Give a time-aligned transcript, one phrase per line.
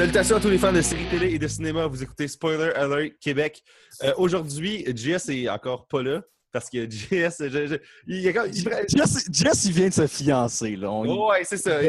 [0.00, 1.86] Salutations à tous les fans de séries télé et de cinéma.
[1.86, 3.62] Vous écoutez Spoiler Alert Québec.
[4.02, 7.74] Euh, Aujourd'hui, JS est encore pas là parce que JS, je- je-
[8.06, 10.74] il, il- il- Jess, Jess, il vient de se fiancer.
[10.76, 10.90] Là.
[10.90, 11.82] On- ouais, c'est ça.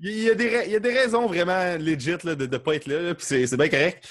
[0.00, 2.74] Il, y a des, il y a des raisons vraiment legit là, de ne pas
[2.76, 4.02] être là, là, puis c'est bien correct.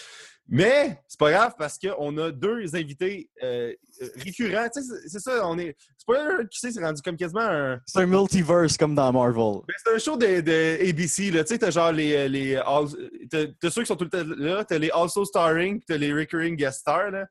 [0.49, 4.67] Mais c'est pas grave parce qu'on a deux invités euh, euh, récurrents.
[4.73, 5.75] Tu sais, c'est- c'est ça, on est.
[5.97, 7.79] Spoiler Alert, tu sais, c'est rendu comme quasiment un.
[7.85, 9.61] C'est un multiverse comme dans Marvel.
[9.67, 11.43] Ben, c'est un show de, de ABC, là.
[11.43, 12.27] Tu sais, t'as genre les.
[12.27, 12.87] les all-
[13.29, 15.97] t'as, t'as ceux qui sont tout le temps là, t'as les also starring, puis t'as
[15.97, 17.25] les recurring guest stars, là.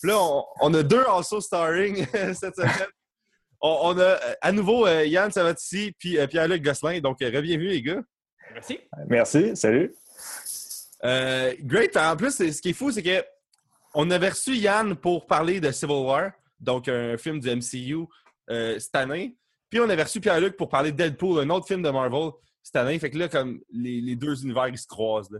[0.00, 2.04] Puis là, on, on a deux also starring
[2.34, 2.88] cette semaine.
[3.60, 6.98] On, on a euh, à nouveau euh, Yann Savatici puis euh, Pierre-Luc Gosselin.
[7.00, 8.02] Donc, euh, bienvenue, les gars.
[8.52, 8.78] Merci.
[9.08, 9.94] Merci, salut.
[11.04, 11.96] Euh, great.
[11.96, 13.24] En plus, ce qui est fou, c'est que
[13.94, 18.06] on avait reçu Yann pour parler de Civil War, donc un film du MCU
[18.50, 19.36] euh, cette année.
[19.70, 22.30] Puis on avait reçu Pierre-Luc pour parler de Deadpool, un autre film de Marvel
[22.62, 22.98] cette année.
[22.98, 25.30] Fait que là, comme les, les deux univers, ils se croisent.
[25.30, 25.38] là.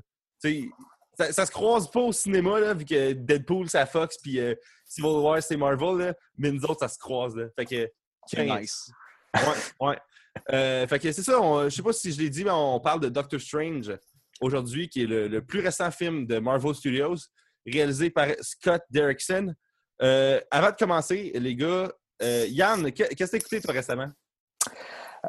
[1.17, 4.41] Ça, ça se croise pas au cinéma, là, vu que Deadpool, c'est à Fox, puis
[4.41, 4.55] euh,
[4.85, 7.37] Civil War, c'est Marvel, là, mais nous autres, ça se croise.
[7.37, 7.47] Là.
[7.57, 7.91] Fait que,
[8.27, 8.91] C'est nice.
[9.35, 9.99] Ouais, ouais.
[10.53, 13.01] Euh, fait que c'est ça, je sais pas si je l'ai dit, mais on parle
[13.01, 13.93] de Doctor Strange
[14.41, 17.17] aujourd'hui, qui est le, le plus récent film de Marvel Studios,
[17.67, 19.55] réalisé par Scott Derrickson.
[20.03, 24.11] Euh, avant de commencer, les gars, euh, Yann, que- qu'est-ce que t'as écouté toi récemment?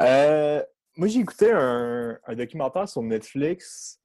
[0.02, 0.62] Euh,
[0.98, 4.00] moi, j'ai écouté un, un documentaire sur Netflix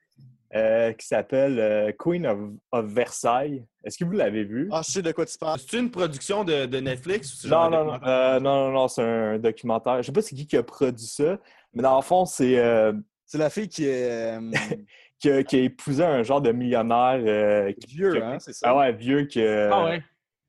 [0.54, 2.38] euh, qui s'appelle euh, Queen of,
[2.72, 3.64] of Versailles.
[3.84, 4.68] Est-ce que vous l'avez vu?
[4.72, 5.60] Ah, je sais de quoi tu parles.
[5.60, 7.44] C'est une production de, de Netflix?
[7.44, 10.02] ou non, non, non, euh, non, non, non, c'est un documentaire.
[10.02, 11.38] Je sais pas c'est qui qui a produit ça,
[11.72, 12.92] mais dans le fond, c'est euh,
[13.32, 14.40] C'est la fille qui est euh,
[15.20, 18.52] qui, a, qui a épousé un genre de millionnaire euh, qui, vieux, qui- hein, c'est
[18.52, 18.70] ça?
[18.70, 20.02] Ah ouais, vieux qui, euh, Ah ouais.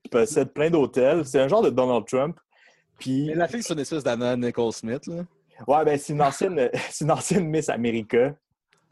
[0.03, 1.24] qui possède plein d'hôtels.
[1.25, 2.40] C'est un genre de Donald Trump.
[2.97, 5.06] Puis, Mais la fille, c'est une espèce d'Anna Nicole Smith.
[5.06, 5.24] Là.
[5.68, 8.34] ouais, ben, c'est une ancienne, c'est une ancienne Miss America.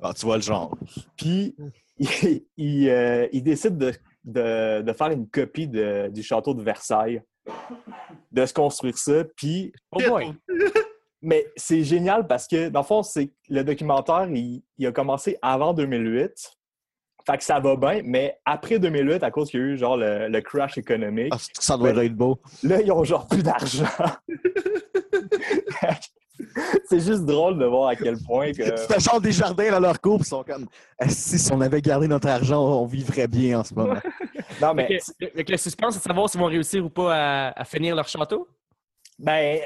[0.04, 0.78] Ah, tu vois le genre.
[1.18, 1.56] Puis,
[1.98, 3.92] il, il, euh, il décide de,
[4.24, 7.24] de- de faire une copie de- du château de Versailles,
[8.32, 9.24] de se construire ça.
[9.36, 10.32] Puis, Oh boy.
[11.22, 15.38] Mais c'est génial parce que, dans le fond, c'est le documentaire, il, il a commencé
[15.42, 16.32] avant 2008.
[17.26, 19.98] Fait que ça va bien, mais après 2008, à cause qu'il y a eu genre
[19.98, 22.40] le, le crash économique, Ah, ça doit Ben- être beau.
[22.64, 23.86] là, ils ont genre plus d'argent.
[26.86, 28.76] c'est juste drôle de voir à quel point que.
[28.78, 31.82] C'était genre des jardins dans leur cours, ils sont comme Ah, si, si on avait
[31.82, 34.00] gardé notre argent, on vivrait bien en ce moment.
[34.62, 37.64] Non, mais que le suspense, c'est de savoir s'ils vont réussir ou pas à, à
[37.64, 38.46] finir leur château?
[39.18, 39.62] Ben,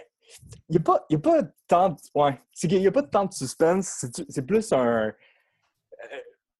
[0.70, 1.96] il n'y a, pas- y a pas tant de...
[2.16, 4.06] Ouais, c'est qu'il n'y a pas tant de suspense.
[4.30, 5.08] C'est- plus un...
[5.08, 5.12] euh,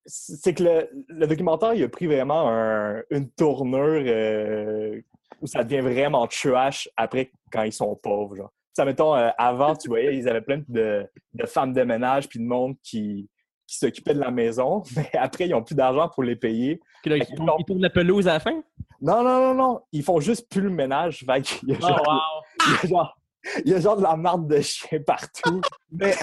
[0.06, 5.00] C'est que le, le documentaire, il a pris vraiment un- une tournure euh,
[5.42, 8.52] où ça devient vraiment trash après quand ils sont pauvres, genre.
[8.76, 12.40] Ça, mettons, euh, avant, tu voyais, ils avaient plein de, de femmes de ménage puis
[12.40, 13.30] de monde qui,
[13.68, 16.82] qui s'occupaient de la maison, mais après, ils n'ont plus d'argent pour les payer.
[17.06, 18.64] Là, ils, tournent, ils tournent la pelouse à la fin?
[19.02, 21.24] Non, non, non, non, ils font juste plus le ménage.
[21.26, 22.66] Fait qu'il y a Oh, genre- wow.
[22.68, 23.18] il y a genre,
[23.66, 25.62] il y a genre de la marde de chien partout.
[25.92, 26.16] Mais,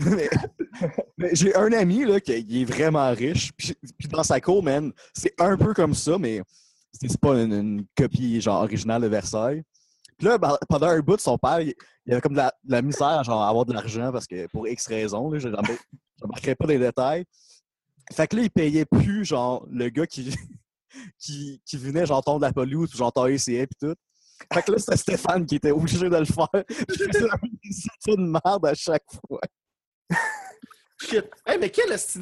[0.00, 0.28] mais-
[1.32, 3.52] j'ai un ami là, qui est vraiment riche.
[3.56, 3.74] Puis,
[4.10, 6.42] dans sa cour, man, c'est un peu comme ça, mais
[6.92, 9.62] c'est pas une, copie genre originale de Versailles.
[10.18, 11.74] Puis là, ben, pendant un bout, son père, il,
[12.10, 14.86] avait comme de la, de misère genre, à avoir de l'argent parce que pour X
[14.88, 15.56] raisons, là, je ne
[16.20, 17.24] remarquerai pas les détails.
[18.12, 20.34] Fait que là, il payait plus genre le gars qui,
[21.18, 23.94] qui, venait genre tondre la pelouse, puis genre tailler puis tout.
[24.52, 26.48] Fait que là, c'était Stéphane qui était obligé de le faire.
[26.66, 27.28] Puis il faisait
[28.08, 29.40] un de merde à chaque fois.
[31.00, 31.30] Shit.
[31.46, 32.20] Hey, mais quel esti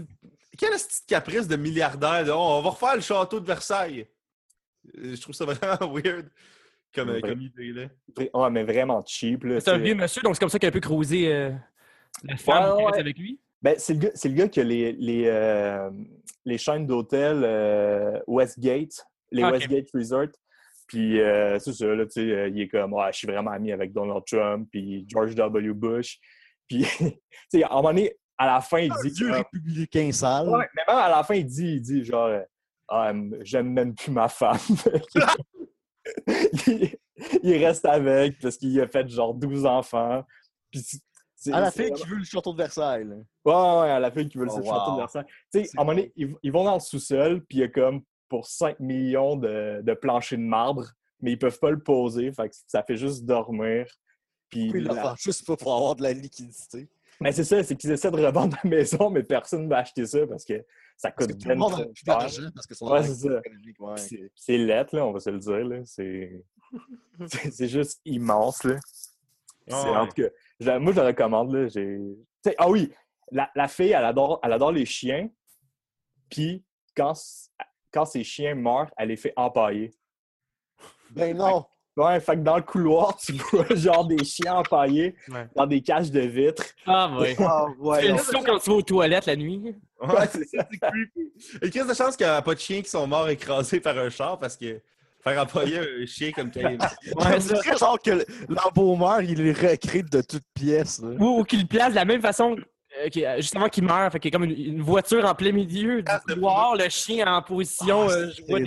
[0.58, 2.24] quel esti de caprice de milliardaire?
[2.26, 2.36] là?
[2.38, 4.06] On va refaire le château de Versailles.
[4.98, 6.30] Euh, Je trouve ça vraiment weird
[6.94, 7.20] comme, Ouais.
[7.20, 7.72] comme idée.
[7.72, 7.88] Là.
[8.34, 9.44] Ouais, mais vraiment cheap.
[9.44, 11.52] là, C'est un vieux monsieur, donc c'est comme ça qu'il a peu creusé euh,
[12.24, 13.40] la femme Ouais, qui reste avec lui.
[13.62, 15.90] Ben, c'est le, gars- c'est le gars qui a les, les, euh,
[16.44, 19.52] les chaînes d'hôtels euh, Westgate, les Ok.
[19.52, 20.28] Westgate Resort.
[20.86, 23.50] Puis euh, c'est ça, là, tu sais, euh, il est comme, ouais, je suis vraiment
[23.50, 25.72] ami avec Donald Trump, puis George W.
[25.74, 26.18] Bush.
[26.68, 27.12] Puis, tu
[27.50, 30.48] sais, à un moment donné, à la fin, il dit que- républicain sale.
[30.48, 32.42] Ouais, mais même à la fin, il dit, il dit genre, euh,
[32.88, 33.12] Ah,
[33.42, 34.58] j'aime même plus ma femme.
[36.66, 36.96] il,
[37.42, 40.24] il reste avec parce qu'il a fait genre 12 enfants.
[40.70, 40.82] Puis
[41.52, 43.04] À la c'est fille qui veut le château de Versailles.
[43.04, 43.14] là.
[43.44, 45.24] Ouais, ouais, à la fille qui veut le Oh, château de Versailles.
[45.52, 47.64] Tu sais, à un moment donné, ils, ils vont dans le sous-sol, puis il y
[47.64, 50.86] a comme pour 5 millions de, de planchers de marbre,
[51.20, 53.86] mais ils peuvent pas le poser, fait que ça fait juste dormir.
[54.50, 56.88] Puis la- fait juste pas pour avoir de la liquidité.
[57.20, 60.04] Mais c'est ça, c'est qu'ils essaient de revendre la maison, mais personne ne va acheter
[60.06, 60.64] ça parce que
[60.98, 62.18] ça Parce coûte que tout le monde a trop plus cher.
[62.18, 63.96] d'argent parce que son Ouais, c'est ouais.
[63.96, 65.64] C'est- C'est lettre, là, on va se le dire.
[65.64, 65.78] là.
[65.84, 66.42] C'est
[67.68, 68.62] juste immense.
[68.64, 68.76] Là.
[69.70, 69.96] Ah ouais.
[69.96, 70.28] En tout cas,
[70.60, 71.52] je- moi, je le recommande.
[71.54, 71.68] Là.
[72.58, 72.92] Ah oui,
[73.32, 75.28] la, la fille, elle adore, elle adore les chiens.
[76.30, 76.64] Puis
[76.96, 77.14] quand,
[77.96, 79.92] quand ses chiens meurent, elle les fait empailler.
[81.10, 81.64] Ben non!
[81.98, 85.46] Ouais, fait que dans le couloir, tu vois genre des chiens empaillés Ouais.
[85.56, 86.62] dans des cages de vitres.
[86.84, 87.34] Ah, ouais.
[87.38, 88.02] Ah, Tu ouais.
[88.02, 89.74] fais son quand tu vas aux toilettes la nuit.
[90.02, 91.32] Ouais, c'est ça, c'est creepy.
[91.62, 93.96] Et qu'est-ce de chance qu'il n'y a pas de chiens qui sont morts écrasés par
[93.96, 94.78] un char parce que
[95.24, 100.02] faire employer un chien comme il Ouais, c'est très genre que l'embaumeur, il les recrée
[100.02, 101.00] de toutes pièces.
[101.02, 102.56] Ou, ou qu'il le place de la même façon,
[103.10, 104.12] qu'il- euh, justement qu'il meurt.
[104.12, 107.26] Fait qu'il y a comme une, une voiture en plein milieu du Ah, le chien
[107.32, 108.60] en position, Ah, euh, je vois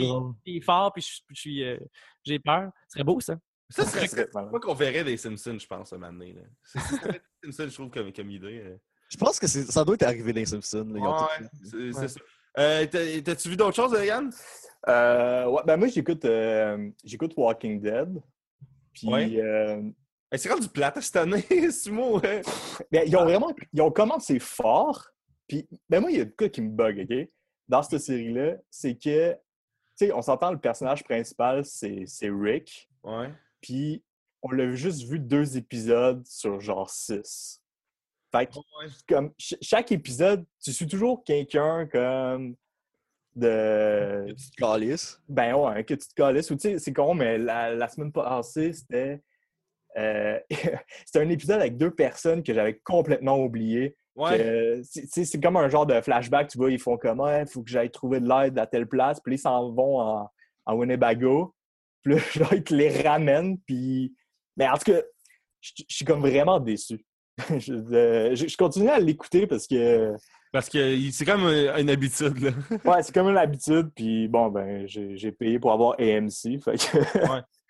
[0.46, 1.78] des, phares, puis je, suis, euh,
[2.24, 2.70] j'ai peur.
[2.88, 3.36] Ce serait beau, ça.
[3.70, 6.34] Ça serait serait pas qu'on verrait des Simpsons, je pense, un moment donné.
[6.34, 6.42] là.
[6.64, 8.62] C'est c'est ça, les Simpsons, je trouve, comme, comme idée.
[8.66, 8.78] euh.
[9.10, 10.88] Je pense que c'est- ça doit être arrivé dans les Simpsons.
[10.92, 11.00] là.
[11.00, 12.20] Ouais, tout- c'est c'est ça.
[12.58, 14.32] Euh, t'as- T'as-tu vu d'autres choses, Yann?
[14.88, 18.22] Euh, ouais, ben moi, j'écoute euh, j'écoute Walking Dead.
[18.94, 19.40] Puis, Ouais.
[19.40, 19.82] euh,
[20.36, 22.18] C'est rendu plate cette année, Sumo.
[22.18, 22.42] hein?
[22.92, 25.08] ben, ils ont vraiment ils ont commencé fort.
[25.48, 27.28] Puis, ben moi, il y a de quoi qui me bug, OK?
[27.68, 29.38] Dans cette série-là, c'est que, tu
[29.96, 32.88] sais, on s'entend, le personnage principal, c'est c'est Rick.
[33.04, 33.32] Ouais.
[33.62, 34.04] Puis,
[34.44, 37.62] on l'a juste vu deux épisodes sur genre six.
[38.32, 38.92] Fait que, Ouais.
[39.08, 42.56] comme, ch- chaque épisode, tu suis toujours quelqu'un comme
[43.36, 44.26] de...
[44.28, 45.20] Une petite calice.
[45.28, 46.52] Ben ouais, que tu te calisses.
[46.52, 49.22] Ou tu sais, c'est con, mais la, la semaine passée, c'était.
[49.98, 50.38] Euh,
[51.06, 53.96] c'était un épisode avec deux personnes que j'avais complètement oublié.
[54.16, 54.82] Ouais.
[54.84, 57.70] C'est- c'est comme un genre de flashback, tu vois, ils font comme il faut que
[57.70, 60.30] j'aille trouver de l'aide à telle place, puis ils s'en vont en,
[60.66, 61.54] en Winnebago.
[62.04, 64.14] Puis là, genre, ils te les ramènent, puis.
[64.56, 65.02] Mais en tout cas,
[65.60, 67.06] je suis comme vraiment déçu.
[67.58, 70.14] je, euh, je- continue à l'écouter parce que.
[70.54, 72.52] Parce que c'est comme euh, une habitude, là.
[72.86, 76.98] Ouais, c'est comme une habitude, puis bon, ben, j'ai payé pour avoir AMC, fait que.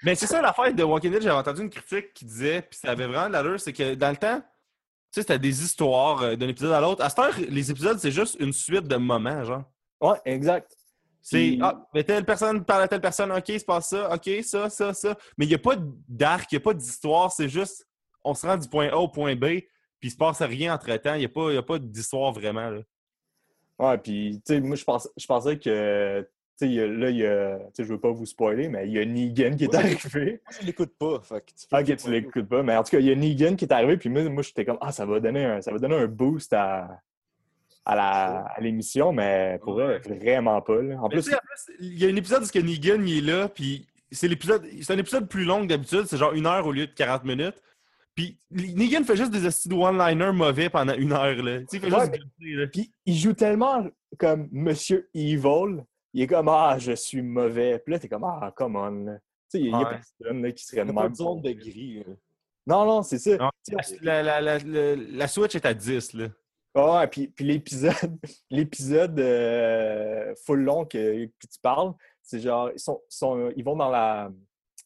[0.03, 2.91] Mais c'est ça l'affaire de Walking Dead, j'avais entendu une critique qui disait, puis ça
[2.91, 4.45] avait vraiment de l'allure, c'est que dans le temps, tu
[5.11, 7.03] sais, c'était des histoires euh, d'un épisode à l'autre.
[7.03, 9.63] À cette heure, les épisodes, c'est juste une suite de moments, genre.
[9.99, 10.75] Ouais, exact.
[11.21, 14.13] C'est Puis- Ah, mais telle personne parle à telle personne, ok, il se passe ça,
[14.13, 15.17] ok, ça, ça, ça.
[15.37, 15.75] Mais il n'y a pas
[16.07, 17.85] d'arc, il n'y a pas d'histoire, c'est juste
[18.23, 19.69] on se rend du point A au point B, puis
[20.03, 21.15] il se passe rien entre temps.
[21.15, 22.69] Il n'y a pas, il y a pas d'histoire vraiment.
[22.69, 22.81] Là.
[23.79, 26.27] Ouais, puis, tu sais, moi, je pensais, je pensais que,
[26.67, 29.63] là, il y a, je veux pas vous spoiler, mais il y a Negan qui
[29.65, 29.75] est Ouais.
[29.75, 30.41] arrivé.
[30.45, 31.19] Moi, je l'écoute pas.
[31.21, 33.15] Fait que tu peux- Ok, tu l'écoutes pas, mais en tout cas, il y a
[33.15, 35.71] Negan qui est arrivé, puis moi, moi j'étais comme, ah, ça va donner un, ça
[35.71, 36.99] va donner un boost à,
[37.85, 40.99] à la- à l'émission, mais pour vrai, vraiment pas, là.
[41.01, 41.31] En Mais plus,
[41.79, 44.97] il y a un épisode où Negan il est là, puis c'est l'épisode, c'est un
[44.97, 47.61] épisode plus long que d'habitude, c'est genre une heure au lieu de 40 minutes.
[48.15, 51.41] Puis Negan fait juste des astuces de one-liner mauvais pendant une heure.
[51.41, 51.59] Là.
[51.59, 52.67] Tu sais, il fait Ouais, juste mais- gosser, là.
[52.67, 53.85] puis il joue tellement
[54.17, 55.83] comme Monsieur Evil,
[56.13, 57.79] il est comme, ah, je suis mauvais.
[57.79, 59.05] Puis là, t'es comme, ah, come on.
[59.05, 59.11] Tu
[59.49, 59.99] sais, il y a, y a Ouais.
[60.19, 61.15] personne là, qui serait Il y de même.
[61.15, 62.03] zone de gris.
[62.05, 62.13] là.
[62.67, 63.35] Non, non, c'est ça.
[63.37, 63.49] Non.
[64.01, 66.13] La, la, la, la, la Switch est à 10.
[66.13, 66.27] Là.
[66.75, 68.17] Ah, puis, puis l'épisode,
[68.51, 73.75] l'épisode euh, full long que, que tu parles, c'est genre, ils, sont, sont- ils vont
[73.75, 74.31] dans la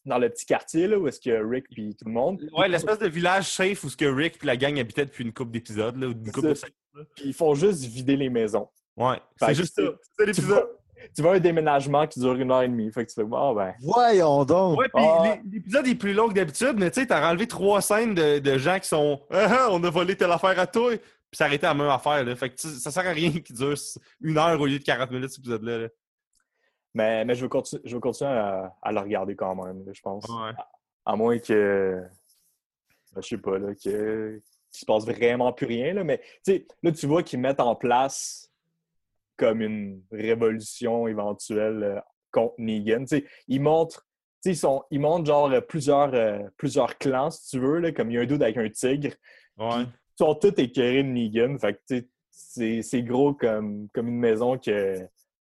[0.06, 2.46] dans le petit quartier là, où est-ce qu'il y a Rick puis tout le monde.
[2.54, 5.32] Ouais, l'espèce de village safe où ce que Rick et la gang habitaient depuis une
[5.32, 5.96] couple d'épisodes.
[5.96, 6.54] là, ou une couple de
[7.16, 8.68] Puis ils font juste vider les maisons.
[8.98, 9.82] Ouais, c'est que juste ça.
[10.18, 10.68] C'est l'épisode.
[11.14, 12.90] Tu vois un déménagement qui dure une heure et demie.
[12.92, 13.74] Fait que tu fais, ah ben.
[13.80, 14.78] Voyons donc!
[14.78, 15.22] Ouais, puis Ah.
[15.24, 18.38] l'é- l'épisode est plus long que d'habitude, mais tu sais, t'as enlevé trois scènes de,
[18.38, 20.98] de gens qui sont Ah, ah, on a volé telle affaire à toi, puis
[21.36, 22.22] ça arrêtait à la même affaire.
[22.24, 22.34] Là.
[22.36, 23.74] Fait que tu- ça sert à rien qu'il dure
[24.20, 25.78] une heure au lieu de 40 minutes, cet épisode-là.
[25.78, 25.88] là.
[26.94, 30.24] Mais, mais je, continu- je vais continuer à, à le regarder quand même, je pense.
[30.28, 30.52] Ouais.
[31.04, 32.00] À moins que.
[33.14, 35.92] ben, je sais pas, là, que, qu'il se passe vraiment plus rien.
[35.92, 38.48] Là, mais tu sais, là, tu vois qu'ils mettent en place
[39.36, 42.00] comme une révolution éventuelle euh,
[42.32, 43.00] contre Negan.
[43.04, 44.00] Tu sais, ils montrent.
[44.42, 47.78] tu sais, Ils, sont, ils montrent genre euh, plusieurs, euh, plusieurs clans, si tu veux,
[47.78, 49.14] là, comme il y a un dude avec un tigre.
[49.58, 49.82] Ouais.
[49.82, 49.88] Ils
[50.18, 51.58] sont tous écœurés de Negan.
[51.58, 54.98] Fait que, tu sais, c'est, c'est gros comme, comme une maison que,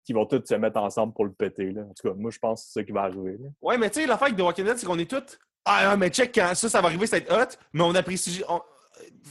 [0.05, 1.73] qui vont tous se mettre ensemble pour le péter.
[1.73, 1.83] Là.
[1.83, 3.37] En tout cas, moi, je pense que c'est ça qui va arriver.
[3.39, 3.49] là.
[3.61, 5.39] Ouais, mais tu sais, l'affaire avec The Walking Dead, c'est qu'on est tous.
[5.65, 8.43] Ah, mais check, quand ça, ça va arriver, ça va être hot, mais on apprécie.
[8.49, 8.61] on-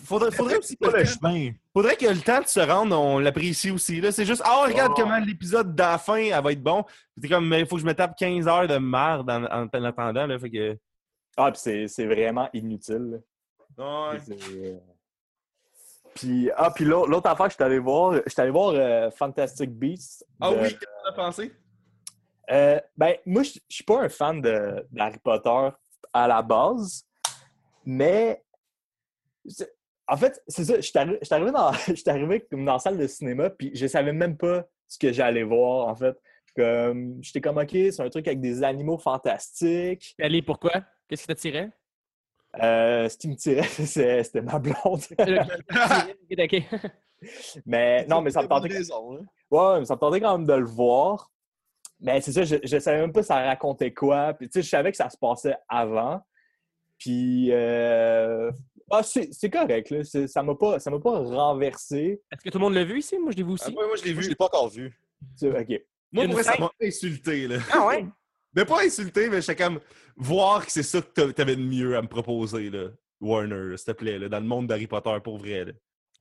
[0.06, 1.52] Faudrait, faudrait aussi que Pas le chemin.
[1.74, 4.00] faudrait que le temps de se rendre, on l'apprécie aussi.
[4.00, 4.12] Là.
[4.14, 5.02] C'est juste, ah, regarde Oh.
[5.02, 6.86] comment l'épisode de la fin, elle va être bon.
[7.22, 9.84] T'es comme, il faut que je me tape 15 heures de merde en, en, en
[9.84, 10.26] attendant.
[10.28, 10.78] Là, fait que...
[11.36, 13.22] Ah, puis c'est, c'est vraiment inutile.
[13.78, 14.20] Ouais.
[14.26, 14.78] C'est, euh,
[16.16, 19.12] Puis, ah, puis l'autre, affaire que je suis allé voir, je suis allé voir euh,
[19.12, 20.26] Fantastic Beasts.
[20.40, 21.52] Ah de- oui, qu'est-ce que t'as pensé?
[22.50, 25.70] Euh, ben, moi, je suis pas un fan de, d'Harry Potter
[26.14, 27.04] à la base,
[27.86, 28.47] mais c'est-
[30.08, 31.72] en fait, c'est ça, je suis arrivé, dans,
[32.08, 35.44] arrivé comme dans la salle de cinéma, puis je savais même pas ce que j'allais
[35.44, 36.18] voir, en fait.
[36.56, 40.16] Comme, j'étais comme, OK, c'est un truc avec des animaux fantastiques.
[40.20, 40.84] Allez, pourquoi?
[41.08, 41.70] Qu'est-ce qui t'attirait?
[42.62, 43.64] Euh, ce qui me tirait,
[44.24, 45.02] c'était ma blonde.
[45.20, 46.64] ok, ok.
[47.66, 48.70] Mais non, mais ça me tentait.
[48.70, 49.26] raison, hein.
[49.52, 51.32] Ouais, mais ça me tentait quand même de le voir.
[52.00, 54.34] Mais c'est ça, je, je savais même pas ça racontait quoi.
[54.34, 56.22] Puis tu sais, je savais que ça se passait avant.
[56.98, 58.52] Puis euh,
[58.92, 60.04] ah, c'est correct, là.
[60.28, 62.22] Ça m'a pas, ça m'a pas renversé.
[62.32, 63.18] Est-ce que tout le monde l'a vu ici?
[63.20, 63.72] Moi, je l'ai vu Ah, aussi.
[63.74, 64.30] moi, moi, je l'ai Moi, je vu.
[64.32, 65.00] l'ai pas encore vu.
[65.44, 65.82] OK.
[66.12, 67.58] Moi, pour ça m'a insulté, là.
[67.72, 68.06] Ah ouais?
[68.56, 69.80] Mais pas insulté, mais j'étais comme
[70.16, 72.88] voir que c'est ça que t'a- t'avais de mieux à me proposer, là.
[73.22, 75.66] Warner, s'il te plaît, là, dans le monde d'Harry Potter, pour vrai.
[75.66, 75.72] Là.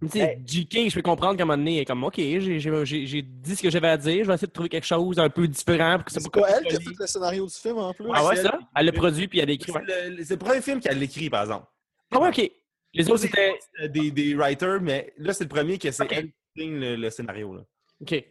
[0.03, 0.43] Tu sais, Hey.
[0.45, 3.63] JK, je peux comprendre qu'à un moment donné, elle est comme, OK, j'ai- dit ce
[3.63, 6.05] que j'avais à dire, je vais essayer de trouver quelque chose un peu différent pour
[6.07, 8.07] que ça C'est pas elle qui a fait le scénario du film en plus?
[8.13, 8.59] Ah ouais, c'est ça?
[8.77, 8.87] elle.
[8.87, 9.73] L'a produit puis elle l'a écrit.
[9.73, 10.11] C'est ouais.
[10.11, 11.67] le, c'est le premier film qu'elle écrit, par exemple.
[12.13, 12.51] Ah ouais, OK.
[12.95, 13.59] Les autres, c'était...
[13.83, 16.13] Euh, des, des writers, mais là, c'est le premier que c'est Ok.
[16.13, 17.55] elle qui signe le, le scénario.
[17.55, 17.63] Là.
[18.01, 18.25] OK.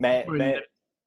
[0.00, 0.38] Mais, Oui.
[0.38, 0.56] mais,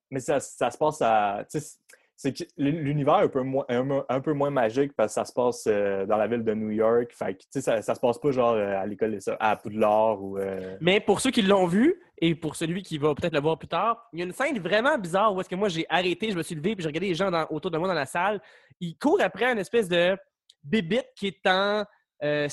[0.10, 1.46] mais ça, ça se passe à.
[1.52, 1.78] tu sais,
[2.16, 5.26] C'est que l'univers est un peu, moins, un, un peu moins magique parce que ça
[5.26, 7.12] se passe euh, dans la ville de New York.
[7.14, 10.24] Fait que, tu sais, ça, ça se passe pas genre euh, à l'école à Poudlard
[10.24, 10.38] ou.
[10.40, 13.60] euh, Mais pour ceux qui l'ont vu, et pour celui qui va peut-être le voir
[13.60, 16.32] plus tard, il y a une scène vraiment bizarre où est-ce que moi j'ai arrêté,
[16.32, 18.06] je me suis levé, puis j'ai regardé les gens dans- autour de moi dans la
[18.06, 18.42] salle.
[18.80, 20.18] Ils courent après une espèce de
[20.64, 21.84] bébite qui est en.
[22.24, 22.48] Euh,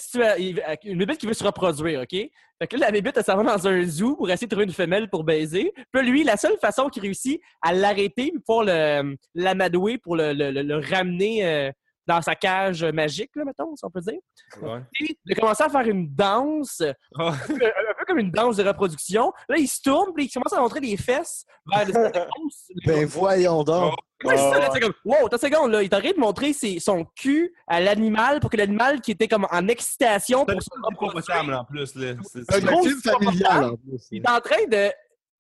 [0.85, 2.11] une bébite qui veut se reproduire, OK?
[2.11, 4.66] Fait que là, la bébite, elle s'en va dans un zoo pour essayer de trouver
[4.66, 5.73] une femelle pour baiser.
[5.92, 10.76] Puis lui, la seule façon qu'il réussit à l'arrêter, pouvoir le- l'amadouer pour le- le
[10.78, 11.71] ramener euh,
[12.06, 14.18] dans sa cage magique, là, mettons, si on peut dire,
[14.61, 14.80] Ouais.
[14.99, 16.82] c'est de commencer à faire une danse
[17.16, 19.32] un, peu comme une danse de reproduction.
[19.49, 22.68] Là, il se tourne, puis il commence à montrer les fesses vers hausse.
[22.87, 23.94] Ben voyons donc.
[24.25, 26.78] Ouais, c'est ça, là, c'est comme, wow, t'as seconde, là, il t'arrête de montrer ses-
[26.78, 30.68] son cul à l'animal pour que l'animal qui était comme en excitation C'est pour se
[30.71, 31.94] pas en plus.
[31.97, 32.14] Là.
[32.25, 34.06] C'est- Un C'est c'est- gros, film c'est pas familial en plus.
[34.12, 34.92] il est en train de.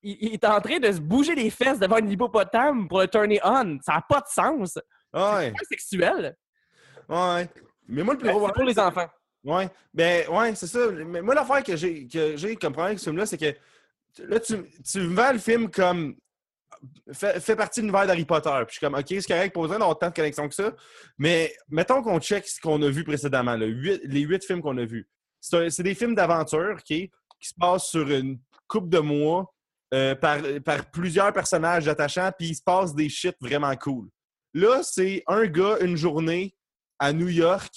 [0.04, 3.06] Il, il est en train de se bouger les fesses devant une hippopotame pour le
[3.06, 3.78] turner on.
[3.82, 4.76] Ça n'a pas de sens.
[5.14, 6.34] Ouais, C'est sexuel.
[7.12, 7.48] Ouais.
[7.88, 9.08] Mais moi, le plus C'est gros pour les enfants.
[9.44, 10.90] Ouais, ben ouais, c'est ça.
[10.90, 13.54] Mais moi, l'affaire que j'ai que j'ai comme problème avec ce film-là, c'est que
[14.22, 14.54] là, tu,
[14.84, 16.14] tu me vends le film comme
[17.12, 18.50] fait, fait partie de l'univers d'Harry Potter.
[18.66, 20.72] Puis je suis comme, OK, c'est correct, pas besoin d'avoir tant de connexion que ça.
[21.18, 24.78] Mais mettons qu'on check ce qu'on a vu précédemment, là, huit- les huit films qu'on
[24.78, 25.08] a vus.
[25.40, 28.38] C'est c'est des films d'aventure, OK, qui se passent sur une
[28.68, 29.52] coupe de mois
[29.92, 34.08] euh, par, par plusieurs personnages attachants, puis il se passe des shit vraiment cool.
[34.54, 36.54] Là, c'est un gars, une journée
[37.02, 37.72] à New York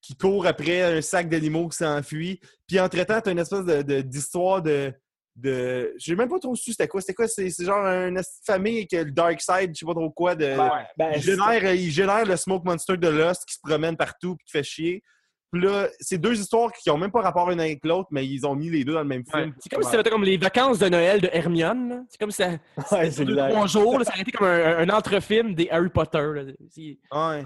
[0.00, 2.40] qui court après un sac d'animaux qui s'enfuit.
[2.66, 3.64] Puis entre-temps, t'as une espèce
[4.06, 4.92] d'histoire de.
[5.36, 5.94] de...
[5.98, 7.00] J'ai même pas trop su c'était quoi.
[7.02, 7.28] C'était quoi?
[7.28, 10.34] C'est genre une famille que le Dark Side, je sais pas trop quoi.
[10.34, 10.56] De,
[10.96, 14.44] Ben, il, génère, il génère le Smoke Monster de Lost qui se promène partout puis
[14.46, 15.02] qui fait chier.
[15.52, 18.46] Puis là, c'est deux histoires qui ont même pas rapport l'une avec l'autre, mais ils
[18.46, 19.40] ont mis les deux dans le même Ouais.
[19.42, 19.54] film.
[19.58, 22.06] C'est comme si c'était comme les vacances de Noël de Hermione.
[22.08, 22.50] C'est comme si ça,
[22.92, 23.50] ouais, c'est deux, exact.
[23.50, 26.18] trois jours, là, ça aurait été comme un, un entrefilm des Harry Potter.
[26.34, 26.42] là.
[27.12, 27.42] Ouais.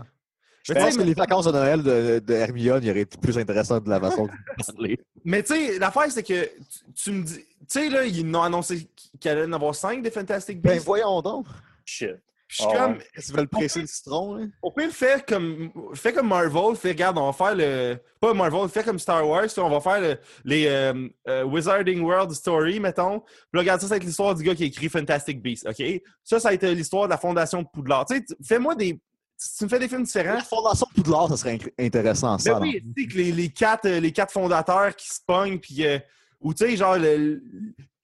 [0.65, 3.37] Je Mais pense que les vacances de Noël de, de Hermione il aurait été plus
[3.39, 4.99] intéressant de la façon vous parlez.
[5.25, 7.35] Mais tu sais, l'affaire, c'est que tu, tu me dis.
[7.37, 8.89] Tu sais, là, ils ont annoncé
[9.21, 10.87] qu'il allait en avoir cinq des Fantastic Ben Beasts.
[10.87, 11.47] voyons donc.
[11.85, 12.11] Shit.
[12.47, 12.93] Je suis Ah comme.
[12.93, 13.07] ouais.
[13.15, 14.45] Est-ce qu'ils veulent presser le citron, là?
[14.63, 17.97] Au pire, fais comme, fais comme Marvel, fais, regarde, on va faire le.
[18.21, 22.33] Pas Marvel, fais comme Star Wars, on va faire le- les euh, euh, Wizarding World
[22.33, 23.21] Story, mettons.
[23.21, 25.67] Puis là, regarde, ça, ça va être l'histoire du gars qui a écrit Fantastic Beasts,
[25.67, 25.83] OK?
[26.23, 28.05] Ça, ça va être l'histoire de la fondation de Poudlard.
[28.07, 28.99] Tu sais, fais-moi des.
[29.47, 30.35] Si tu me fais des films différents.
[30.35, 32.55] La fondation de Poudlard, ça serait intéressant, ça.
[32.55, 35.59] Ben oui, tu sais, que les, les quatre, euh, les quatre fondateurs qui se pognent,
[35.59, 35.85] puis.
[35.87, 35.99] euh,
[36.41, 36.97] ou tu sais, genre,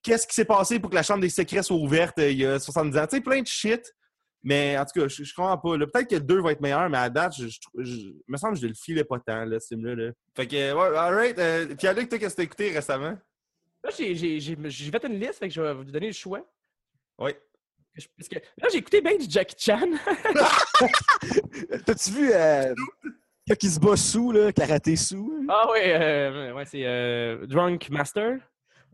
[0.02, 2.46] qu'est-ce qui s'est passé pour que la Chambre des secrets soit ouverte euh, il y
[2.46, 3.06] a 70 ans?
[3.06, 3.94] Tu sais, plein de shit.
[4.42, 5.76] Mais en tout cas, je, je comprends pas.
[5.86, 8.36] Peut-être que le 2 va être meilleur, mais à date, je, je, je- il me
[8.38, 9.94] semble que je le filais pas tant, là, ce film-là.
[9.94, 10.12] là.
[10.34, 11.38] Fait que, ouais, alright.
[11.38, 13.18] Euh, Pierre-Luc, toi, qu'est-ce que t'as écouté récemment?
[13.84, 16.12] Là, j'ai- j'ai j'ai- j'ai fait une liste, fait que je vais vous donner le
[16.14, 16.40] choix.
[17.18, 17.32] Oui.
[17.94, 19.80] Je- Parce que là, j'ai écouté bien du Jackie Chan.
[21.86, 22.74] T'as-tu vu euh,
[23.58, 25.44] qui se bat sous, là, karaté sous?
[25.48, 28.38] Ah ouais, euh, ouais c'est euh, Drunk Master.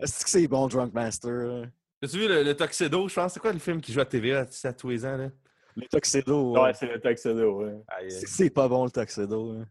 [0.00, 1.30] Est-ce que c'est bon, Drunk Master?
[1.32, 1.62] là?
[2.02, 3.32] As-tu vu le, le Tuxedo, je pense?
[3.34, 5.16] C'est quoi le film qui joue à TVA à, à tous les ans?
[5.16, 5.28] Là?
[5.76, 6.52] Les Tuxedo.
[6.54, 6.74] Ouais, ouais.
[6.74, 7.74] c'est le Tuxedo, ouais.
[8.08, 9.52] C'est c'est pas bon, le Tuxedo.
[9.54, 9.64] là.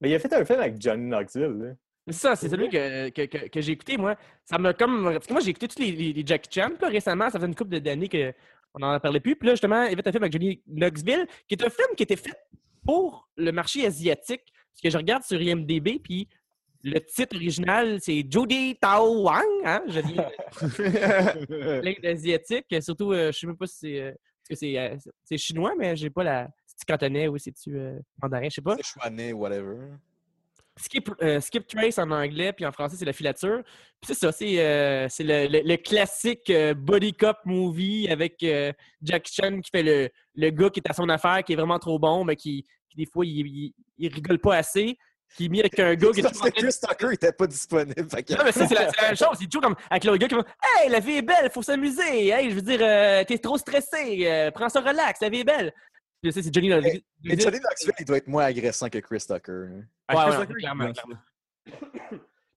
[0.00, 1.70] Mais il a fait un film avec Johnny Knoxville, là.
[2.10, 4.16] C'est ça, c'est celui que, que, que, que j'ai écouté, moi.
[4.44, 5.04] Ça m'a comme.
[5.12, 6.70] Parce que moi, j'ai écouté tous les, les, les Jackie Chan.
[6.80, 8.08] Là, récemment, ça fait une couple d'années
[8.72, 9.36] qu'on n'en parlait plus.
[9.36, 11.88] Puis là, justement, il y avait un film avec Johnny Knoxville, qui est un film
[11.96, 12.34] qui était fait
[12.84, 14.42] pour le marché asiatique.
[14.72, 16.28] Parce que je regarde sur IMDB, puis
[16.84, 19.44] le titre original, c'est Judy Tao Wang.
[19.64, 19.82] Hein?
[19.88, 20.14] Je dis
[21.80, 22.66] plein d'asiatiques.
[22.80, 24.00] Surtout, euh, je sais même pas si c'est.
[24.00, 26.48] euh, parce que c'est, euh, c'est chinois, mais j'ai pas la.
[26.66, 28.76] C'est-tu cantonais ou c'est-tu euh, mandarin, je sais pas.
[28.76, 29.76] C'est Chouanet, whatever.
[30.78, 33.62] Skip, euh, Skip Trace en anglais, puis en français, c'est la filature.
[34.00, 38.42] Puis c'est ça, c'est euh, c'est le, le- le classique euh, body cop movie avec
[38.42, 41.56] euh, Jackie Chan qui fait le, le gars qui est à son affaire, qui est
[41.56, 44.96] vraiment trop bon, mais qui, qui des fois, il, il, il rigole pas assez.
[45.36, 47.94] qui est mis avec un gars qui est Parce que Chris Tucker était pas disponible.
[47.94, 49.36] que- Non, mais ça, c'est la, c'est la même chose.
[49.38, 50.44] C'est toujours comme avec le gars qui va
[50.80, 52.28] Hey, la vie est belle, faut s'amuser.
[52.28, 54.50] Hey, je veux dire, euh, t'es trop stressé.
[54.54, 55.72] prends ça relax, la vie est belle.
[56.22, 57.02] C'est Johnny Knoxville.
[57.24, 59.52] Mais Johnny Knoxville, il doit être moins agressant que Chris Tucker.
[59.52, 59.70] hein.
[59.78, 60.92] Ouais, Ah, ouais, Chris Tucker, clairement.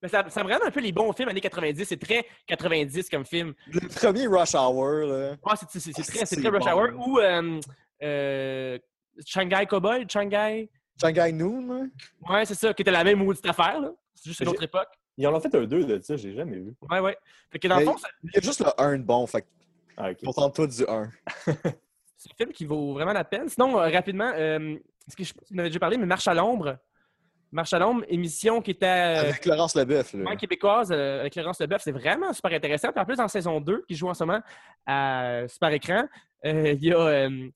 [0.03, 1.85] Mais ça, ça me rend un peu les bons films années 90.
[1.85, 3.53] C'est très 90 comme film.
[3.67, 5.35] Le premier Rush Hour, là.
[5.45, 7.07] Ah, c'est, c'est- c'est Ah, très, c'est c'est très Rush bon, Hour.
[7.07, 7.59] Ou euh,
[8.01, 8.79] euh,
[9.25, 10.69] Shanghai Cowboy, Shanghai?
[10.99, 11.85] Shanghai Noon, là.
[12.33, 13.79] Ouais, c'est ça, qui était la même maudite affaire.
[13.79, 13.91] Là.
[14.15, 14.89] C'est juste une autre époque.
[15.17, 16.73] Ils en ont fait un 2 de ça, j'ai jamais vu.
[16.89, 17.17] Ouais, ouais.
[17.51, 19.27] Fait que dans le Mais- fond, c'est Il y a juste le 1 de bon,
[19.27, 19.47] fait que
[19.97, 20.23] Ah, ok.
[20.23, 21.11] contente-toi du 1.
[22.23, 23.49] c'est un film qui vaut vraiment la peine.
[23.49, 24.75] Sinon, euh, rapidement, euh,
[25.07, 26.77] est-ce que je vous déjà parlé, mais Marche à l'ombre.
[27.51, 28.85] Marche à l'ombre, émission qui était.
[28.85, 30.35] euh, Avec Laurence Leboeuf, là.
[30.35, 32.91] Québécoise euh, avec Laurence Leboeuf, c'est vraiment super intéressant.
[32.91, 34.41] Puis en plus, en saison 2, qui joue en ce moment
[34.85, 36.03] à Super Écran,
[36.45, 37.49] euh, il y a euh,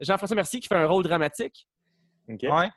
[0.00, 1.68] Jean-François Mercier qui fait un rôle dramatique.
[2.28, 2.42] Ok.
[2.44, 2.70] Ouais.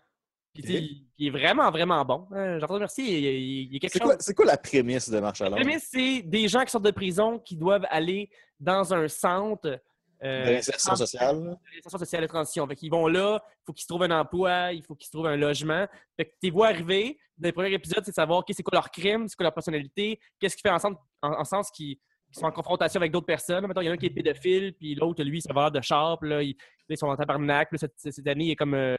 [0.54, 2.28] Puis il, il est vraiment, vraiment bon.
[2.34, 4.08] Euh, Jean-François Mercier, il, il- il y a quelque C'est chose.
[4.10, 5.62] quoi, c'est quoi la prémisse de Marche à La l'ombre?
[5.64, 9.80] prémisse, c'est des gens qui sortent de prison qui doivent aller dans un centre.
[10.24, 11.56] Euh, De l'insertion sociale, là.
[11.76, 12.68] l'insertion sociale et transition.
[12.68, 15.12] Fait qu'ils vont là, il faut qu'ils se trouvent un emploi, il faut qu'ils se
[15.12, 15.86] trouvent un logement.
[16.18, 18.76] Fait que tes vois arriver, dans les premiers épisodes, c'est de savoir ok, c'est quoi
[18.76, 21.98] leur crime, c'est quoi leur personnalité, qu'est-ce qui fait en, sens- en, en sens qu'ils
[22.32, 23.66] sont en confrontation avec d'autres personnes.
[23.68, 25.72] Mettons, il y en a un qui est pédophile, puis l'autre, lui, c'est un voleur
[25.72, 26.56] de char, puis là, ils,
[26.90, 27.72] ils sont en tabarnak.
[27.72, 28.96] Là, cette, cette année, il y a comme euh,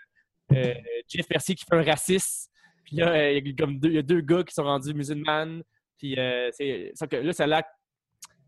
[0.53, 0.75] euh,
[1.09, 2.51] Jeff Mercier qui fait un raciste.
[2.85, 4.95] Puis là, il y a comme deux, il y a deux gars qui sont rendus
[4.95, 5.61] musulmans.
[5.99, 7.62] Puis euh, c'est là, ça l'air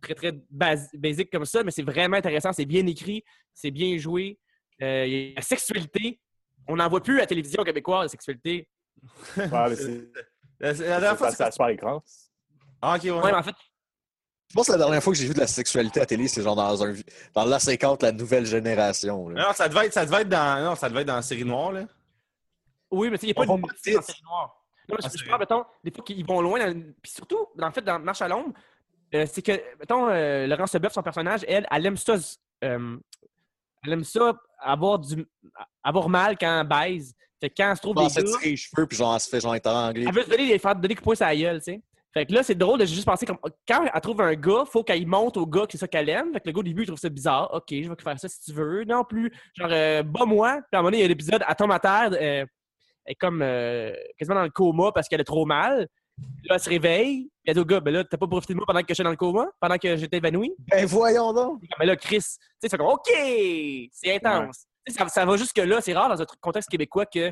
[0.01, 2.53] très, très bas- basique comme ça, mais c'est vraiment intéressant.
[2.53, 4.39] C'est bien écrit, c'est bien joué.
[4.83, 6.21] Euh, il y a la sexualité.
[6.69, 8.69] On n'en voit plus à la télévision québécoise, la sexualité.
[9.37, 10.09] Ouais, mais c'est
[10.61, 12.03] La, la dernière fois, à super écran.
[12.83, 13.11] Ah, ok, ouais.
[13.13, 13.55] Ouais, mais en fait,
[14.51, 16.43] Je pense que la dernière fois que j'ai vu de la sexualité à télé, c'est
[16.43, 16.95] genre dans un
[17.35, 19.29] dans la 50 la nouvelle génération.
[19.29, 19.47] là.
[19.49, 21.45] Non, ça devait être, ça devait être dans, non, ça devait être dans la série
[21.45, 21.87] noire, là.
[22.91, 24.03] oui, mais tu sais, il n'y a pas de dans dire.
[24.03, 24.65] série noire.
[24.89, 26.59] Non, mais Ah, je, parle, mettons, des fois qu'ils vont loin.
[26.73, 28.55] dans- Puis surtout, en fait, dans Marche à l'ombre,
[29.15, 32.17] euh, c'est que, mettons, euh, Laurence Leboeuf, son personnage, elle, elle aime ça,
[32.65, 32.97] euh,
[33.85, 35.27] elle aime ça avoir, du,
[35.83, 37.15] avoir mal quand elle baise.
[37.41, 39.21] Fait que quand elle se trouve Elle des se tirer les cheveux, puis genre, elle
[39.21, 40.05] se fait genre étrangler.
[40.07, 41.73] elle veut se donner des, faire donner des coups de poing sur la gueule, tu
[41.73, 41.83] sais.
[42.15, 44.83] Fait que là, c'est drôle de juste penser comme quand elle trouve un gars, faut
[44.83, 46.33] qu'elle monte au gars que c'est ça qu'elle aime.
[46.33, 47.53] Fait que le gars au début, il trouve ça bizarre.
[47.53, 48.85] Ok, je vais faire ça si tu veux.
[48.85, 49.31] Non plus.
[49.55, 50.55] Genre, euh, bats-moi.
[50.55, 52.47] Puis à un moment donné, il y a l'épisode, elle tombe à terre, euh,
[53.05, 55.87] elle est comme euh, quasiment dans le coma parce qu'elle a trop mal.
[56.45, 57.25] Là, elle se réveille.
[57.25, 59.03] Puis elle dit au gars, ben là, t'as pas profité de moi pendant que j'étais
[59.03, 60.53] dans le coma, pendant que j'étais évanoui?
[60.71, 61.63] Ben voyons donc!
[61.79, 63.09] Mais là, Chris, tu sais, c'est comme, OK,
[63.93, 64.67] c'est intense.
[64.89, 65.81] Ça, ça va jusque-là.
[65.81, 67.31] C'est rare dans un contexte québécois que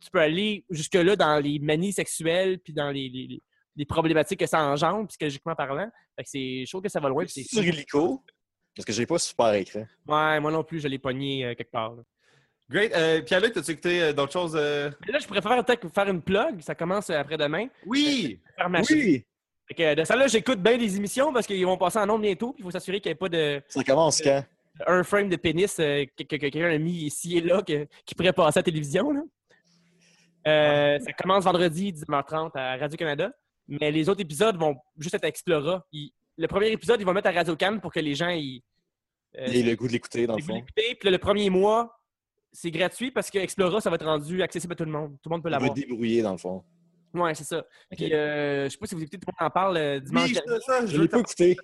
[0.00, 3.42] tu peux aller jusque-là dans les manies sexuelles puis dans les, les- les-
[3.76, 5.88] les problématiques que ça engendre, psychologiquement parlant.
[6.16, 7.24] Fait que c'est, trouve que ça va loin.
[7.28, 8.24] c'est Sur Illico,
[8.76, 9.86] parce que j'ai pas super écran.
[10.06, 11.94] Ouais, moi non plus, je l'ai pogné euh, quelque part.
[11.94, 12.02] là.
[12.70, 12.92] Great.
[12.94, 14.54] Euh, Pierre-Luc, t'as-tu écouté euh, d'autres choses?
[14.54, 14.90] euh?
[15.08, 16.60] Là, je pourrais faire, peut-être faire une plug.
[16.60, 17.68] Ça commence euh, après-demain.
[17.86, 18.38] Oui!
[18.90, 19.24] Oui!
[19.68, 22.20] Fait que de ça, là, j'écoute bien des émissions parce qu'ils vont passer en nombre
[22.22, 22.52] bientôt.
[22.52, 24.44] puis Il faut s'assurer qu'il n'y ait pas de Ça commence quand?
[24.86, 27.86] un frame de pénis euh, que, que- que quelqu'un a mis ici et là que-
[28.06, 29.10] qui pourrait passer à la télévision.
[29.12, 29.22] Là.
[30.46, 33.32] Euh, ça commence vendredi 19h30 à Radio-Canada.
[33.66, 35.84] Mais les autres épisodes vont juste être à Explora.
[35.92, 38.62] Ils- le premier épisode, ils vont mettre à Radio-Can pour que les gens ils,
[39.36, 40.64] euh, Il a le goût de l'écouter, dans le aient fond.
[40.74, 41.97] Puis là, le premier mois,
[42.60, 45.16] c'est gratuit parce que Explora, ça va être rendu accessible à tout le monde.
[45.22, 45.74] Tout le monde peut Il veut l'avoir.
[45.74, 46.62] débrouiller, dans le fond.
[47.14, 47.64] Ouais, c'est ça.
[47.96, 50.28] Puis, euh, je sais pas si vous écoutez, tout le monde en parle euh, dimanche
[50.28, 50.60] Oui, dernier.
[50.66, 51.56] ça, je Je l'ai pas écouté.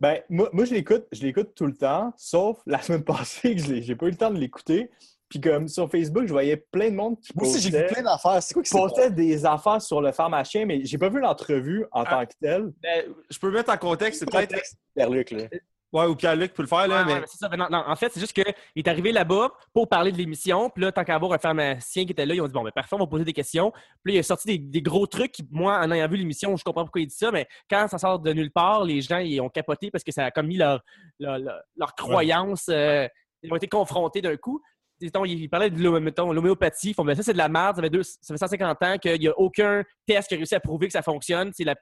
[0.00, 3.60] Ben, moi, moi je l'écoute, je l'écoute tout le temps, sauf la semaine passée que
[3.62, 4.90] je j'ai pas eu le temps de l'écouter.
[5.28, 7.94] Puis comme sur Facebook, je voyais plein de monde qui Moi aussi, j'ai vu postait,
[7.94, 8.42] plein d'affaires.
[8.42, 8.94] C'est quoi qui s'est passé?
[8.94, 12.10] postait des affaires sur le pharmacien, mais j'ai pas vu l'entrevue en Ah.
[12.10, 12.72] tant que telle.
[12.82, 14.52] Ben, je peux mettre en contexte, c'est peut-être.
[14.96, 15.48] Là.
[15.90, 17.26] Ouais, ou Pierre-Luc peut le faire, là, Ouais, ouais, mais.
[17.26, 17.48] c'est ça.
[17.48, 18.44] Ben non, non, en fait, c'est juste qu'il
[18.76, 20.68] est arrivé là-bas pour parler de l'émission.
[20.68, 22.70] Puis là, tant qu'à avoir un pharmacien qui était là, ils ont dit Bon, ben
[22.72, 23.70] parfait, on va poser des questions.
[24.04, 25.32] Puis là, il a sorti des, des gros trucs.
[25.32, 27.96] qui, Moi, en ayant vu l'émission, je comprends pourquoi il dit ça, mais quand ça
[27.96, 30.58] sort de nulle part, les gens ils ont capoté parce que ça a comme mis
[30.58, 30.82] leur,
[31.18, 32.66] leur, leur- leur croyance.
[32.68, 33.08] euh,
[33.42, 34.60] ils ont été confrontés d'un coup.
[35.00, 36.90] Mettons, il parlait de l'homéopathie.
[36.90, 37.76] Ils font, ben, ça, c'est de la merde.
[37.76, 40.54] Ça fait, deux- ça fait 150 ans qu'il n'y a aucun test qui a réussi
[40.56, 41.50] à prouver que ça fonctionne.
[41.54, 41.76] C'est la,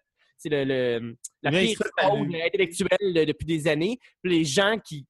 [0.44, 3.98] le, le- la Bien pire fraude intellectuelle depuis des années.
[4.22, 5.06] Puis les gens qui,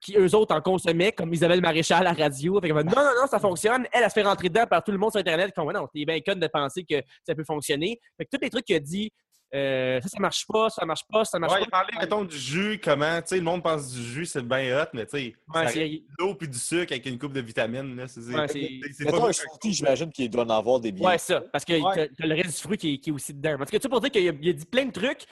[0.00, 3.26] qui eux autres en consommaient, comme Isabelle Maréchal à la radio, fait non, non, non,
[3.30, 3.86] ça fonctionne.
[3.92, 5.52] Elle, elle se fait rentrer dedans par tout le monde sur Internet.
[5.54, 7.98] Font, ouais, non, t'es bien conne de penser que ça peut fonctionner.
[8.16, 9.10] Fait que tous les trucs qu'il a dit,
[9.54, 11.78] euh, ça, ça marche pas, ça marche pas, ça marche Ouais, il pas.
[11.84, 14.86] parlait, mettons, du jus, comment, tu sais, le monde pense du jus, c'est bien hot,
[14.92, 17.32] mais tu sais, Ouais, ça reste c'est- de l'eau puis du sucre avec une coupe
[17.32, 20.92] de vitamines, là, c'est Ouais, c'est- Mettons un smoothie, j'imagine qu'il doit en avoir des
[20.92, 21.08] biens.
[21.10, 21.40] Ouais, ça.
[21.52, 21.94] Parce que Ouais.
[21.94, 23.56] t'as- t'as le reste du fruit qui est, qui est aussi dedans.
[23.58, 25.24] Parce que tu sais, pour dire qu'il a, il a dit plein de trucs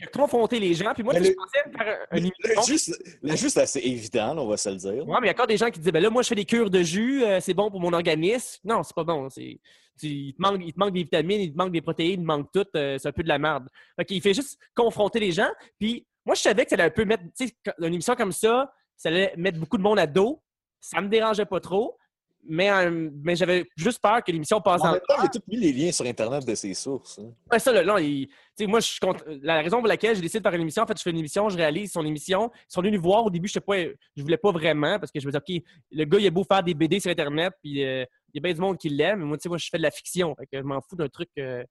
[0.00, 0.92] qui a confronté les gens.
[0.94, 4.46] Puis moi, le- je pensais faire un- Le juste, le juste assez évident, là, on
[4.48, 5.06] va se le dire.
[5.08, 6.34] Ouais, mais il y a encore des gens qui disent ben là, moi, je fais
[6.34, 8.60] des cures de jus, euh, c'est bon pour mon organisme.
[8.64, 9.28] Non, c'est pas bon.
[9.30, 9.60] C'est,
[9.98, 12.22] tu- il, te manque, il te manque des vitamines, il te manque des protéines, il
[12.22, 12.66] te manque tout.
[12.76, 13.68] euh, c'est un peu de la merde.
[13.96, 15.50] Fait qu'il fait juste confronter les gens.
[15.78, 18.32] Puis moi, je savais que ça allait un peu mettre, tu sais, une émission comme
[18.32, 20.42] ça, ça allait mettre beaucoup de monde à dos.
[20.80, 21.96] Ça me dérangeait pas trop.
[22.42, 25.28] Mais, euh, mais j'avais juste peur que l'émission passe En en même temps, il a
[25.28, 27.18] tout mis les liens sur Internet de ses sources.
[27.18, 27.32] hein.
[27.52, 28.98] Ouais, ça, là, non, il- tu sais, moi, je
[29.42, 31.18] La raison pour laquelle j'ai décidé de faire une émission, en fait, je fais une
[31.18, 32.50] émission, je réalise son émission.
[32.54, 33.26] Ils sont venus nous voir.
[33.26, 33.76] Au début, je ne pas,
[34.16, 36.44] je voulais pas vraiment parce que je me disais, OK, le gars, il a beau
[36.44, 39.18] faire des BD sur Internet, puis euh, il y a bien du monde qui l'aime.
[39.20, 40.34] Mais moi, tu sais, moi, je fais de la fiction.
[40.36, 41.62] Fait que je m'en fous d'un truc euh,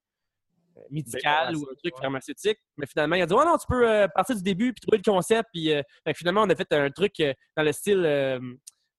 [0.88, 2.58] médical ou un truc pharmaceutique.
[2.76, 4.98] Mais finalement, il a dit, oh non, tu peux euh, partir du début puis trouver
[5.04, 5.48] le concept.
[5.52, 5.82] Puis euh,
[6.14, 8.38] finalement, on a fait un truc euh, dans le style euh,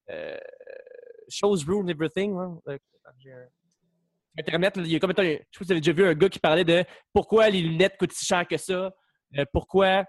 [0.10, 0.38] euh,
[1.32, 2.36] Shows Rule Everything.
[2.38, 2.58] hein.
[4.38, 6.30] Internet, il y a comme je sais pas si vous avez déjà vu un gars
[6.30, 8.92] qui parlait de pourquoi les lunettes coûtent si cher que ça,
[9.38, 10.06] euh, pourquoi.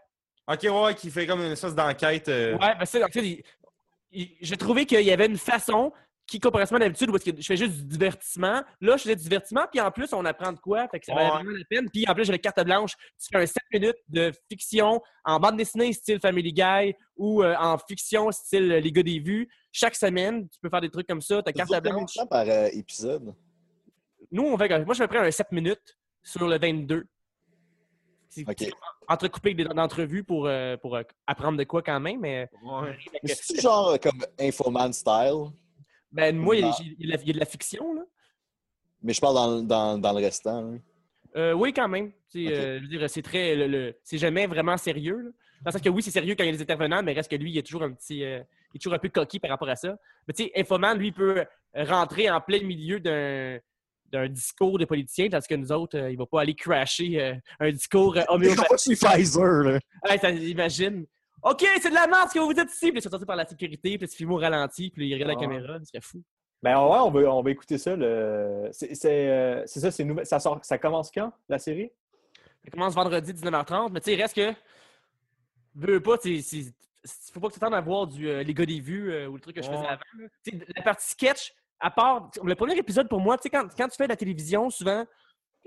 [0.47, 2.29] Ok, ouais, qui fait comme une espèce d'enquête.
[2.29, 3.43] euh, Ouais, ben ça, en fait, il-
[4.13, 5.93] il- j'ai trouvé qu'il y avait une façon
[6.27, 8.63] qui, comparativement à d'habitude, où est-ce que je fais juste du divertissement.
[8.81, 11.15] Là, je faisais du divertissement, puis en plus, on apprend de quoi, fait que ça
[11.15, 11.35] valait Ouais.
[11.35, 11.91] vraiment la peine.
[11.91, 12.93] Puis en plus, j'avais carte blanche.
[12.97, 17.55] Tu fais un 7 minutes de fiction en bande dessinée style Family Guy ou euh,
[17.59, 19.49] en fiction style Les gars des vues.
[19.73, 21.43] Chaque semaine, tu peux faire des trucs comme ça.
[21.43, 22.15] Ta carte combien de blanche.
[22.15, 23.35] temps par euh, épisode?
[24.31, 27.05] Nous, on fait, moi, je me prends un 7 minutes sur le 22.
[28.31, 28.55] C'est Ok.
[28.59, 28.71] c'est
[29.09, 32.97] entrecoupé avec des d'entrevues pour, euh, pour euh, apprendre de quoi quand même, mais ouais.
[33.27, 35.51] c'est genre comme Infoman style,
[36.13, 38.03] ben, moi, il y, a, il de la- il y a de la fiction, là.
[39.03, 40.73] mais je parle dans, dans, dans le restant.
[40.73, 40.79] hein.
[41.37, 42.13] Euh, oui, quand même.
[42.37, 43.55] Euh, je veux dire, c'est très.
[43.57, 45.17] le- le- c'est jamais vraiment sérieux.
[45.17, 45.31] Là.
[45.63, 47.31] Dans le sens que oui, c'est sérieux quand il y a des intervenants, mais reste
[47.31, 48.23] que lui, il est toujours un petit.
[48.25, 49.97] euh, il est toujours un peu coquille par rapport à ça.
[50.29, 51.45] Mais tu sais, Infoman, lui, il peut
[51.75, 53.59] rentrer en plein milieu d'un
[54.11, 58.15] d'un discours de politicien, tandis que nous autres, il va pas aller crasher un discours
[58.29, 58.69] homéopathique.
[58.69, 59.79] pas chez Pfizer, là.
[60.07, 61.07] Ouais, ça, imagine.
[61.43, 62.91] OK, c'est de la merde ce que vous dites ici.
[62.93, 65.15] Puis il est sorti par la sécurité, puis il se filme au ralenti, puis il
[65.15, 65.41] regarde la Ah.
[65.41, 65.79] caméra.
[65.81, 66.23] Ce serait fou.
[66.63, 67.97] Ben ouais, on va, on va écouter ça.
[67.97, 68.69] Le...
[68.71, 70.25] C'est c'est, euh, c'est ça, c'est nouvel.
[70.25, 70.61] Ça, sort...
[70.63, 71.91] ça commence quand, la série?
[72.65, 74.55] Ça commence vendredi 19h30, mais tu sais, il reste que.
[75.75, 76.41] Veux pas, tu
[77.33, 79.35] faut pas que tu t'attendes à voir du euh, Les gars des vues euh, ou
[79.35, 80.03] le truc que je faisais avant.
[80.77, 82.31] la partie sketch, à part.
[82.45, 85.05] Le premier épisode pour moi, tu sais, quand, quand tu fais de la télévision, souvent,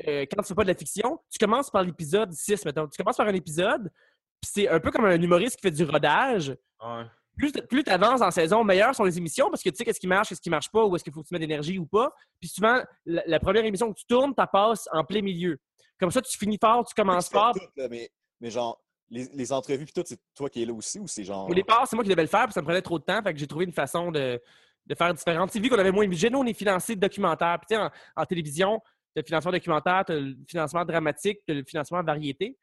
[0.07, 2.87] euh, quand tu fais pas de la fiction, tu commences par l'épisode 6, mettons.
[2.87, 3.91] Tu commences par un épisode,
[4.41, 6.55] puis c'est un peu comme un humoriste qui fait du rodage.
[6.83, 7.03] Ouais.
[7.37, 9.99] Plus, plus tu avances en saison, meilleures sont les émissions parce que tu sais qu'est-ce
[9.99, 11.85] qui marche, qu'est-ce qui marche pas, où est-ce qu'il faut que tu mets d'énergie ou
[11.85, 12.13] pas.
[12.39, 15.57] Puis souvent, la, la première émission que tu tournes, tu passes en plein milieu.
[15.99, 17.53] Comme ça, tu finis fort, tu commences fort.
[17.53, 20.73] tout, là, mais, mais genre, les, les entrevues pis tout, c'est toi qui es là
[20.73, 21.49] aussi ou c'est genre.
[21.49, 23.21] Au départ, c'est moi qui devais le faire, puis ça me prenait trop de temps,
[23.21, 24.41] fait que j'ai trouvé une façon de,
[24.85, 25.49] de faire différente.
[25.51, 27.59] Tu sais, vu qu'on avait moins de budget, nous, on est financé de documentaires.
[27.59, 28.79] Puis, tu sais, en, en télévision,
[29.13, 32.57] tu as le financement documentaire, tu as le financement dramatique, tu as le financement variété.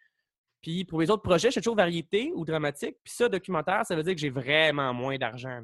[0.63, 2.97] Puis, pour les autres projets, c'est toujours variété ou dramatique.
[3.03, 5.61] Puis, ça, documentaire, ça veut dire que j'ai vraiment moins d'argent.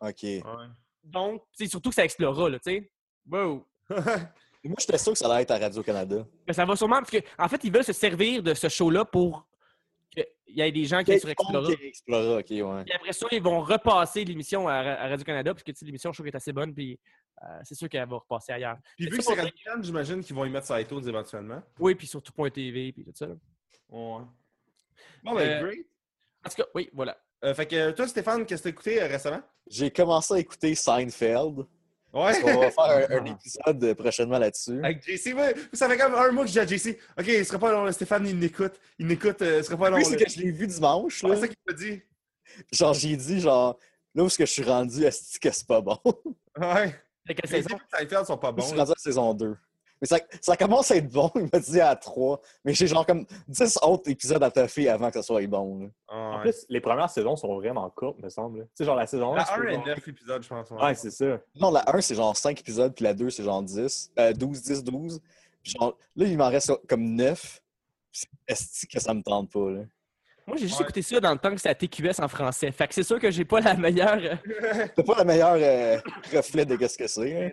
[0.00, 0.22] Ok.
[0.22, 0.42] Ouais.
[1.02, 2.90] Donc, c'est surtout que ça explora, là, tu sais.
[3.30, 3.66] Wow!
[4.64, 6.26] Moi, j'étais sûr que ça allait être à Radio-Canada.
[6.46, 9.04] Mais ça va sûrement, parce que, en fait, ils veulent se servir de ce show-là
[9.06, 9.46] pour
[10.10, 11.68] qu'il y ait des gens qui aient sur Explora.
[11.68, 12.84] Ok, Explora, ok, ouais.
[12.84, 15.86] Puis après ça, ils vont repasser l'émission à, Ra- à Radio-Canada, parce que tu sais,
[15.86, 16.98] l'émission, je trouve qu'elle est assez bonne, puis
[17.42, 18.76] euh, c'est sûr qu'elle va repasser ailleurs.
[18.96, 21.62] Puis vu que c'est pour Radio j'imagine qu'ils vont y mettre sur iTunes éventuellement.
[21.78, 23.26] Oui, puis surtout point .tv, puis tout ça.
[23.26, 23.34] là.
[23.90, 24.22] Ouais.
[25.24, 25.86] Bon, ben, Euh, great.
[26.44, 27.18] En tout cas, oui, voilà.
[27.44, 29.42] Euh, fait que toi, Stéphane, qu'est-ce que t'as écouté euh, récemment?
[29.68, 31.66] J'ai commencé à écouter Seinfeld.
[32.12, 32.32] Ouais.
[32.42, 34.82] On va faire un, un épisode prochainement là-dessus.
[34.82, 35.54] Avec JC, ouais.
[35.74, 36.98] ça fait comme un mois que j'ai à JC.
[37.18, 38.80] Ok, il sera pas long, là, Stéphane, il m'écoute.
[38.98, 39.98] Il m'écoute, euh, il sera pas long.
[39.98, 41.20] Oui, c'est que je l'ai vu dimanche.
[41.20, 42.02] C'est ça qu'il m'a dit.
[42.72, 43.78] Genre, j'ai dit, genre,
[44.14, 45.98] là où est-ce que je suis rendu, est-ce que c'est pas bon?
[46.56, 46.94] Ouais.
[47.26, 48.62] Fait que Les débuts de Seinfeld sont pas je bons.
[48.62, 48.82] suis là.
[48.84, 49.56] rendu à la saison 2.
[50.00, 52.40] Mais ça, ça commence à être bon, il m'a dit à 3.
[52.64, 55.90] Mais j'ai genre comme 10 autres épisodes à toffer avant que ça soit bon.
[56.08, 56.42] Ah, En ouais.
[56.42, 58.62] plus, les premières saisons sont vraiment courtes, me semble.
[58.64, 59.36] Tu sais, genre la saison 1.
[59.36, 60.70] La 1 est 9 épisodes, je pense.
[60.70, 61.40] Ouais, c'est ça.
[61.60, 64.12] Non, la 1, c'est genre 5 épisodes, puis la 2, c'est genre 10.
[64.18, 65.20] Euh, 12, 10, 12.
[65.62, 67.60] Puis genre, là, il m'en reste comme 9.
[68.46, 69.80] Est-ce que ça me tente pas, là?
[70.46, 70.84] Moi, j'ai juste Ouais.
[70.86, 72.72] écouté ça dans le temps que c'était à TQS en français.
[72.72, 74.16] Fait que c'est sûr que j'ai pas la meilleure.
[74.16, 74.36] euh,
[74.96, 75.98] C'est pas le meilleur euh,
[76.34, 77.46] reflet de qu'est-ce que c'est.
[77.48, 77.50] hein?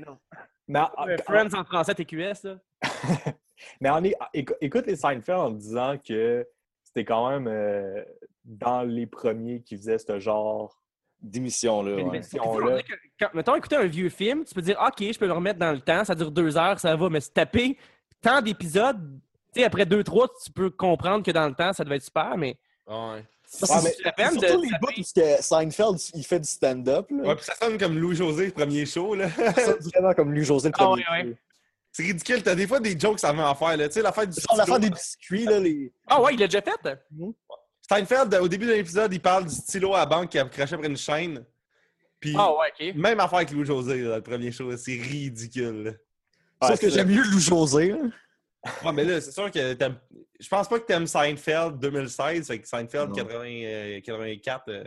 [0.68, 2.44] Mais, euh, Friends en français TQS.
[2.44, 2.58] Là.
[3.82, 6.46] mais on est, écou- écoute les Seinfeld en disant que
[6.84, 8.04] c'était quand même euh,
[8.44, 10.80] dans les premiers qui faisaient ce genre.
[11.22, 11.96] D'émission, là.
[11.96, 12.10] Mais- ouais.
[12.12, 12.66] mais émission, on là.
[12.72, 15.34] dirait que quand- mettons, écouter un vieux film, tu peux dire, OK, je peux le
[15.34, 17.78] remettre dans le temps, ça dure deux heures, ça va, mais se taper
[18.22, 19.00] tant d'épisodes,
[19.54, 22.04] tu sais, après deux, trois, tu peux comprendre que dans le temps, ça devait être
[22.04, 23.24] super, mais Ouais.
[23.56, 24.48] Ça, Ouais, c'est mais la peine de.
[24.48, 27.08] Surtout les bouts où ce que Seinfeld, il fait du stand-up.
[27.12, 27.24] là.
[27.30, 29.30] Ouais, puis ça sonne comme Louis-José, le premier show, là.
[29.30, 31.04] Ça sonne vraiment comme lui, José, le Ah premier.
[31.12, 31.24] ouais.
[31.32, 31.38] coup.
[31.92, 32.44] C'est ridicule.
[32.44, 33.88] T'as des fois des jokes à en faire, là.
[33.88, 34.90] Tu sais, l'affaire du Genre l'affaire stylo.
[34.90, 35.94] des biscuits, là, les...
[36.08, 36.98] Ah ouais, il l'a déjà fait?
[37.82, 40.76] Steinfeld, au début de l'épisode, il parle du stylo à la banque qui a craché
[40.76, 41.46] après une chaîne.
[42.20, 42.96] Puis, Ah ouais, ok.
[42.96, 44.76] même affaire avec Louis José, là, dans le premier show.
[44.78, 46.00] C'est ridicule.
[46.64, 47.98] Sauf que j'aime mieux Lou José, là.
[48.84, 49.76] Ouais, mais là, c'est sûr que.
[50.40, 53.14] Je pense pas que t'aimes Seinfeld 2016, fait que Seinfeld Non.
[53.16, 54.64] 80, euh, 84.
[54.70, 54.84] euh,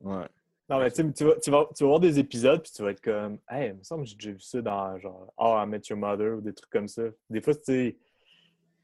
[0.00, 0.26] Ouais.
[0.68, 3.00] Non, mais tu vas, tu, vas, tu vas voir des épisodes, puis tu vas être
[3.02, 5.82] comme, hey, il me semble que j'ai déjà vu ça dans genre Oh, I Met
[5.90, 7.02] Your Mother ou des trucs comme ça.
[7.28, 7.96] Des fois, tu sais,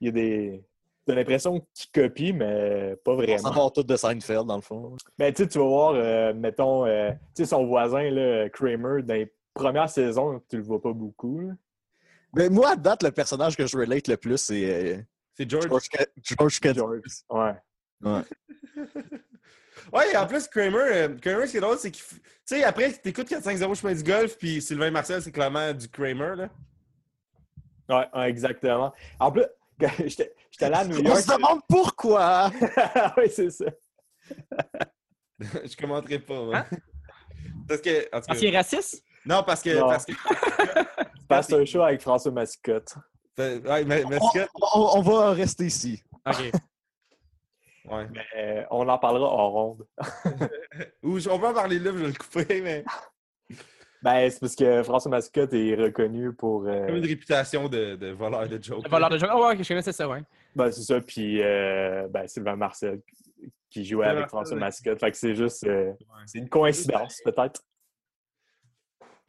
[0.00, 0.62] il y a des.
[1.06, 3.70] T'as l'impression qu'ils copient, mais pas On s'en vraiment.
[3.70, 4.96] tout de Seinfeld, dans le fond.
[5.18, 9.02] Mais tu sais, tu vas voir, euh, mettons, euh, tu sais, son voisin, là, Kramer,
[9.02, 11.40] dans les premières saisons, tu le vois pas beaucoup.
[11.40, 11.52] là.
[12.34, 15.02] Mais moi, à date, le personnage que je relate le plus, c'est euh,
[15.36, 15.66] C'est George.
[16.22, 17.00] George, George.
[17.30, 17.54] Ouais.
[19.92, 22.04] Ouais, et en plus, Kramer, euh, Kramer, ce qui est drôle, c'est qu'il.
[22.04, 26.34] Tu sais, après, t'écoutes 4-5-0 chemin du golf, puis Sylvain Marcel, c'est clairement du Kramer,
[26.36, 26.48] là.
[27.88, 28.92] Ouais, ouais, exactement.
[29.18, 29.44] En plus,
[30.06, 31.20] j'étais allé à New On York.
[31.20, 32.50] se demande pourquoi!
[33.16, 33.64] oui, c'est ça.
[35.40, 36.58] je commenterai pas, moi.
[36.58, 36.76] Hein?
[37.66, 38.00] Parce que.
[38.00, 39.02] En tout Parce cas, qu'il est raciste?
[39.24, 39.70] non, parce que.
[39.70, 39.88] Non.
[39.88, 40.12] Parce que
[41.42, 42.94] C'est un show avec François Mascotte.
[43.38, 43.60] ouais,
[44.20, 46.02] On, Scott- on- on va rester ici.
[46.26, 46.36] Ok.
[47.90, 48.06] ouais.
[48.12, 49.86] Mais euh, on en parlera en ronde.
[51.02, 52.84] Ou on peut en parler là, je vais le couper, mais.
[54.02, 56.66] Ben, c'est parce que François Mascotte est reconnu pour.
[56.66, 58.82] euh, Comme une réputation de, de voleur de joke.
[58.82, 59.26] Le voleur de jeu.
[59.30, 60.22] Oh, ouais, ok, je connaissais ça, ouais.
[60.56, 60.98] Ben, c'est ça.
[61.02, 63.02] Puis, euh, ben, Sylvain Marcel
[63.68, 64.98] qui jouait avec François Mascotte.
[65.00, 65.64] Fait que c'est juste.
[65.66, 65.92] euh,
[66.24, 67.62] c'est une coïncidence, peut-être.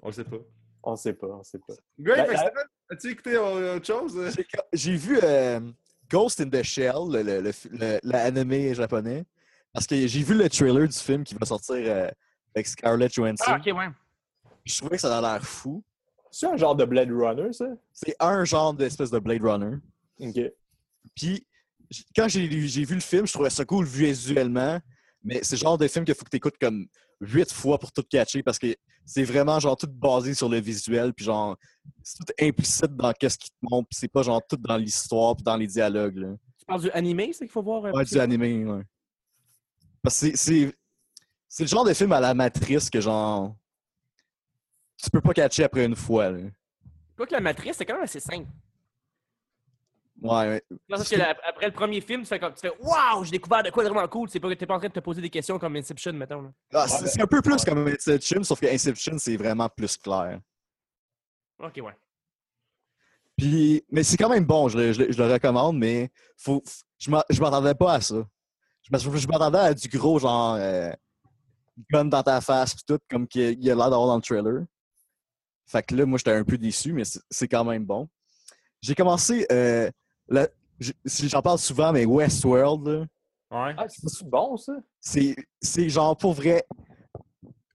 [0.01, 0.37] On le sait pas.
[0.84, 1.74] On sait pas, on sait pas.
[2.00, 2.63] Great, Ben, euh,
[2.96, 4.17] as-tu écouté euh, autre chose?
[4.74, 5.60] J'ai- vu euh,
[6.10, 9.24] Ghost in the Shell, le, le, le, le- l'anime japonais,
[9.74, 12.10] parce que j'ai vu le trailer du film qui va sortir euh,
[12.56, 13.44] avec Scarlett Johansson.
[13.48, 13.88] Ah, ok, ouais.
[14.65, 15.84] Je trouvais que ça a l'air fou.
[16.30, 17.65] C'est un genre de Blade Runner, ça?
[17.94, 19.78] C'est un genre d'espèce de Blade Runner.
[20.20, 20.39] Ok.
[21.15, 21.46] Puis,
[22.15, 24.80] quand j'ai j'ai vu le film, je trouvais ça cool visuellement,
[25.24, 26.88] mais c'est le genre de film qu'il faut que tu écoutes comme
[27.21, 31.13] huit fois pour tout catcher parce que c'est vraiment genre tout basé sur le visuel,
[31.13, 31.55] puis genre,
[32.03, 35.36] c'est tout implicite dans qu'est-ce qui te montre, puis c'est pas genre tout dans l'histoire,
[35.36, 36.17] puis dans les dialogues.
[36.17, 36.27] Là.
[36.60, 37.86] Tu parles du animé, c'est qu'il faut voir?
[37.86, 38.84] euh, Ouais, du animé, ouais.
[40.03, 40.75] Parce que c'est-
[41.47, 43.55] c'est le genre de film à la matrice que genre,
[45.01, 46.29] tu peux pas catcher après une fois.
[46.31, 46.39] Là.
[47.17, 48.47] Quoi que la matrice, c'est quand même assez simple.
[50.21, 50.63] Ouais, ouais.
[50.88, 53.63] Parce que la- après le premier film, tu fais comme tu fais Waouh, j'ai découvert
[53.63, 54.29] de quoi de vraiment cool.
[54.29, 56.53] C'est pas, t'es pas en train de te poser des questions comme Inception, mettons.
[56.73, 60.39] Ah, c'est c'est un peu plus comme Inception, sauf que Inception, c'est vraiment plus clair.
[61.60, 61.95] Ok, ouais.
[63.38, 66.62] Puis, mais c'est quand même bon, je, le- je le- je le recommande, mais faut,
[66.99, 68.23] je m'attendais pas à ça.
[68.84, 70.91] Je m'att- je m'attendais à du gros genre euh,
[71.91, 74.65] gun dans ta face pis tout, comme qu'il y a l'air d'avoir dans le trailer.
[75.65, 78.07] Fait que là, moi, j'étais un peu déçu, mais c'est c'est quand même bon.
[78.81, 79.89] J'ai commencé, euh,
[81.15, 83.06] j'en parle souvent, mais Westworld, là,
[83.54, 83.74] Ouais.
[83.78, 84.74] Ah, c'est bon, ça?
[85.02, 86.63] c'est c'est genre pour vrai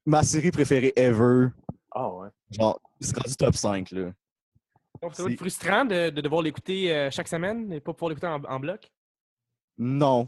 [0.07, 1.49] ma série préférée ever.
[1.91, 2.29] Ah, ouais.
[2.51, 4.13] Genre, c'est rendu top 5, là.
[5.03, 7.93] Donc, ça va C'est- être frustrant de, de devoir l'écouter euh, chaque semaine et pas
[7.93, 8.91] pouvoir l'écouter en, en bloc?
[9.77, 10.27] Non.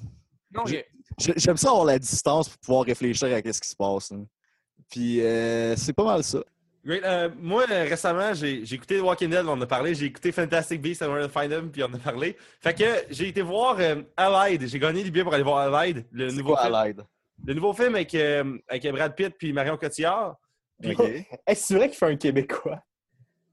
[0.52, 0.84] Non, J'ai-
[1.18, 1.32] j'ai.
[1.32, 4.12] J'ai- J'aime ça avoir la distance pour pouvoir réfléchir à ce qui se passe.
[4.12, 4.26] hein.
[4.90, 6.40] Puis euh, c'est pas mal ça.
[6.88, 7.04] Great.
[7.04, 9.94] Euh, moi, euh, récemment, j'ai j'ai écouté Walking Dead, on en a parlé.
[9.94, 12.34] J'ai écouté Fantastic Beasts and Where to Find Them, puis on en a parlé.
[12.62, 14.66] Fait que j'ai été voir euh, Allied.
[14.66, 17.02] J'ai gagné des billets pour aller voir Allied, le, C'est nouveau quoi film, l'aide?
[17.44, 20.36] le nouveau film avec, euh, avec Brad Pitt puis Marion Cotillard.
[20.80, 20.96] Puis.
[21.46, 22.80] Est-ce c'est vrai qu'il fait un Québécois?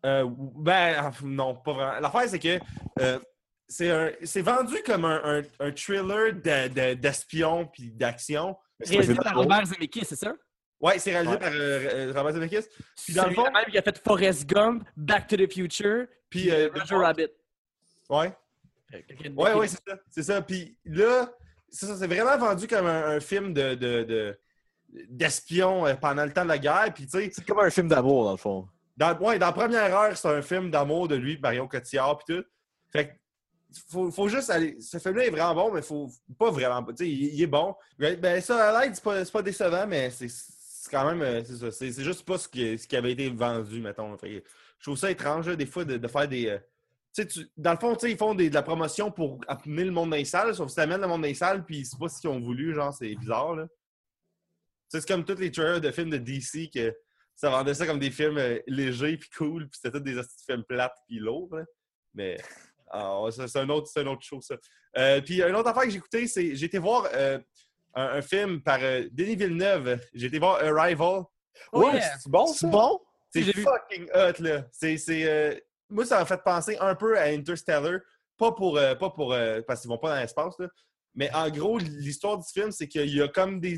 [0.05, 1.99] euh, ben, ah, non, pas vraiment.
[1.99, 2.59] L'affaire, c'est que
[3.01, 3.19] euh,
[3.67, 8.55] c'est un- c'est vendu comme un, un- un thriller de- de- d'espion puis d'action.
[8.79, 9.35] Réalisé par.
[9.35, 10.33] Robert Zemeckis, c'est ça?
[10.81, 11.39] Ouais, c'est réalisé Ouais.
[11.39, 11.55] par euh,
[12.09, 12.67] euh, Robert Zemeckis.
[13.05, 16.41] Puis dans le fond- même qui a fait Forrest Gump, Back to the Future, Puis,
[16.43, 17.29] puis euh, Roger Rabbit.
[18.09, 18.33] Ouais.
[19.35, 19.97] Ouais, ouais, c'est ça.
[20.09, 20.41] C'est ça.
[20.41, 21.31] Puis là,
[21.69, 24.39] c'est ça, c'est vraiment vendu comme un, un film de, de, de-
[25.09, 26.91] d'espion euh, pendant le temps de la guerre.
[26.93, 28.67] Puis, tu sais, C'est comme un film d'amour, dans le fond.
[28.95, 32.35] dans, ouais, dans la première heure, c'est un film d'amour de lui, Marion Cotillard, puis
[32.35, 32.43] tout.
[32.91, 33.11] Fait que,
[33.89, 34.79] faut, faut juste aller.
[34.79, 36.09] Ce film-là est vraiment bon, mais faut
[36.39, 36.83] pas vraiment.
[36.85, 37.75] Tu sais, il, il est bon.
[37.97, 40.29] Ben, ça, à l'aide, c'est pas, c'est pas décevant, mais c'est,
[40.85, 41.21] c'est quand même.
[41.23, 44.15] euh, C'est juste pas ce qui, avait été vendu, mettons.
[44.21, 44.41] Je
[44.79, 46.47] trouve ça étrange, des fois, de, faire des.
[46.47, 46.59] euh,
[47.15, 50.25] tu dans le fond, ils font de la promotion pour amener le monde dans les
[50.25, 52.29] salles, sauf que si t'amènes le monde dans les salles, puis c'est pas ce qu'ils
[52.29, 53.67] ont voulu, genre, c'est bizarre, là.
[54.89, 56.95] C'est comme tous les trailers de films de DC que
[57.35, 60.63] ça vendait ça comme des films euh, légers puis cool, puis c'était tous des films
[60.65, 61.57] plates puis lourds.
[62.13, 62.37] Mais
[62.91, 64.55] ah, c'est un autre, c'est un autre ça.
[64.97, 67.09] Euh, puis une autre affaire que j'ai écouté, c'est j'ai été voir
[67.95, 69.99] un, un film par euh, Denis Villeneuve.
[70.13, 71.23] J'ai été voir Arrival.
[71.71, 72.17] Oh, ouais, yeah.
[72.19, 72.99] c'est bon, C'est bon?
[73.33, 74.65] C'est fucking hot, là.
[74.71, 75.55] C'est, c'est, euh,
[75.89, 77.99] moi, ça m'a fait penser un peu à Interstellar.
[78.37, 78.77] Pas pour.
[78.77, 80.67] euh, pas pour euh, parce qu'ils vont pas dans l'espace, là.
[81.17, 83.77] Mais en gros, l'histoire du film, c'est qu'il y a comme des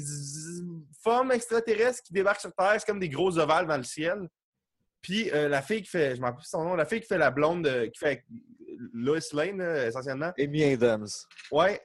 [1.04, 2.74] formes extraterrestres qui débarquent sur Terre.
[2.80, 4.28] C'est comme des gros ovales dans le ciel.
[5.04, 6.16] Puis euh, la fille qui fait.
[6.16, 6.76] Je m'en rappelle plus son nom.
[6.76, 7.68] La fille qui fait la blonde.
[7.68, 8.26] euh, qui fait
[8.94, 10.32] Lois Lane, essentiellement.
[10.40, 11.08] Amy Adams.
[11.52, 11.80] Ouais.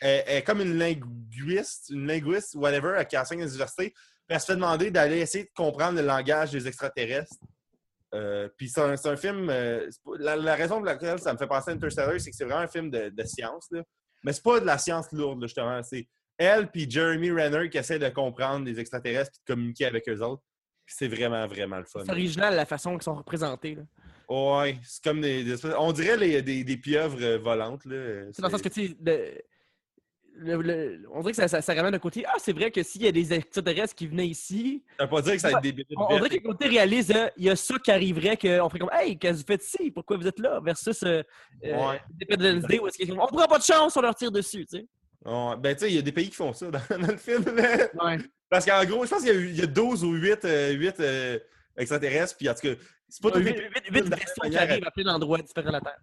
[0.00, 3.90] Elle, elle est comme une linguiste, une linguiste, whatever, qui enseigne à l'université.
[3.90, 7.36] Puis elle se fait demander d'aller essayer de comprendre le langage des extraterrestres.
[8.14, 9.48] Euh, puis c'est un, film.
[9.50, 9.88] euh,
[10.18, 12.60] la, la raison pour laquelle ça me fait penser à Interstellar, c'est que c'est vraiment
[12.62, 13.66] un film de, de science.
[13.70, 13.82] Là.
[14.24, 15.82] Mais c'est pas de la science lourde, là, justement.
[15.82, 16.06] C'est
[16.38, 20.20] elle puis Jeremy Renner qui essaient de comprendre les extraterrestres et de communiquer avec eux
[20.20, 20.42] autres.
[20.86, 22.00] Puis c'est vraiment, vraiment le fun.
[22.04, 23.74] C'est original la façon qu'ils sont représentés.
[23.74, 23.82] là.
[24.30, 27.82] Ouais, c'est comme des, On dirait les- des, des pieuvres euh, volantes.
[27.84, 28.96] C'est dans le sens que, tu sais,
[30.38, 32.24] le- le- le- on dirait que ça, ça, ça ramène un côté.
[32.26, 35.22] Ah, c'est vrai que s'il y a des extraterrestres qui venaient ici, Ça veut pas
[35.22, 37.30] dire que ça va être des bébés on, on dirait que le côté réaliste, hein,
[37.36, 39.90] il y a ça qui arriverait, qu'on ferait comme Hey, qu'est-ce que vous faites ici?
[39.90, 40.60] Pourquoi vous êtes là?
[40.64, 41.22] Versus euh,
[41.64, 42.78] euh, Ouais.
[42.80, 44.64] Où est-ce qu'ils On prend pas de chance, on leur tire dessus.
[44.66, 44.86] Tu sais.
[45.24, 47.16] Ouais, ben, tu sais, il y a des pays qui font ça dans, dans le
[47.16, 47.44] film.
[48.02, 48.18] Ouais.
[48.48, 50.44] Parce qu'en gros, je pense qu'il y, a eu- il y a 12 ou 8,
[50.44, 51.38] euh, huit, euh,
[51.76, 52.36] extraterrestres.
[52.36, 52.74] Puis en tout cas,
[53.08, 53.56] c'est pas la vaisseaux
[53.90, 55.98] même qui manière arrivent à plein d'endroits différents de la Terre.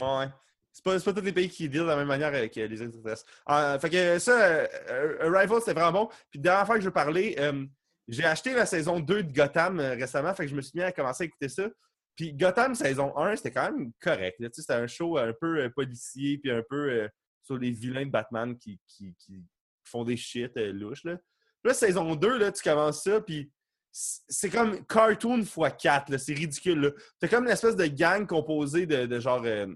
[0.00, 0.26] Ouais.
[0.72, 2.82] C'est pas, pas tous les pays qui deal de la même manière avec euh, les
[2.82, 3.24] extraterrestres.
[3.44, 6.08] Ah, fait que ça, euh, euh, Arrival, c'était vraiment bon.
[6.30, 7.66] Puis dernière fois que je veux parler, euh,
[8.10, 10.34] j'ai acheté la saison 2 de Gotham euh, récemment.
[10.34, 11.68] Fait que je me suis mis à commencer à écouter ça.
[12.16, 14.36] Puis Gotham saison 1, c'était quand même correct.
[14.38, 17.08] Tu sais, C'était un show un peu euh, policier, puis un peu euh,
[17.42, 19.44] sur les vilains de Batman qui, qui, qui
[19.84, 21.04] font des shit euh, louches.
[21.04, 21.18] Là.
[21.62, 23.50] Puis saison 2, là, tu commences ça, puis
[23.92, 26.10] c'est comme cartoon x4.
[26.10, 26.18] là.
[26.18, 26.94] C'est ridicule.
[27.18, 29.66] T'as comme une espèce de gang composée de, de genre euh,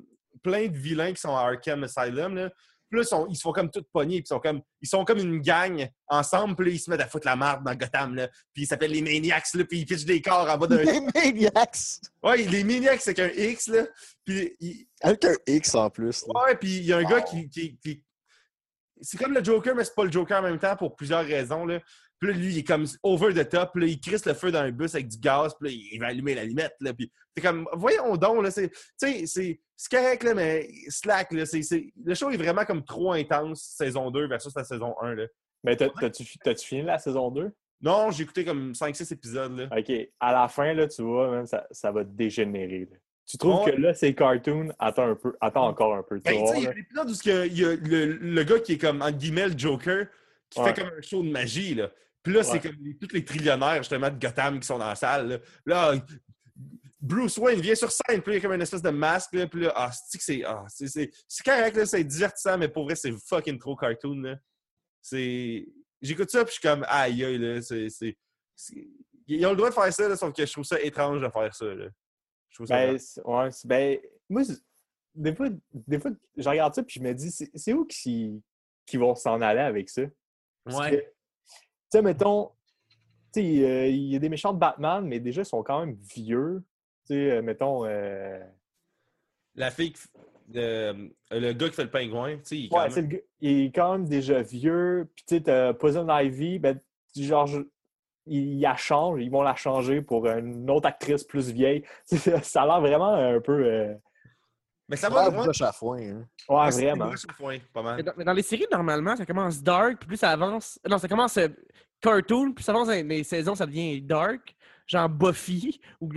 [0.45, 2.37] plein de vilains qui sont à Arkham Asylum.
[2.37, 2.51] Là.
[2.91, 4.19] Puis là, ils, sont, ils se font comme tous pognés.
[4.19, 6.55] Puis ils sont comme, ils sont comme une gang ensemble.
[6.55, 8.15] Puis là, ils se mettent à foutre la marde dans Gotham.
[8.15, 8.29] Là.
[8.53, 9.55] Puis ils s'appellent les Maniacs.
[9.55, 10.77] Là, puis ils pitchent des corps en bas d'un.
[10.85, 11.79] Les Maniacs!
[12.23, 13.67] Ouais, les Maniacs, c'est qu'un X.
[13.69, 13.87] Là.
[14.25, 16.25] Puis Avec un X en plus.
[16.29, 16.45] là.
[16.45, 18.05] Ouais, puis il y a un gars qui- qui-
[19.01, 21.67] C'est comme le Joker, mais c'est pas le Joker en même temps pour plusieurs raisons.
[21.67, 21.81] Là.
[22.25, 23.73] Puis là, lui, il est comme over the top.
[23.75, 25.53] Puis là, il crisse le feu dans un bus avec du gaz.
[25.61, 26.75] Puis là, il va allumer la limette.
[26.81, 26.95] Là.
[26.95, 28.43] Puis c'est comme, voyons donc.
[28.43, 31.33] Là, c'est, tu sais, c'est, correct, là, mais slack.
[31.33, 34.95] Là, c'est, c'est- le show est vraiment comme trop intense, saison 2 versus la saison
[35.03, 35.15] 1.
[35.15, 35.27] Là.
[35.63, 36.25] Mais t'as- t'as-tu
[36.67, 37.51] fini la saison 2?
[37.81, 39.59] Non, j'ai écouté comme 5-6 épisodes.
[39.59, 39.69] Là.
[39.79, 39.93] OK.
[40.21, 42.89] À la fin, là, tu vois, même, ça, ça va dégénérer.
[42.91, 42.97] là.
[43.27, 44.69] Tu trouves que là, c'est cartoon?
[44.79, 45.35] Attends un peu.
[45.41, 46.19] Attends encore un peu.
[46.21, 46.75] Ben, il y a là.
[46.77, 47.15] un épisode où
[47.47, 50.07] il y a le, le gars qui est comme, entre guillemets, le Joker,
[50.51, 50.75] qui Ouais.
[50.75, 51.75] fait comme un show de magie.
[51.75, 51.91] Là.
[52.25, 54.97] Puis là, c'est comme les- tous les trillionnaires, justement, de Gotham qui sont dans la
[54.97, 55.29] salle.
[55.29, 56.01] Là, Là,
[57.01, 59.35] Bruce Wayne vient sur scène, puis il y a comme une espèce de masque.
[59.35, 62.57] Là, puis là, ah, c'est que c'est ah, c'est- c'est- c'est correct, là, c'est divertissant,
[62.57, 64.23] mais pour vrai, c'est fucking trop cartoon.
[64.23, 64.37] Là.
[65.03, 65.69] C'est...
[66.01, 67.91] J'écoute ça, puis je suis comme, aïe, aïe, là, c'est...
[67.91, 68.17] c'est-
[68.57, 68.89] c'est-
[69.27, 71.29] Ils ont le droit de faire ça, là, sauf que je trouve ça étrange de
[71.29, 71.65] faire ça.
[71.67, 71.89] Là.
[72.51, 73.99] Je trouve ça Ben, c'est- ouais, c'est- ben,
[74.31, 74.63] moi, c'est-
[75.15, 78.43] des fois, des fois, je regarde ça puis je me dis, c'est c'est où qui,
[78.87, 80.03] qui vont s'en aller avec ça?
[80.65, 81.14] Parce Ouais.
[81.91, 82.51] Tu sais, mettons,
[83.33, 85.81] tu sais, euh, il y a des méchants de Batman, mais déjà, ils sont quand
[85.85, 86.63] même vieux.
[87.07, 88.41] Tu sais, euh, mettons, euh,
[89.55, 90.01] La fille, qui
[90.53, 94.09] le gars qui fait le pingouin, tu sais, il ouais, même- il est quand même
[94.09, 95.09] déjà vieux.
[95.15, 96.81] Puis, tu sais, Poison Ivy, ben,
[97.17, 97.49] genre,
[98.27, 101.85] ils la changent, ils vont la changer pour une autre actrice plus vieille.
[102.43, 103.65] ça a l'air vraiment un peu.
[103.65, 103.95] euh,
[104.89, 105.99] Mais ça va Ah, broche à foin.
[105.99, 106.27] hein.
[106.49, 107.11] Ouais, c'est vraiment.
[107.37, 107.97] foin, pas mal.
[107.97, 110.79] Mais dans, mais dans les séries, normalement, ça commence dark, puis plus ça avance.
[110.89, 111.49] Non, ça commence euh,
[112.01, 114.55] cartoon, puis ça avance dans les saisons, ça devient dark.
[114.87, 116.11] Genre Buffy, ou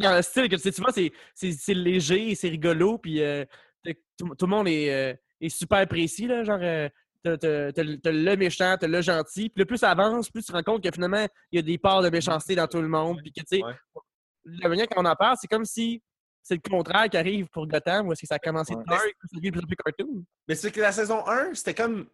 [0.00, 3.44] dans le style que tu sais, souvent, c'est- léger, c'est rigolo, puis euh,
[4.18, 6.44] tout, tout le monde est, euh, est super précis, là.
[6.44, 6.88] Genre, euh,
[7.24, 10.52] t'as le le méchant, t'as le gentil, puis là, plus ça avance, plus tu te
[10.52, 13.18] rends compte que finalement, il y a des parts de méchanceté dans tout le monde,
[13.22, 13.72] puis que, tu sais, Ouais.
[14.44, 16.02] la manière qu'on en parle, c'est comme si
[16.42, 18.82] c'est le contraire qui arrive pour Gotham, où est-ce que ça a commencé Ouais.
[18.86, 20.24] dark, ça devient plus en plus cartoon.
[20.48, 22.06] Mais c'est que la saison 1, c'était comme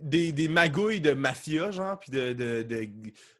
[0.00, 2.88] des, des magouilles de mafia, genre, puis de, de, de,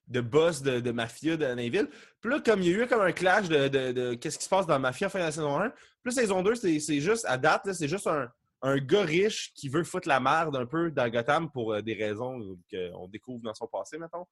[0.09, 1.89] de boss de, de mafia de Nainville.
[2.21, 4.51] Puis là, comme il y a eu comme un clash de, de, qu'est-ce qui se
[4.51, 7.01] passe dans la mafia fin de la saison 1, puis la saison 2, c'est c'est
[7.01, 8.29] juste, à date, là, c'est juste un,
[8.63, 11.95] un gars riche qui veut foutre la merde un peu dans Gotham pour euh, des
[11.95, 14.27] raisons qu'on découvre dans son passé, mettons.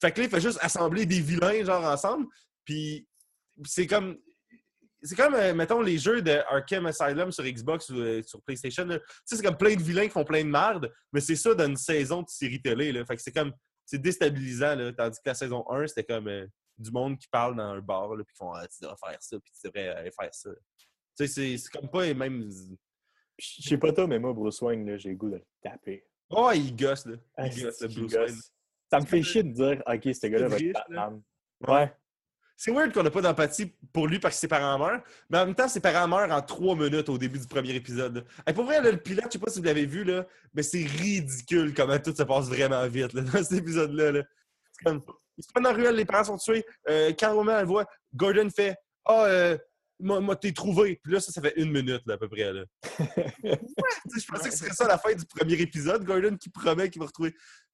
[0.00, 2.26] Fait que là, il fait juste assembler des vilains, genre, ensemble.
[2.64, 3.06] Puis
[3.64, 4.16] c'est comme.
[5.02, 8.84] C'est comme, euh, mettons, les jeux de Arkham Asylum sur Xbox ou euh, sur PlayStation.
[8.84, 8.98] là.
[8.98, 11.54] Tu sais, c'est comme plein de vilains qui font plein de merde, mais c'est ça
[11.54, 12.92] dans une saison de série télé.
[12.92, 13.04] Là.
[13.06, 13.52] Fait que c'est comme.
[13.86, 14.92] C'est déstabilisant, là.
[14.92, 16.46] Tandis que la saison 1, c'était comme euh,
[16.78, 19.16] du monde qui parle dans un bar, là, puis qui font ah, tu devrais faire
[19.20, 20.50] ça, puis tu devrais aller faire ça.
[20.78, 22.48] Tu sais, c'est- c'est comme pas les mêmes.
[23.38, 26.06] Je sais pas toi, mais moi, Bruce Wayne, là, j'ai le goût de le taper.
[26.28, 27.14] Oh, il gosse, là.
[27.16, 28.30] Il Ah, gosse, le Bruce gosse.
[28.30, 28.40] Wayne.
[28.92, 30.72] Ça me fait chier de dire, OK, ce gars-là va être.
[30.72, 31.22] Batman.
[31.66, 31.92] Ouais.
[32.60, 35.00] C'est weird qu'on n'a pas d'empathie pour lui parce que ses parents meurent,
[35.30, 38.22] mais en même temps, ses parents meurent en trois minutes au début du premier épisode.
[38.46, 40.62] Hey, pour vrai, là, le pilote, je sais pas si vous l'avez vu, là, mais
[40.62, 44.12] c'est ridicule comment tout se passe vraiment vite là, dans cet épisode-là.
[44.12, 44.22] là.
[44.72, 45.02] C'est comme,
[45.38, 46.66] ils se prennent dans la ruelle, les parents sont tués.
[46.90, 49.56] Euh, quand Roman elle voit, Gordon fait Ah, euh,
[49.98, 51.00] moi, t'es trouvé.
[51.02, 52.52] Puis là, ça, ça fait une minute là, à peu près.
[52.52, 52.64] Là.
[53.42, 53.58] Ouais,
[54.18, 56.90] je pensais que ce serait ça à la fin du premier épisode, Gordon qui promet
[56.90, 57.32] qu'il va retrouver.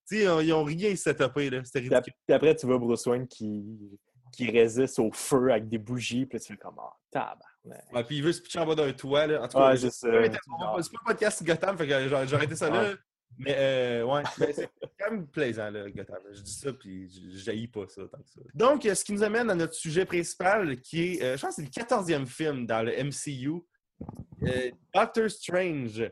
[0.08, 1.64] Tu sais, ils ont rien setupé, là.
[1.64, 2.14] C'était ridicule.
[2.24, 3.98] puis après, tu vois Bruce Wayne qui,
[4.32, 6.26] qui résiste au feu avec des bougies.
[6.26, 7.92] Puis là, tu fais comme, oh, tabarnak.
[7.92, 9.42] Ouais, puis il veut se pitcher en bas d'un toit, là.
[9.42, 9.70] En tout cas,
[10.08, 12.92] Ouais, C'est pas un podcast Gotham, fait que j'aurais arrêté ça là.
[13.38, 14.22] Mais euh, ouais,
[14.54, 16.18] c'est quand même plaisant, là, Gotham.
[16.32, 18.40] Je dis ça, puis je jaillis pas ça tant que ça.
[18.54, 21.56] Donc, euh, ce qui nous amène à notre sujet principal, qui est, euh, je pense
[21.56, 23.62] que c'est le 14e film dans le MCU,
[24.42, 26.08] euh, Doctor Strange,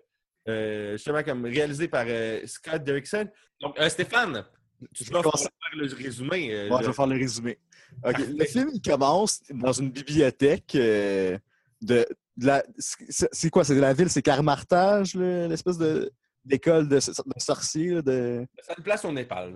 [0.48, 3.28] euh, justement comme réalisé par euh, Scott Derrickson.
[3.60, 4.44] Donc, euh, Stéphane,
[4.92, 6.52] tu vas faire le résumé.
[6.52, 7.58] euh, Ouais, je- vais faire le résumé.
[8.04, 11.38] Le film, il commence dans une bibliothèque euh,
[11.80, 12.06] de,
[12.36, 12.64] de la.
[12.78, 13.64] C'est c'est quoi?
[13.64, 14.10] C'est de la ville?
[14.10, 16.10] C'est Carmartage, l'espèce de
[16.44, 18.46] d'école de, de sorciers, de...
[18.62, 19.54] Ça une place au Népal.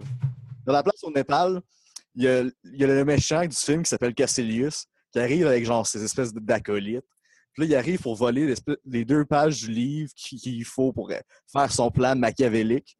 [0.64, 1.60] Dans la place au Népal,
[2.14, 5.46] il y a, il y a le méchant du film qui s'appelle Cassilius, qui arrive
[5.46, 7.04] avec genre ces espèces d'acolytes.
[7.52, 8.54] Puis là, il arrive pour voler
[8.84, 11.18] les deux pages du livre qu'il faut pour euh,
[11.52, 12.96] faire son plan machiavélique.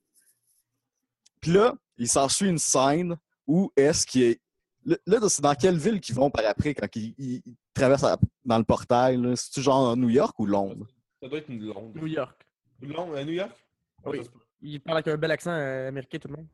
[1.40, 3.16] Puis là, il s'ensuit une scène
[3.46, 4.40] où est-ce qu'il est.
[4.84, 4.96] Là,
[5.28, 8.06] c'est dans quelle ville qu'ils vont par après quand ils, ils- ils traversent
[8.44, 9.16] dans le portail?
[9.20, 9.34] là?
[9.36, 10.86] C'est-tu genre New York ou Londres?
[11.22, 11.92] Ça doit être une Londres.
[12.00, 12.46] New York.
[12.80, 13.52] Londres, New York?
[14.06, 14.18] Oui.
[14.18, 14.38] Ça se peut.
[14.62, 16.46] Il parle avec un bel accent euh, américain, tout le monde.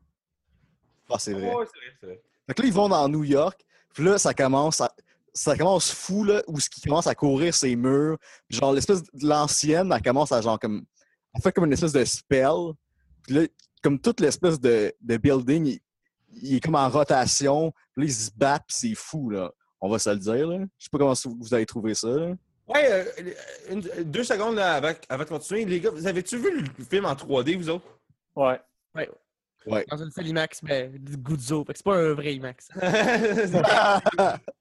[1.09, 1.53] Ah, c'est vrai.
[1.53, 2.21] Ouais, c'est vrai, c'est vrai.
[2.47, 3.63] Fait que là, ils vont dans New York.
[3.93, 4.91] Puis là, ça commence à-
[5.33, 8.17] ça commence fou, là, où ce qui commence à courir ses murs.
[8.47, 10.83] Puis genre, l'espèce de l'ancienne, elle commence à genre comme.
[11.33, 12.73] Elle fait comme une espèce de spell.
[13.23, 13.41] Puis là,
[13.83, 15.79] comme toute l'espèce de, de building,
[16.35, 17.73] il, il est comme en rotation.
[17.97, 19.51] Là, ils se puis c'est fou, là.
[19.81, 20.59] On va se le dire, là.
[20.77, 22.33] Je sais pas comment vous avez trouvé ça, là.
[22.67, 23.05] Ouais, euh,
[23.69, 25.65] une- deux secondes là, avant, avant de continuer.
[25.65, 27.85] Les gars, vous avez-tu vu le film en 3D, vous autres?
[29.67, 29.85] Ouais.
[29.89, 31.63] Dans une seule IMAX, mais du Guzzo.
[31.65, 32.69] Fait que c'est pas un vrai IMAX.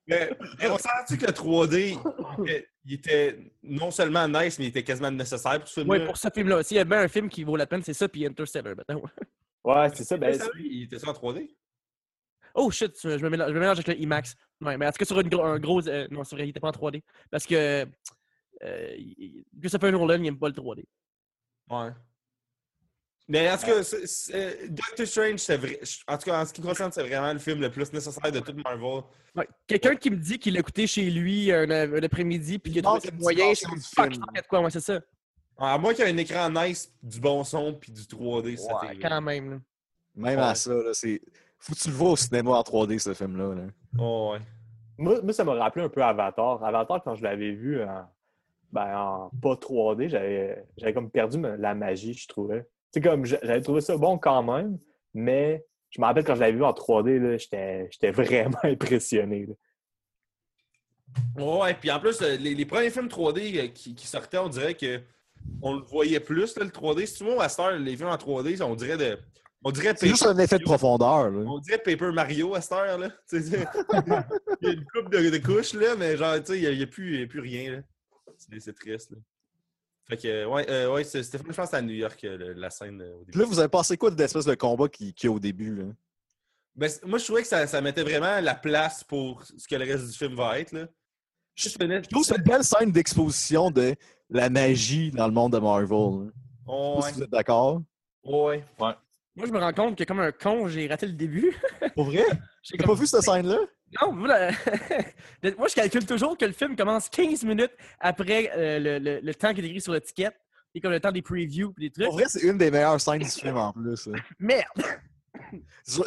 [0.07, 1.99] mais, mais on s'entend que le 3D,
[2.39, 5.91] il était, il était non seulement nice, mais il était quasiment nécessaire pour ce film.
[5.91, 6.63] Ouais, pour ce film-là.
[6.63, 9.03] S'il y a bien un film qui vaut la peine, c'est ça, puis Interstellar, maintenant.
[9.65, 10.17] Ouais, c'est ça.
[10.17, 11.51] Ben, il était ça en 3D?
[12.55, 14.35] Oh shit, je me mélange, je me mélange avec le IMAX.
[14.61, 15.87] Ouais, mais en tout cas, sur une un gros.
[15.89, 17.03] euh, non, c'est vrai, il était pas en 3D.
[17.31, 17.87] Parce que.
[18.63, 20.85] Euh, il- Christopher Nolan, il aime pas le 3D.
[21.71, 21.91] Ouais.
[23.27, 25.81] Mais en tout cas, c'est- c'est- Doctor Strange, c'est vrai.
[26.07, 28.31] En tout cas, en ce qui me concerne, c'est vraiment le film le plus nécessaire
[28.31, 29.03] de toute Marvel.
[29.35, 29.49] Ouais.
[29.67, 32.83] Quelqu'un qui me dit qu'il l'a écouté chez lui un, un après-midi, puis qu'il a
[32.83, 35.01] trouvé manque ça une moyen, suis du fuck, il quoi, ouais, c'est ça.
[35.57, 38.77] À moins qu'il y ait un écran nice, du bon son, puis du 3D, ça
[38.83, 39.51] Ouais, quand même.
[39.53, 39.59] là.
[40.17, 40.45] Même Ouais.
[40.45, 41.21] à ça, là, c'est.
[41.59, 43.55] Faut que tu le vois au cinéma en 3D, ce film-là.
[43.55, 43.63] là.
[43.99, 44.41] Oh, ouais.
[44.99, 46.63] moi, moi, ça m'a rappelé un peu Avatar.
[46.63, 48.07] Avatar, quand je l'avais vu en,
[48.71, 52.67] ben, en pas 3D, j'avais j'avais comme perdu la magie, je trouvais.
[52.93, 54.79] Sais, comme j'a- j'avais trouvé ça bon quand même,
[55.15, 59.47] mais je me rappelle quand je l'avais vu en 3D, là, j'étais j'étais vraiment impressionné.
[59.47, 59.55] là.
[61.37, 64.49] Ouais, puis en plus, euh, les, les premiers films 3D euh, qui, qui sortaient, on
[64.49, 65.01] dirait que
[65.63, 67.07] on le voyait plus, là, le 3D.
[67.07, 69.19] Si tu vois, à cette heure, les films en 3D, on dirait de.
[69.67, 71.31] On dirait C'est juste un effet de profondeur.
[71.31, 71.41] Là.
[71.49, 73.09] On dirait Paper Mario à cette heure, là.
[73.33, 76.83] Il y a une coupe de, de couches, là, mais genre, tu sais, il n'y
[76.83, 77.79] a, plus- il y a plus rien, là.
[78.59, 79.17] C'est triste, là.
[80.07, 82.37] Fait que, ouais, euh, ouais c'est- Stéphane, je pense que c'est à New York, euh,
[82.37, 83.31] le- la scène euh, au début.
[83.33, 85.41] Puis là, vous avez pensé quoi de l'espèce de combat qu'il qu'il y a au
[85.41, 85.75] début?
[85.75, 85.85] Là?
[86.77, 89.85] Ben, moi, je trouvais que ça, ça mettait vraiment la place pour ce que le
[89.91, 90.87] reste du film va être, là.
[91.55, 93.95] Je Je tenais- je trouve que c'est une belle scène d'exposition de
[94.29, 95.89] la magie dans le monde de Marvel.
[96.27, 96.31] là.
[96.67, 97.09] Oh, ouais.
[97.09, 97.81] si vous êtes d'accord.
[98.25, 98.63] Ouais.
[99.37, 101.57] Moi, je me rends compte que comme un con, j'ai raté le début.
[101.95, 102.25] Pour vrai?
[102.63, 103.59] J'ai comme- pas vu cette scène-là?
[104.01, 104.51] Non, voilà.
[105.59, 109.35] moi, je calcule toujours que le film commence 15 minutes après euh, le, le- le
[109.35, 110.35] temps qui est écrit sur l'étiquette.
[110.77, 112.07] Et comme le temps des previews et des trucs.
[112.07, 114.07] Pour vrai, c'est une des meilleures scènes du film en plus.
[114.09, 114.19] là.
[114.41, 114.67] Merde!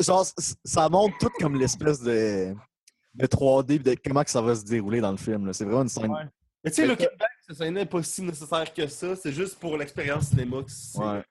[0.02, 0.26] Genre,
[0.66, 2.54] ça montre tout comme l'espèce de,
[3.14, 5.46] de 3D et de comment que ça va se dérouler dans le film.
[5.46, 5.54] là.
[5.54, 6.12] C'est vraiment une scène.
[6.12, 6.24] Ouais.
[6.64, 7.18] Mais tu sais, le Québec,
[7.50, 9.16] ça n'est pas si nécessaire que ça.
[9.16, 10.98] C'est juste pour l'expérience cinéma que c'est.
[11.00, 11.24] Ouais.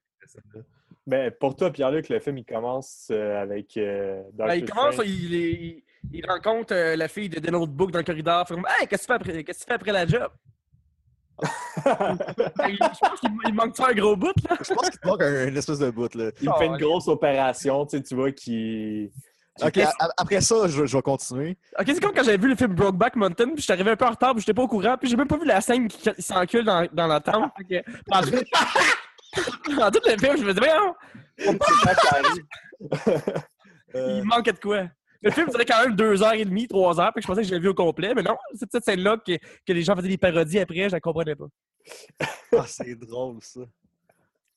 [1.07, 4.97] Ben, pour toi, Pierre-Luc, le film, il commence euh, avec euh, Doctor Ben, il commence,
[5.05, 5.83] il, il,
[6.13, 8.47] il rencontre euh, la fille de The Notebook dans le corridor.
[8.49, 10.29] Fait comme, hey, qu'est-ce que tu fais après, qu'est-ce que tu fais après la job?
[11.39, 11.47] Qu'il-
[11.85, 14.57] je pense qu'il il manque ça un gros bout, là.
[14.67, 16.13] Je pense qu'il te manque un- une espèce de bout.
[16.15, 16.31] Là.
[16.41, 19.11] il fait une grosse opération, tu sais, tu vois, qui...
[19.63, 19.79] Ok,
[20.19, 21.57] après ça, je, je vais continuer.
[21.79, 24.05] Ok, c'est comme quand j'avais vu le film Brokeback Mountain, puis j'étais arrivé un peu
[24.05, 26.11] en retard, puis j'étais pas au courant, puis j'ai même pas vu la scène qui
[26.19, 27.53] s'encule dans, dans la tente.
[29.79, 30.95] dans, tout- le film, je me disais, voyons,
[31.39, 31.59] il.
[33.95, 34.89] Euh, il manquait de quoi?
[35.23, 37.47] Le film durait quand même deux heures et demie, trois heures, puis je pensais que
[37.47, 40.09] je l'avais vu au complet, mais non, c'est cette scène-là que, que les gens faisaient
[40.09, 41.47] des parodies après, je la comprenais pas.
[42.53, 43.61] Ah, c'est drôle, ça.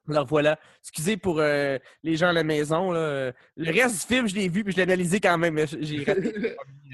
[0.10, 0.60] Alors voilà.
[0.82, 2.92] Excusez pour euh, les gens à la maison.
[2.92, 3.32] Là.
[3.56, 5.54] Le reste du film, je l'ai vu puis je l'ai analysé quand même.
[5.54, 6.04] mais J'ai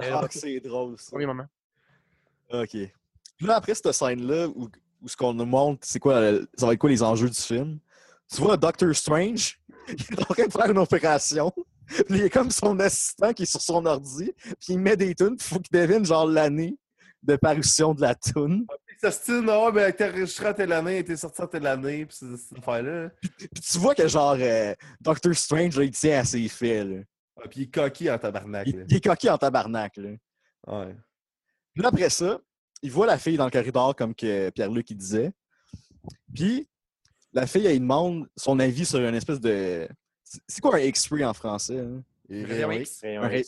[0.01, 1.11] Ah, c'est drôle, ça.
[1.11, 1.45] premier moment.
[2.51, 2.69] OK.
[2.71, 2.91] Puis
[3.47, 4.69] là, après cette scène-là, où,
[5.05, 7.39] où ce qu'on nous montre, c'est quoi, euh, ça va être quoi les enjeux du
[7.39, 7.77] film?
[8.33, 11.51] Tu vois Doctor Strange, il est en train de faire une opération.
[11.87, 15.13] Puis il est comme son assistant qui est sur son ordi, puis il met des
[15.13, 16.75] tunes, puis il faut qu'il devine genre l'année
[17.21, 18.65] de parution de la tune.
[18.99, 22.07] Ça se dit, non, mais t'es enregistré à telle année, t'es sorti à telle année,
[22.09, 23.09] c'est cette affaire-là.
[23.21, 26.87] Puis tu vois que genre euh, Doctor Strange, il tient à ses faits.
[26.87, 26.97] Là.
[27.37, 28.67] Ah, Puis il est coquille en tabarnak.
[28.67, 29.97] Il, il est coquille en tabarnak.
[29.97, 30.09] Là.
[30.67, 30.95] Ouais.
[31.75, 32.39] Puis après ça,
[32.86, 35.31] il voit la fille dans le corridor, comme que Pierre-Luc il disait.
[36.33, 36.67] Puis,
[37.33, 39.88] la fille, elle demande son avis sur une espèce de.
[40.47, 41.79] C'est quoi un X-ray en français?
[41.79, 42.03] hein?
[42.29, 43.01] Rayon Rayon X.
[43.01, 43.43] Rayon.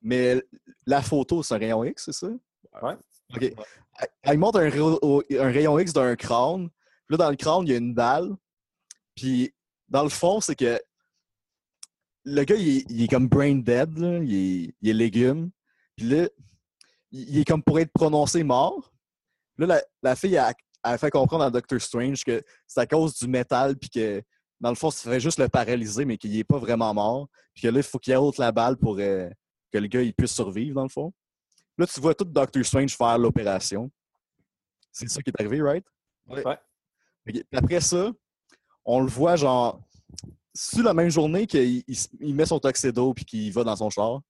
[0.00, 0.42] Mais
[0.86, 2.28] la photo, c'est un rayon X, c'est ça?
[2.82, 2.94] Ouais.
[3.34, 3.42] OK.
[3.42, 6.68] Elle, elle montre un, rayon- un rayon X d'un crâne.
[7.06, 8.36] Puis là, dans le crâne, il y a une balle.
[9.14, 9.52] Puis,
[9.88, 10.80] dans le fond, c'est que
[12.24, 14.18] le gars, il est, il est comme brain dead, là.
[14.18, 15.50] Il, est, il est légume.
[15.96, 16.28] Puis là,
[17.10, 18.92] il, est comme pour être prononcé mort.
[19.56, 23.26] Là, la, la fille, a fait comprendre à Doctor Strange que c'est à cause du
[23.26, 24.22] métal, puis que
[24.60, 27.28] dans le fond, ça ferait juste le paralyser, mais qu'il n'est pas vraiment mort.
[27.54, 29.28] Puis que là, il faut qu'il ôte la balle pour euh,
[29.72, 31.12] que le gars il puisse survivre, dans le fond.
[31.76, 33.90] Là, tu vois tout Doctor Strange faire l'opération.
[34.92, 35.84] C'est ça qui est arrivé, right?
[36.44, 36.58] Ouais.
[37.52, 38.10] Après ça,
[38.84, 39.80] on le voit genre
[40.54, 43.76] sur la même journée qu'il il s- il met son tuxedo puis qu'il va dans
[43.76, 44.22] son char.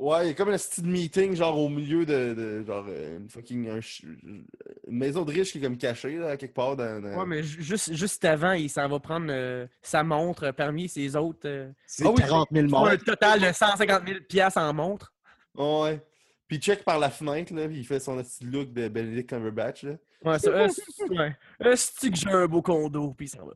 [0.00, 3.18] Ouais, il y a comme un style meeting, genre au milieu de, de genre euh,
[3.18, 3.80] une fucking un
[4.12, 4.46] une
[4.86, 7.00] maison de riche qui est comme cachée là, quelque part dans.
[7.02, 10.88] dans- Ouais, mais ju- juste, juste avant, il s'en va prendre euh, sa montre parmi
[10.88, 11.46] ses autres.
[11.48, 12.88] euh, C'est oui, 40 000 pour morts.
[12.90, 15.12] un total de 150 000 piastres en montre.
[15.56, 16.00] Ouais.
[16.46, 19.28] Puis il check par la fenêtre là, puis il fait son petit look de Benedict
[19.28, 19.92] Cumberbatch là.
[20.24, 20.50] Ouais, ça.
[20.50, 21.36] euh, c'est- ouais.
[21.64, 23.52] Euh, c'est-tu que j'ai un beau condo, puis ça va.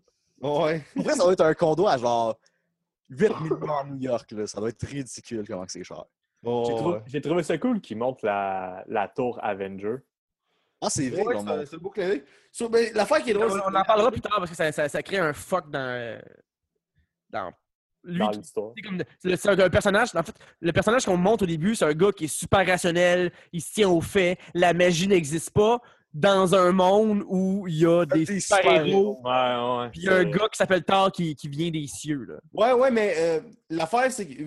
[0.66, 0.84] Ouais.
[0.98, 2.36] Après, ça doit être un condo à genre
[3.10, 4.28] 8 millions à New York.
[4.32, 4.46] Là.
[4.48, 6.04] Ça doit être ridicule comment que c'est cher.
[6.44, 7.02] Oh, J'ai trouvé, ouais.
[7.06, 9.96] j'ai trouvé ça cool qu'ils montrent la, la tour Avenger.
[10.80, 12.16] Ah, c'est vrai, Ouais, l'ont c'est beau clin.
[12.50, 14.50] So, ben, L'affaire qui est On, drôle, c'est on que- en parlera plus tard parce
[14.50, 15.78] que ça, ça, ça crée un fuck dans.
[15.78, 16.18] euh,
[17.30, 17.52] dans
[18.04, 18.18] lui.
[18.18, 18.72] dans qui- l'histoire.
[18.76, 20.08] c'est comme- c'est c'est un, un personnage.
[20.16, 23.30] En fait, le personnage qu'on montre au début, c'est un gars qui est super rationnel,
[23.52, 25.80] il se tient aux faits, la magie n'existe pas
[26.12, 29.20] dans un monde où il y a des Des super-héros.
[29.24, 29.90] Ouais, ouais.
[29.90, 32.24] Puis il y a un gars qui s'appelle Thor qui, qui vient des cieux.
[32.24, 32.34] Là.
[32.52, 33.40] Ouais, ouais, mais euh,
[33.70, 34.42] l'affaire, c'est que.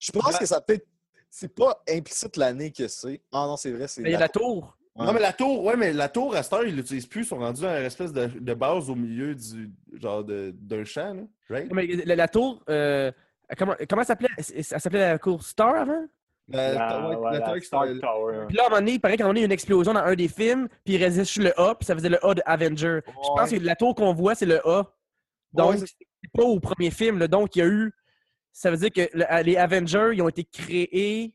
[0.00, 0.84] Je pense que ça peut-être.
[1.30, 3.20] C'est pas implicite l'année que c'est.
[3.32, 4.00] Ah non, c'est vrai, c'est.
[4.02, 4.76] Mais il y a la tour.
[4.96, 5.06] Ouais.
[5.06, 7.22] Non, mais la tour, ouais, mais la tour, à cette heure, ils l'utilisent plus.
[7.22, 9.70] Ils sont rendus à une espèce de, de base au milieu du
[10.00, 11.22] genre de- d'un champ, là.
[11.48, 11.72] Right?
[11.72, 13.12] Mais la, la tour, euh,
[13.56, 14.28] comment, comment elle s'appelait?
[14.36, 16.04] Elle s'appelait la cour Star avant?
[16.48, 18.44] La, La, ouais, la la s'appelle- Tower.
[18.48, 19.46] Puis là, à un moment donné, il paraît qu'à un moment donné, il y a
[19.46, 22.08] une explosion dans un des films, puis il résiste sur le A, puis ça faisait
[22.08, 23.00] le A de Avenger.
[23.06, 24.84] Je pense que la tour qu'on voit, c'est le A.
[25.52, 27.18] Donc, Ouais, c'est- c'est pas au premier film.
[27.18, 27.28] là.
[27.28, 27.92] Donc, il y a eu.
[28.60, 31.32] Ça veut dire que le- les Avengers, ils ont été créés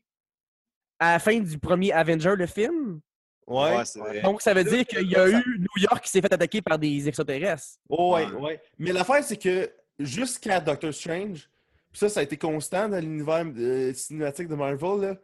[0.98, 3.00] à la fin du premier Avenger, le film?
[3.46, 3.82] Ouais.
[3.96, 4.20] Vrai.
[4.20, 6.78] Donc, ça veut dire qu'il y a eu New York qui s'est fait attaquer par
[6.78, 7.78] des extraterrestres.
[7.88, 8.40] Oh, ouais, Ouais.
[8.40, 8.60] ouais.
[8.78, 11.48] Mais l'affaire, c'est que jusqu'à Doctor Strange,
[11.90, 15.16] puis ça, ça a été constant dans l'univers euh, cinématique de Marvel, là,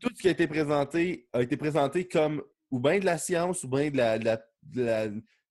[0.00, 3.62] tout ce qui a été présenté a été présenté comme ou bien de la science
[3.64, 5.08] ou bien de la, de la, de la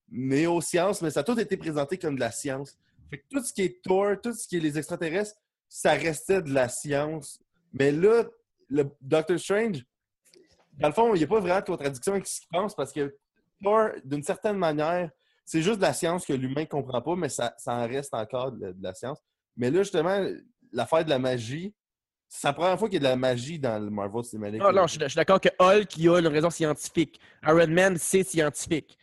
[0.09, 2.75] néo-science, mais ça a tout été présenté comme de la science.
[3.09, 5.35] Fait que tout ce qui est Thor, tout ce qui est les extraterrestres,
[5.71, 7.39] ça restait de la science.
[7.71, 8.25] Mais là,
[8.67, 9.85] le Doctor Strange,
[10.73, 12.91] dans le fond, il n'y a pas vraiment de contradiction avec ce qu'il pense parce
[12.91, 13.15] que
[13.63, 15.09] Thor, d'une certaine manière,
[15.45, 18.13] c'est juste de la science que l'humain ne comprend pas, mais ça, ça en reste
[18.13, 19.19] encore de, de la science.
[19.55, 20.27] Mais là, justement,
[20.73, 21.73] l'affaire de la magie,
[22.27, 24.61] c'est la première fois qu'il y a de la magie dans le Marvel Cinematic.
[24.65, 27.17] Ah, non, je suis je suis d'accord que Hulk, il a une raison scientifique.
[27.43, 28.97] Iron Man, c'est scientifique.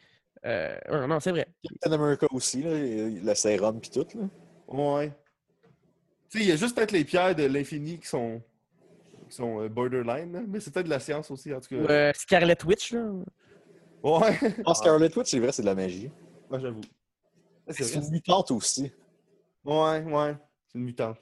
[0.45, 1.47] Euh, ouais, non, c'est vrai.
[1.63, 4.07] Captain America aussi, là, le sérum pis tout.
[4.15, 4.29] Là.
[4.69, 5.13] Ouais.
[6.31, 8.43] Tu sais, il y a juste peut-être les pierres de l'infini qui sont,
[9.29, 11.77] qui sont euh, borderline, mais c'est peut-être de la science aussi, en tout cas.
[11.77, 13.11] Euh, Scarlet Witch, là.
[14.03, 14.39] Ouais.
[14.67, 16.11] Ah, Scarlet Witch, c'est vrai, c'est de la magie.
[16.51, 16.81] Ouais, j'avoue.
[17.71, 18.93] C'est une mutante aussi.
[19.65, 20.37] Ouais, ouais.
[20.67, 21.19] C'est une mutante.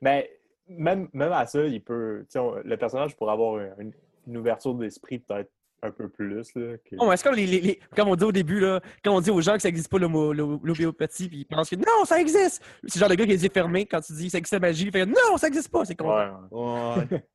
[0.00, 0.30] Mais
[0.68, 2.20] même, même à ça, il peut.
[2.24, 3.92] tu sais, on- le personnage pourrait avoir une,
[4.26, 5.50] une ouverture d'esprit peut-être
[5.84, 6.34] un peu plus.
[6.54, 9.14] Là, que- Oh, c'est comme, les, les- les- comme on dit au début, là, quand
[9.14, 12.20] on dit aux gens que ça n'existe pas l'homéopathie, puis ils pensent que non, ça
[12.20, 12.62] existe!
[12.84, 14.52] C'est le genre de gars qui a les yeux fermés quand tu dis ça existe
[14.54, 16.08] la magie, il fait non, ça existe pas, c'est con.
[16.14, 17.24] Ouais, Ouais.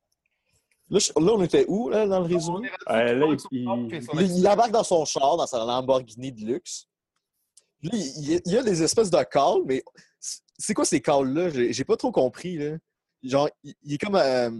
[0.92, 2.68] Là, je- là, on était où, là, dans le résumé?
[2.88, 3.64] Euh, là, il-
[4.20, 6.88] Il, il embarque dans son char, dans sa Lamborghini de luxe.
[7.84, 9.84] Là, il, il y a- des espèces de calls, mais
[10.18, 11.50] c'est quoi ces calls-là?
[11.50, 12.58] J'ai j'ai pas trop compris.
[12.58, 12.76] Là.
[13.22, 14.16] genre, il, il est comme.
[14.16, 14.50] euh,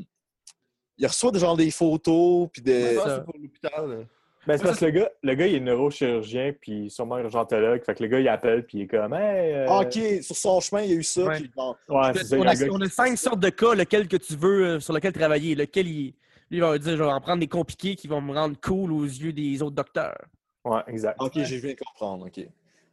[1.00, 2.80] il reçoit genre des photos, puis de.
[2.94, 3.16] Ça, ça.
[3.16, 3.90] c'est pour l'hôpital.
[3.90, 4.04] là.
[4.46, 7.82] Ben, c'est parce que le gars, le gars, il est neurochirurgien, puis sûrement urgentologue.
[7.84, 9.52] Fait que le gars, il appelle, puis il est comme, hey.
[9.54, 11.24] euh, Ah, ok, sur son chemin, il y a eu ça.
[11.24, 11.40] Ouais.
[11.40, 14.08] puis genre, Ouais, c'est ça, on, a gars on a cinq sortes de cas, lequel
[14.08, 15.54] que tu veux, euh, sur lequel travailler.
[15.54, 16.14] Lequel il,
[16.50, 18.92] lui, il va dire, je vais en prendre des compliqués qui vont me rendre cool
[18.92, 20.24] aux yeux des autres docteurs.
[20.64, 21.16] Ouais, exact.
[21.20, 22.46] ok, j'ai viens de comprendre, ok.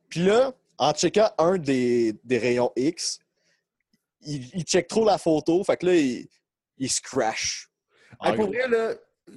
[0.09, 3.19] Puis là, en checkant un des, des rayons X,
[4.21, 6.27] il, il check trop la photo, fait que là, il,
[6.77, 7.69] il se crash.
[8.19, 8.93] En Hey, pour vrai, là,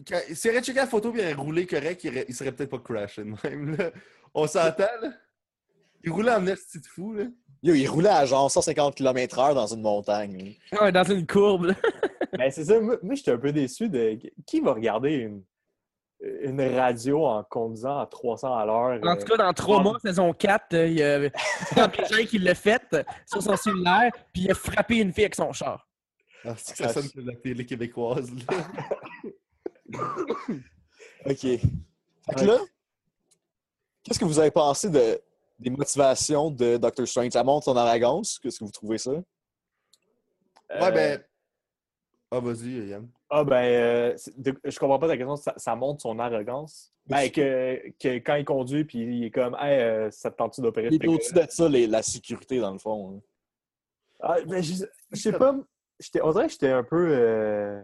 [0.09, 2.53] quand- s'il aurait checké la photo et il aurait roulé correct, il, aurait- il serait
[2.53, 3.77] peut-être pas crashé de même.
[3.77, 3.91] Là.
[4.35, 5.11] On s'entend, là?
[6.03, 7.25] Il roulait en esti de fou, là.
[7.62, 10.57] Yo, il roulait à genre 150 km/h dans une montagne.
[10.73, 10.83] là.
[10.85, 11.66] Ouais, dans une courbe.
[11.66, 11.75] là.
[12.33, 12.79] Ben, c'est ça.
[12.81, 14.16] Moi, moi, j'étais un peu déçu de.
[14.47, 15.43] Qui va regarder une,
[16.43, 19.01] une radio en conduisant à 300 à l'heure?
[19.03, 19.83] En euh, tout cas, dans trois Ah.
[19.83, 21.16] mois, saison 4, euh, il y a
[21.77, 25.25] un gens qui l'a fait euh, sur son cellulaire, puis il a frappé une fille
[25.25, 25.87] avec son char.
[26.45, 28.66] Ah, c'est que ça sonne comme la télé québécoise, là.
[31.26, 31.41] Ok.
[31.41, 31.61] Fait
[32.34, 32.59] que là,
[34.03, 35.20] qu'est-ce que vous avez pensé de,
[35.59, 37.32] des motivations de Doctor Strange?
[37.32, 38.38] Ça montre son arrogance.
[38.38, 39.11] Qu'est-ce que vous trouvez ça?
[39.12, 39.22] Ouais,
[40.72, 41.24] euh, ben.
[42.30, 43.09] Ah, vas-y, Yann.
[43.28, 45.36] Ah, ben, euh, de- je comprends pas ta question.
[45.36, 46.93] Ça, ça montre son arrogance.
[47.07, 50.61] Ben, que, que quand il conduit, puis il est comme, hey, euh, ça te tente-tu
[50.61, 53.16] d'opérer Il est au-dessus de ça, les- la sécurité, dans le fond.
[53.16, 53.20] hein.
[54.20, 55.57] Ah, ben, je, je sais pas.
[56.01, 57.09] J'étais- On dirait que j'étais un peu.
[57.11, 57.81] euh,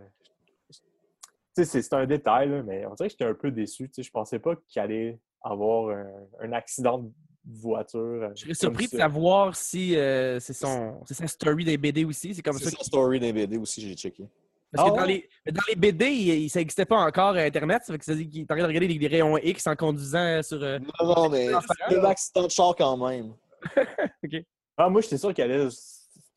[0.69, 3.89] Tu sais, c'est- c'est un détail, là, mais on dirait que j'étais un peu déçu.
[3.89, 6.07] Tu sais, je pensais pas qu'il allait avoir un,
[6.43, 7.11] un accident de
[7.47, 7.99] voiture.
[8.01, 12.05] euh, Je serais surpris de savoir si euh, c'est son c'est sa story des BD
[12.05, 12.35] aussi.
[12.35, 12.77] C'est comme C'est ça.
[12.77, 14.29] sa story des BD aussi, j'ai checké.
[14.71, 15.07] Parce que Ah dans, ouais?
[15.15, 17.85] les, mais dans les BD, il, ça n'existait pas encore euh, Internet.
[17.87, 19.67] Ça fait que ça dit qu'il est en train de regarder des, des rayons X
[19.69, 20.63] en conduisant sur.
[20.63, 21.47] euh, Non, non, mais
[21.89, 23.33] c'est un accident de char quand même.
[24.77, 25.69] Ah, moi, j'étais sûr qu'il allait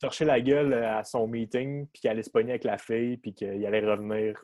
[0.00, 3.16] torcher la gueule euh, à son meeting, puis qu'il allait se pogner avec la fille,
[3.18, 4.42] puis qu'il allait revenir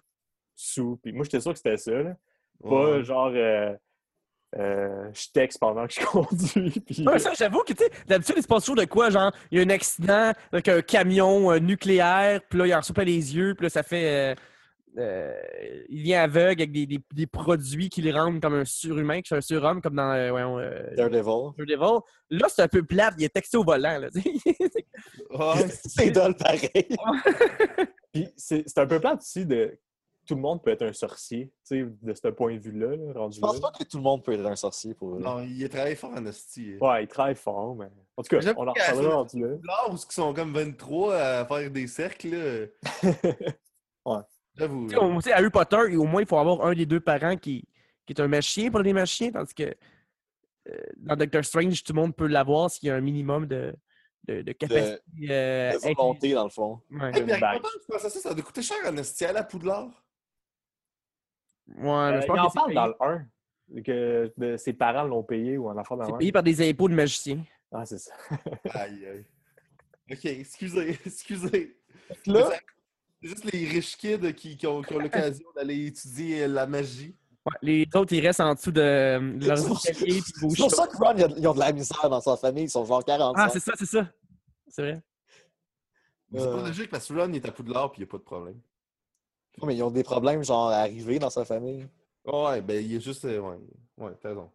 [0.54, 0.98] sous.
[1.02, 1.92] Puis moi, j'étais sûr que c'était ça.
[1.92, 2.14] Là.
[2.62, 3.04] Pas Ouais.
[3.04, 3.74] genre, euh,
[4.56, 6.80] euh, je texte pendant que je conduis.
[6.80, 7.06] Puis...
[7.06, 9.10] Ouais, ça, j'avoue que, tu sais, d'habitude, il se passe toujours de quoi?
[9.10, 12.78] Genre, il y a un accident avec un camion euh, nucléaire, puis là, il en
[12.78, 14.32] reçoit plein les yeux, puis là, ça fait.
[14.32, 14.34] euh,
[14.98, 15.34] euh,
[15.90, 19.40] il vient aveugle avec des, des- des produits qui le rendent comme un surhumain, un
[19.42, 21.52] surhomme, comme dans euh, euh, Daredevil.
[21.58, 22.00] Daredevil.
[22.30, 23.98] Là, c'est un peu plate, il est texté au volant.
[23.98, 24.08] Là,
[25.30, 25.68] Ouais.
[25.68, 26.70] C'est dole pareil.
[28.12, 29.78] Puis c'est c'est un peu plate aussi de.
[30.26, 33.36] Tout le monde peut être un sorcier, tu sais, de ce point de vue-là, rendu
[33.36, 33.60] Je pense là.
[33.60, 35.20] pas que tout le monde peut être un sorcier pour eux.
[35.20, 36.76] Non, il a travaillé fort en esti.
[36.80, 37.86] Ouais, il travaille fort, mais.
[38.16, 39.48] En tout cas, on en reparlera rendu là.
[39.62, 42.70] Là, où ils sont comme 23 à faire des cercles.
[44.04, 44.20] Ouais.
[44.54, 44.86] J'avoue.
[44.88, 47.68] Tu sais, Harry Potter, au moins, il faut avoir un des deux parents qui,
[48.06, 49.74] qui est un magicien pour les magiciens, tandis que
[50.68, 53.74] euh, dans Doctor Strange, tout le monde peut l'avoir s'il y a un minimum de,
[54.26, 55.02] de, de capacité.
[55.30, 56.80] euh, De volonté, dans le fond.
[56.90, 58.20] Ouais, Hey, mais comment je pense à ça?
[58.20, 59.88] Ça doit coûter cher en esti à la Poudlard?
[61.68, 64.56] Ouais, mais Euh, je il pense en que c'est parle dans le 1, que de-
[64.56, 66.94] ses parents l'ont payé ou en enfant dans C'est le payé par des impôts de
[66.94, 67.44] magiciens.
[67.72, 68.12] Ah, c'est ça.
[68.74, 69.24] Aïe, aïe.
[70.10, 71.76] Ok, excusez, excusez.
[72.26, 72.48] Là,
[73.20, 76.66] C'est juste les riches kids qui, qui ont, qui ont l'occasion d'aller étudier euh, la
[76.66, 77.16] magie.
[77.46, 80.86] Ouais, les autres, ils restent en dessous de, leurs C'est pour- escaliers c'est pour ça
[80.88, 82.64] que Ron, ils ont de la misère dans sa famille.
[82.64, 83.40] Ils sont genre 45.
[83.40, 84.08] Ah, c'est ça, c'est ça.
[84.68, 85.02] C'est vrai.
[86.32, 86.56] C'est Euh.
[86.56, 88.22] pas logique parce que Ron il est à Poudlard puis il n'y a pas de
[88.24, 88.60] problème.
[89.60, 91.86] Ouais, mais ils ont des problèmes, genre, à arriver dans sa famille.
[92.24, 93.24] Ouais, ben il est juste.
[93.24, 93.56] euh, ouais,
[93.98, 94.50] ouais t'as raison.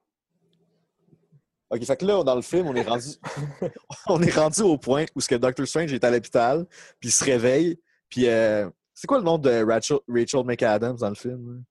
[1.70, 3.08] Ok, fait que là, dans le film, on est rendu,
[4.08, 6.66] on est rendu au point où ce que Doctor Strange est à l'hôpital,
[7.00, 7.80] puis il se réveille,
[8.10, 11.64] puis euh, c'est quoi le nom de Rachel, Rachel McAdams dans le film?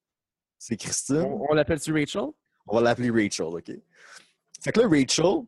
[0.60, 1.22] C'est Christine?
[1.22, 2.26] On, on l'appelle-tu Rachel?
[2.68, 3.72] On va l'appeler Rachel, OK?
[4.62, 5.46] Fait que là, Rachel,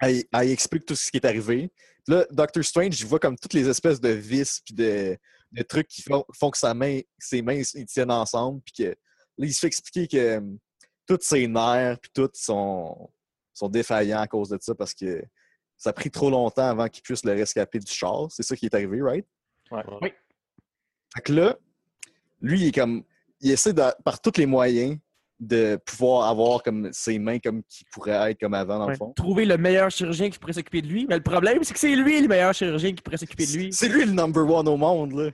[0.00, 1.72] elle, elle explique tout ce qui est arrivé.
[2.06, 5.16] Là, Doctor Strange, il voit comme toutes les espèces de vis puis de,
[5.52, 8.60] de trucs qui font, font que sa main, ses mains ils tiennent ensemble.
[8.60, 10.58] Puis que là, il se fait expliquer que hum,
[11.06, 13.10] tous ses nerfs puis tout sont,
[13.54, 15.24] sont défaillants à cause de ça parce que
[15.78, 18.30] ça a pris trop longtemps avant qu'il puisse le rescaper du char.
[18.30, 19.26] C'est ça qui est arrivé, right?
[19.70, 19.82] Ouais.
[20.02, 20.12] Oui.
[21.14, 21.56] Fait que là,
[22.42, 23.02] lui, il est comme.
[23.40, 24.98] Il essaie de- par tous les moyens
[25.38, 28.92] de pouvoir avoir comme ses mains comme qui pourraient être comme avant, dans Ouais.
[28.92, 29.12] le fond.
[29.14, 31.06] Trouver le meilleur chirurgien qui pourrait s'occuper de lui.
[31.08, 33.72] Mais le problème, c'est que c'est lui le meilleur chirurgien qui pourrait s'occuper de lui.
[33.72, 35.30] C'est lui le number one au monde, là.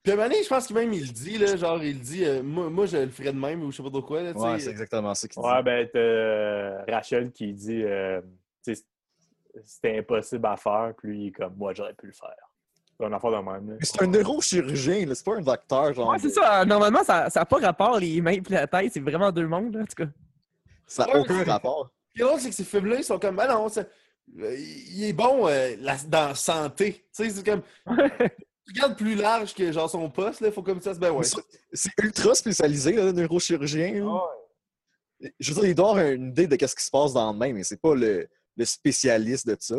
[0.00, 1.98] Puis à un moment donné, je pense que même il le dit, là, genre il
[2.00, 4.22] dit euh, moi, moi je le ferais de même ou je sais pas trop quoi.
[4.22, 5.48] Là, Ouais, c'est exactement ça qu'il dit.
[5.48, 8.20] Ouais, ben, euh, Rachel qui dit euh,
[9.64, 12.30] c'était impossible à faire, puis lui, il est comme moi, j'aurais pu le faire.
[12.98, 13.70] C'est un affaire de même.
[13.70, 13.76] là.
[13.80, 15.14] C'est un neurochirurgien, là.
[15.14, 16.08] C'est pas un docteur, genre.
[16.10, 16.64] Ouais, c'est ça.
[16.64, 18.92] Normalement, ça n'a pas rapport, les mains et la tête.
[18.92, 20.10] C'est vraiment deux mondes, là, en tout cas.
[20.86, 21.90] Ça n'a Ouais, aucun rapport.
[22.08, 23.88] Ce qui est drôle, c'est que ces films-là, ils sont comme, ah non, c'est-
[24.36, 27.04] il est bon euh, la- dans la santé.
[27.16, 27.62] Tu sais, c'est comme,
[28.66, 31.24] tu regardes plus large que genre son poste, là, faut comme ça ben ouais.
[31.72, 34.04] C'est ultra spécialisé, là, le neurochirurgien.
[34.04, 34.20] là.
[35.38, 37.38] Je veux dire, il doit avoir une idée de ce qui se passe dans le
[37.38, 39.76] même, mais c'est pas le, le spécialiste de ça.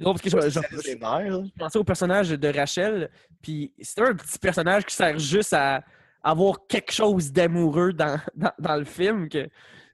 [0.00, 0.36] C'est drôle parce que je,
[0.98, 1.42] là.
[1.44, 3.10] je pensais au personnage de Rachel,
[3.42, 5.82] puis c'est un petit personnage qui sert juste à
[6.22, 9.46] avoir quelque chose d'amoureux dans, dans, dans le film que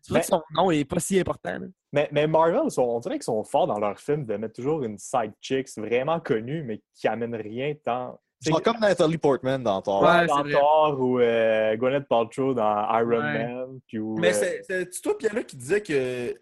[0.03, 1.59] c'est Ben- que son nom est pas si important.
[1.59, 1.67] là.
[1.93, 4.85] Mais, mais Marvel, sont- on dirait qu'ils sont forts dans leurs films de mettre toujours
[4.85, 8.21] une side chick vraiment connue, mais qui amène rien tant.
[8.45, 10.03] Genre comme Nathalie Portman dans Thor.
[10.03, 10.53] Ouais, dans c'est vrai.
[10.53, 13.45] Thor ou euh, Gwyneth Paltrow dans Iron Ouais.
[13.49, 13.81] Man.
[13.89, 16.35] Puis, Mais euh, c'est- c'est toi, Pierre, qui disait que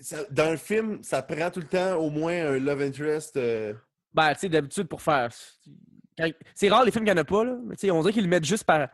[0.00, 3.36] ça- dans un film, ça prend tout le temps au moins un love interest.
[3.36, 3.74] euh,
[4.14, 5.30] Ben, tu sais, d'habitude, pour faire.
[6.16, 7.56] quand- C'est rare les films qu'il n'y en a pas, là.
[7.64, 8.88] Mais tu sais, on dirait qu'ils le mettent juste par,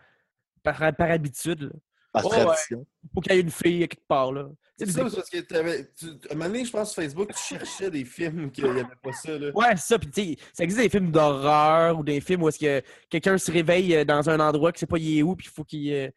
[0.63, 1.63] par, par habitude.
[1.63, 1.71] Là.
[2.13, 2.45] Par Oh, ouais.
[2.45, 2.87] tradition.
[3.13, 4.49] Faut qu'il y ait une fille à quelque part, là.
[4.79, 5.89] C'est ça, parce que t'avais.
[5.97, 8.71] Tu, à un moment donné, je pense sur Facebook, tu cherchais des films qu'il n'y
[8.81, 9.39] avait pas ça.
[9.39, 9.51] Là.
[9.55, 9.99] Ouais, c'est ça.
[10.01, 13.39] Puis, tu sais, ça existe des films d'horreur ou des films où est-ce que quelqu'un
[13.39, 15.63] se réveille euh, dans un endroit que sait pas il est où, puis il faut
[15.65, 16.09] qu'il euh,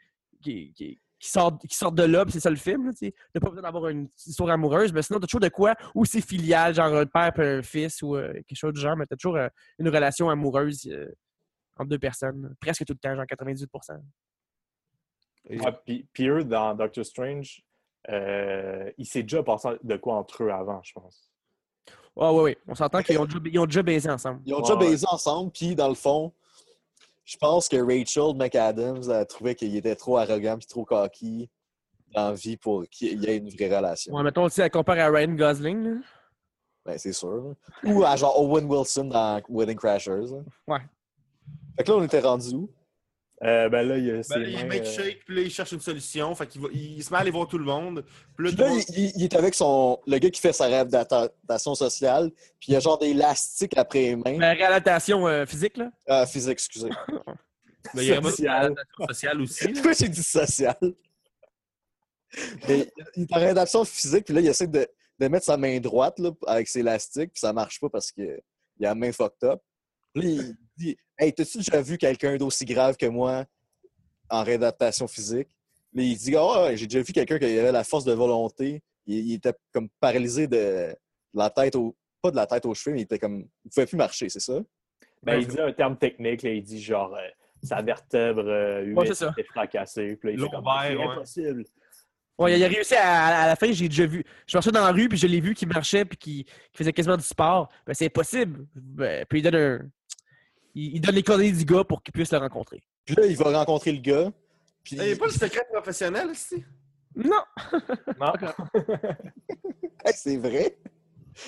[0.41, 0.73] qu'il-
[1.19, 2.93] qu'il- qu'il sorte, qu'il sorte de là, c'est ça le film.
[2.93, 3.13] Tu.
[3.33, 6.21] T'as pas besoin d'avoir une histoire amoureuse, mais sinon, t'as toujours de quoi, ou c'est
[6.21, 9.15] filial, genre un père et un fils, ou euh, quelque chose du genre, mais t'as
[9.15, 9.47] toujours euh,
[9.79, 11.11] une relation amoureuse euh,
[11.77, 12.55] entre deux personnes.
[12.59, 13.69] Presque tout le temps, genre 98
[15.49, 17.61] Et- ouais, puis, puis eux, dans Doctor Strange,
[18.09, 21.31] euh, il s'est déjà passé de quoi entre eux avant, je pense.
[22.15, 22.57] Ouais, ouais, ouais.
[22.67, 24.41] On s'entend qu'ils ont, déjà- ils ont déjà baisé ensemble.
[24.45, 24.89] Ils ont déjà Ouais, ouais.
[24.91, 26.33] baisé ensemble, puis dans le fond,
[27.27, 31.49] je pense que Rachel McAdams a trouvé qu'il était trop arrogant puis trop cocky
[32.15, 34.13] dans la vie pour qu'il y ait une vraie relation.
[34.13, 35.83] Ouais, mettons, sais, elle compare à Ryan Gosling.
[35.83, 35.95] là.
[36.85, 37.53] Ben, c'est sûr.
[37.83, 40.27] Ou à genre Owen Wilson dans Wedding Crashers.
[40.31, 40.39] là.
[40.67, 40.79] Ouais.
[41.75, 42.69] Fait que là, on était rendu où?
[43.43, 45.51] Euh, ben là, il a Ben là, il mains, make euh, shake, puis là, il
[45.51, 46.33] cherche une solution.
[46.33, 48.03] Fait qu'il va, il se met à aller voir tout le monde.
[48.35, 50.29] Puis là, Puis tout le là, monde- il, il- il est avec son, le gars
[50.31, 54.37] qui fait sa réadaptation sociale, puis il y a genre des élastiques après les mains.
[54.37, 55.91] Mais réadaptation euh, physique, là?
[56.07, 56.89] Ah, physique, excusez.
[57.93, 58.65] Ben, il y aurait pas de social.
[58.65, 59.67] adaptation sociale aussi.
[59.69, 60.75] Pourquoi j'ai dit social?
[62.67, 64.85] Mais il est en réadaptation physique, puis là, il essaie de,
[65.19, 68.29] de mettre sa main droite là, avec ses élastiques, puis ça marche pas parce qu'il
[68.29, 68.35] a
[68.79, 69.61] la main fucked up.
[70.13, 73.45] Puis là, il dit Hey, t'as-tu déjà vu quelqu'un d'aussi grave que moi
[74.29, 75.49] en réadaptation physique?
[75.93, 78.81] Mais il dit Ah, ouais, j'ai déjà vu quelqu'un qui avait la force de volonté.
[79.05, 80.95] Il, il était comme paralysé de, de
[81.33, 81.95] la tête au.
[82.21, 83.47] Pas de la tête aux cheveux, mais il était comme.
[83.63, 84.59] Il pouvait plus marcher, c'est ça?
[85.23, 87.27] Ben, il dit un terme technique, là, il dit genre euh,
[87.63, 90.15] sa vertèbre euh, Ouais, est fracassée.
[90.15, 91.07] Puis là, il fait comme, Lombaire, c'est ouais.
[91.11, 91.63] impossible.
[92.37, 94.23] Ouais, il a réussi à, à la fin, j'ai déjà vu.
[94.45, 97.17] Je marchais dans la rue, puis je l'ai vu qui marchait, puis qui, faisait quasiment
[97.17, 97.67] du sport.
[97.85, 98.67] Ben, c'est possible.
[98.75, 99.89] Ben, puis il donne un.
[100.79, 102.83] Il, il donne les coordonnées du gars pour qu'il puisse le rencontrer.
[103.05, 104.31] Puis là, il va rencontrer le gars.
[104.83, 106.63] Puis Il n'y a pas le secret professionnel ici.
[107.15, 107.41] Non!
[108.19, 108.33] Non?
[110.05, 110.77] Hey, c'est vrai?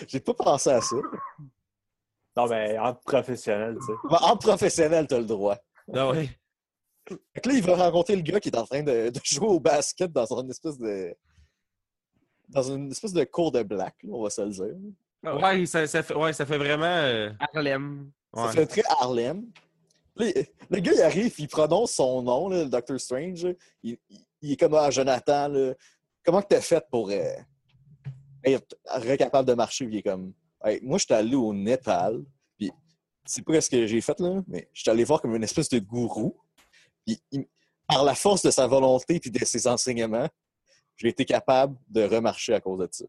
[0.07, 0.95] J'ai pas pensé à ça.
[2.35, 3.93] non, mais entre professionnels, tu sais.
[4.09, 5.57] Ben, En professionnel, t'as le droit.
[5.93, 6.29] Ah ouais.
[7.07, 9.47] Fait que là, il va rencontrer le gars qui est en train de, de jouer
[9.47, 11.15] au basket dans une espèce de.
[12.49, 14.75] Dans une espèce de cours de black, là, on va se le dire.
[15.23, 16.85] Ouais, ça, ça fait, ouais, ça fait vraiment.
[16.85, 18.11] euh, Harlem.
[18.33, 18.51] Ça ouais.
[18.53, 19.45] fait très Harlem.
[20.15, 23.45] Le gars, il arrive, il prononce son nom, là, le Doctor Strange.
[23.45, 23.53] là.
[23.83, 25.73] Il, il- il est comme ah, Jonathan, là.
[26.23, 27.33] comment t'as fait pour euh,
[28.43, 29.85] être capable de marcher?
[29.85, 32.21] Puis il est comme Hey, moi, je suis allé au Népal,
[32.57, 32.69] puis
[33.25, 35.69] c'est pas ce que j'ai fait, là, mais je suis allé voir comme une espèce
[35.69, 36.37] de gourou.
[37.05, 37.47] Puis il-
[37.87, 40.27] par la force de sa volonté puis de ses enseignements,
[40.95, 43.05] j'ai été capable de remarcher à cause de ça.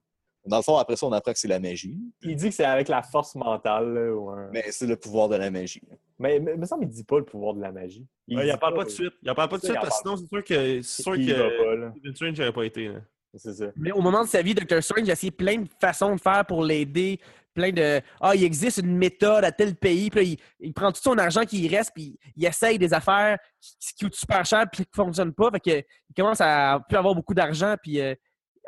[0.47, 2.65] Dans le fond, après ça, on apprend que c'est la magie, Il dit que c'est
[2.65, 3.93] avec la force mentale.
[3.93, 5.83] là, ou un- mais c'est le pouvoir de la magie.
[6.19, 8.07] Mais mais- me semble qu'il dit pas le pouvoir de la magie.
[8.29, 9.13] Ouais, il dit en parle pas de suite.
[9.23, 10.83] Il en parle pas de suite il parce que sinon, c'est sûr que.
[10.83, 11.65] C'est sûr qu'il y va que.
[11.65, 11.91] pas, là.
[11.97, 12.89] Stephen Strange n'aurait pas été.
[12.89, 13.01] Là.
[13.35, 13.67] C'est ça.
[13.77, 14.83] Mais au moment de sa vie, Dr.
[14.83, 17.21] Strange a essayé plein de façons de faire pour l'aider.
[17.55, 18.01] Plein de.
[18.21, 20.09] Ah, il existe une méthode à tel pays.
[20.11, 20.23] Puis là,
[20.61, 24.05] il, il prend tout son argent qui reste, puis il essaye des affaires qui, qui
[24.05, 25.51] coûtent super cher, puis qui ne fonctionnent pas.
[25.53, 28.15] Fait que, il commence à plus avoir beaucoup d'argent, puis euh,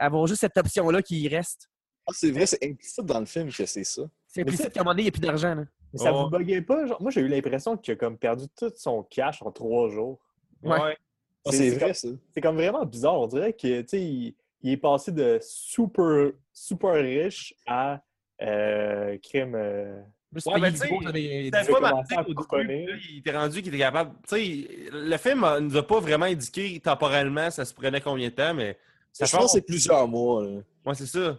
[0.05, 1.68] avoir juste cette option-là qui reste.
[2.07, 4.03] Ah, c'est vrai, c'est implicite dans le film que c'est ça.
[4.26, 5.55] C'est Mais implicite qu'à un moment donné, il n'y a plus d'argent.
[5.55, 5.64] là.
[5.92, 6.24] Mais ça Oh.
[6.28, 6.86] vous buguait pas?
[6.86, 10.18] Genre, moi, j'ai eu l'impression qu'il a comme perdu tout son cash en trois jours.
[10.62, 10.96] Ouais.
[11.44, 12.09] Ah, C'est- c'est c'est vrai, comme- ça.
[12.34, 13.20] C'est comme vraiment bizarre.
[13.20, 18.00] On dirait que, tu sais, il, il est passé de super, super riche à
[18.40, 19.55] euh, crime.
[19.55, 20.00] euh,
[20.32, 20.40] Ouais,
[20.70, 24.12] tu sais, pas il était rendu qu'il était capable.
[24.26, 28.28] Tu sais, le film euh, nous a pas vraiment indiqué temporellement ça se prenait combien
[28.30, 28.78] de temps, mais
[29.12, 30.44] ça je pense que c'est plusieurs mois.
[30.44, 30.60] là.
[30.86, 31.38] Ouais, c'est ça.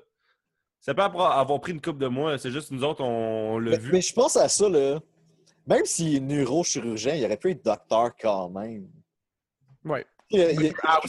[0.79, 2.37] Ça peut avoir avoir pris une coupe de mois.
[2.37, 3.91] C'est juste nous autres, on, l'a Mais, vu.
[3.93, 4.99] mais je pense à ça, là.
[5.65, 8.89] Même s'il est neurochirurgien, il aurait pu être docteur quand même.
[9.85, 10.05] Ouais.
[10.29, 10.99] Il, il- il- Ah,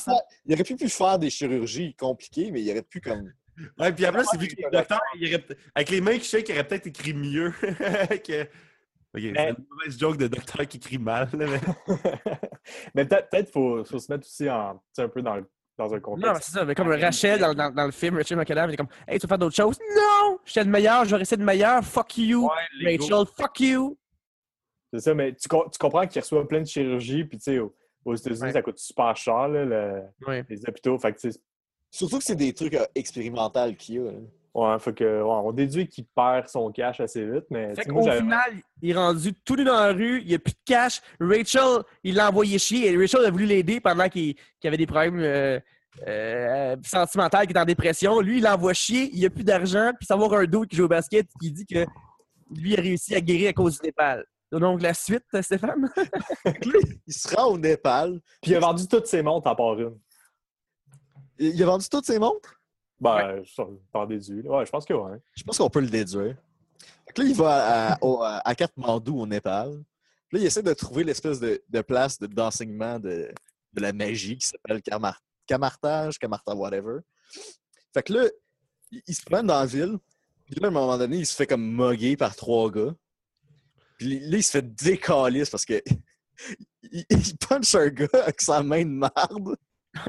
[0.46, 3.32] il- aurait pu plus faire des chirurgies compliquées, mais il aurait pu comme.
[3.78, 6.24] Ouais, puis après, c'est vu que le docteur, il aurait peut- avec les mains qui
[6.24, 8.42] shake, il aurait peut-être écrit mieux que.
[8.42, 11.28] Ok, c'est Mais- une mauvaise joke de docteur qui crie mal.
[11.32, 11.60] là, mais-
[12.94, 15.96] mais peut-être peut faut, faut se mettre aussi en, un peu dans, le- dans un
[15.96, 16.42] Non, contexte.
[16.44, 16.64] c'est ça.
[16.64, 19.26] Mais comme Rachel dans, dans, dans le film, Rachel McAdams, il est comme Hey, tu
[19.26, 19.78] veux faire d'autres choses?
[19.96, 20.38] Non!
[20.44, 21.84] J'étais le meilleur, je vais rester le meilleur.
[21.84, 22.48] Fuck you,
[22.84, 23.26] Rachel.
[23.36, 23.98] Fuck you.
[24.92, 27.58] C'est ça, mais tu, co- tu comprends qu'il reçoit plein de chirurgie, puis tu sais,
[27.58, 28.52] aux, aux États-Unis, Ouais.
[28.52, 30.44] ça coûte super cher, là, le- Ouais.
[30.48, 30.96] les hôpitaux.
[30.98, 31.40] Fait que, tu sais,
[31.90, 34.02] Surtout que c'est des trucs euh, expérimentaux qu'il y a.
[34.10, 34.18] là.
[34.54, 38.02] Ouais, faut que, ouais, on déduit qu'il perd son cash assez vite, mais Fait qu'au
[38.02, 41.00] final, il est rendu tout nu dans la rue, il n'y a plus de cash.
[41.20, 44.86] Rachel, il l'a envoyé chier et Rachel a voulu l'aider pendant qu'il qu'il avait des
[44.86, 45.60] problèmes euh,
[46.06, 48.20] euh, sentimentaux, qu'il est en dépression.
[48.20, 50.84] Lui, il l'envoie chier, il n'y a plus d'argent, puis savoir un dos qui joue
[50.84, 51.84] au basket qui dit que
[52.50, 54.24] lui a réussi à guérir à cause du Népal.
[54.52, 55.90] Donc, la suite, Stéphane?
[56.42, 56.58] Fait
[57.06, 58.20] il se rend au Népal.
[58.40, 59.98] Puis il a vendu toutes ses montres à part une.
[61.38, 62.60] Il a vendu toutes ses montres?
[63.04, 63.42] Ben,
[63.92, 64.40] t'en déduis.
[64.42, 65.18] Ouais, je pense que ouais.
[65.36, 66.36] Je pense qu'on peut le déduire.
[67.06, 69.72] Fait que là, il va à, au- à Katmandou, au Népal.
[70.32, 73.30] Là, il essaie de trouver l'espèce de, de place de- d'enseignement de,
[73.74, 77.00] de la magie qui s'appelle Camar Camartage, Camarta, whatever.
[77.92, 78.24] Fait que là,
[78.90, 79.98] il, il se promène dans la ville.
[80.46, 82.94] Puis là, à un moment donné, il se fait comme mugger par trois gars.
[83.98, 85.82] Puis là, il se fait décaler parce que
[86.82, 89.56] il, il punch un gars avec sa main de marde.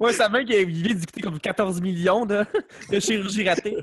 [0.00, 2.44] ouais, ça veut qu'il vient d'écouter comme 14 millions de,
[2.90, 3.76] de chirurgie ratée.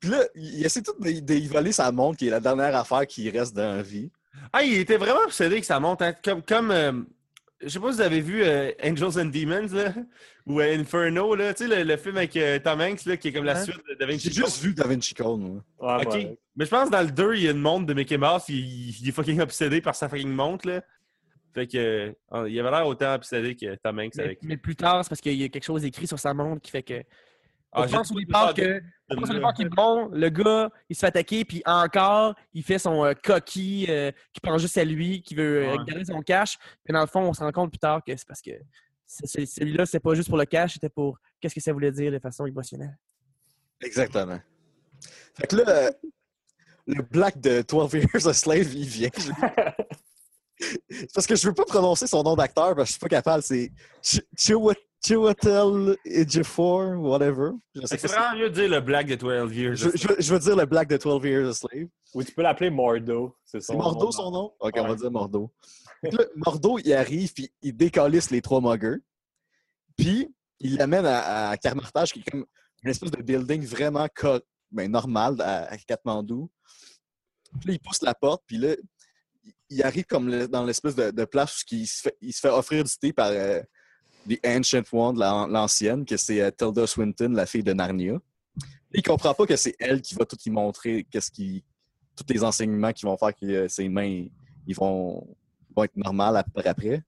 [0.00, 2.76] Puis là, il essaie tout de, de y voler sa montre, qui est la dernière
[2.76, 4.10] affaire qui reste dans la vie.
[4.52, 6.02] Ah, il était vraiment obsédé que ça monte.
[6.02, 6.14] hein.
[6.22, 6.92] Comme, comme euh,
[7.60, 9.92] je sais pas si vous avez vu euh, Angels and Demons, là,
[10.46, 13.28] ou euh, Inferno, là, tu sais, le, le film avec euh, Tom Hanks, là, qui
[13.28, 13.64] est comme la Hein?
[13.64, 15.62] suite de Da Vinci J'ai juste vu Da Vinci Code, moi.
[15.80, 16.12] Ouais, Ok.
[16.14, 16.38] ouais.
[16.56, 18.44] Mais je pense que dans le 2, il y a une montre de Mickey Mouse,
[18.48, 20.82] il, il est fucking obsédé par sa fucking montre, là.
[21.52, 24.42] Fait que, euh, il avait l'air autant obsédé que Tom Hanks Mais, avec.
[24.44, 26.70] mais plus tard, c'est parce qu'il y a quelque chose écrit sur sa montre qui
[26.70, 27.02] fait que.
[27.72, 28.82] Ah, on j'ai pense au départ ça que.
[29.56, 33.12] qu'il est bon, le gars, il se fait attaquer, puis encore, il fait son euh,
[33.14, 35.84] coquille euh, qui pense juste à lui, qui veut euh, Ouais.
[35.86, 36.56] garder son cash.
[36.84, 38.50] Puis dans le fond, on se rend compte plus tard que c'est parce que
[39.06, 42.18] celui-là, c'est pas juste pour le cash, c'était pour qu'est-ce que ça voulait dire de
[42.18, 42.96] façon émotionnelle.
[43.82, 44.40] Exactement.
[45.34, 45.90] Fait que là,
[46.86, 49.10] le black de 12 Years a Slave, il vient.
[51.14, 53.42] Parce que je veux pas prononcer son nom d'acteur parce que je suis pas capable.
[53.42, 54.22] C'est Ch-
[55.02, 57.52] Chiwetel Ejiofor, whatever.
[57.74, 59.76] Je, sais C'est pas vraiment mieux de dire le black de 12 Years.
[59.76, 61.88] je, je veux- je veux dire le black de 12 Years a Slave.
[62.14, 63.34] Ou tu peux l'appeler Mordo.
[63.44, 64.10] C'est Mordo nom.
[64.12, 64.52] son nom?
[64.60, 65.50] Ok, on va dire Mordo.
[66.02, 68.98] Là, Mordo, il arrive puis il décalisse les trois muggers.
[69.96, 72.44] Puis il l'amène à, à Carmartage, qui est comme
[72.82, 74.06] une espèce de building vraiment
[74.70, 76.50] ben, normal à, à Katmandou.
[77.60, 78.74] Puis là, il pousse la porte, puis là,
[79.70, 82.08] il- arrive comme dans l'espèce de, place où il se,
[82.40, 83.60] fait, offrir du thé par euh,
[84.28, 88.18] The Ancient One, la- l'ancienne, que c'est euh, Tilda Swinton, la fille de Narnia.
[88.92, 91.64] Il comprend pas que c'est elle qui va tout lui montrer qu'est-ce qui,
[92.16, 94.26] tous les enseignements qui vont faire que euh, ses mains
[94.66, 95.26] ils vont,
[95.82, 96.66] être normales après.
[96.68, 97.02] après.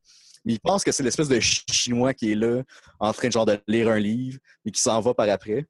[0.45, 2.63] Mais il pense que c'est l'espèce de chi- chinois qui est là,
[2.99, 5.67] en train de, lire un livre, et qui s'en va par après.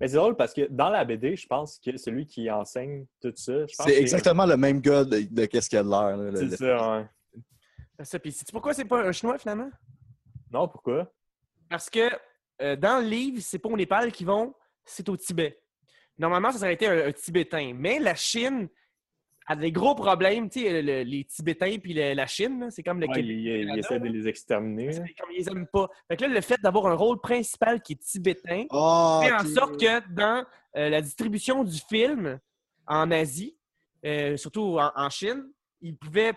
[0.00, 3.32] Mais c'est drôle parce que dans la BD, je pense que celui qui enseigne tout
[3.34, 5.82] ça, je pense C'est que- exactement le même gars de, de qu'est-ce qu'il y a
[5.82, 6.36] de l'air.
[6.36, 7.06] C'est le- ça, ouais.
[7.98, 8.18] C'est ça.
[8.20, 9.70] Puis sais-tu pourquoi c'est pas un chinois finalement?
[10.52, 11.12] Non, pourquoi?
[11.68, 12.08] Parce que
[12.62, 15.60] euh, dans le livre, c'est pas au Népal qu'ils vont, c'est au Tibet.
[16.16, 17.72] Normalement, ça aurait été un, un Tibétain.
[17.74, 18.68] Mais la Chine
[19.48, 20.48] a des gros problèmes.
[20.50, 23.30] Tu sais, le- les Tibétains puis le- la Chine, c'est comme le Ouais, Québec.
[23.30, 24.90] il, il- il Canada, essaie de les exterminer.
[25.18, 25.88] Comme ils les aiment pas.
[26.08, 29.44] Fait que là, le fait d'avoir un rôle principal qui est tibétain Ah, fait en
[29.54, 30.44] sorte que dans
[30.76, 32.38] euh, la distribution du film
[32.86, 33.56] en Asie,
[34.04, 35.44] euh, surtout en, en Chine,
[35.80, 36.32] ils pouvaient.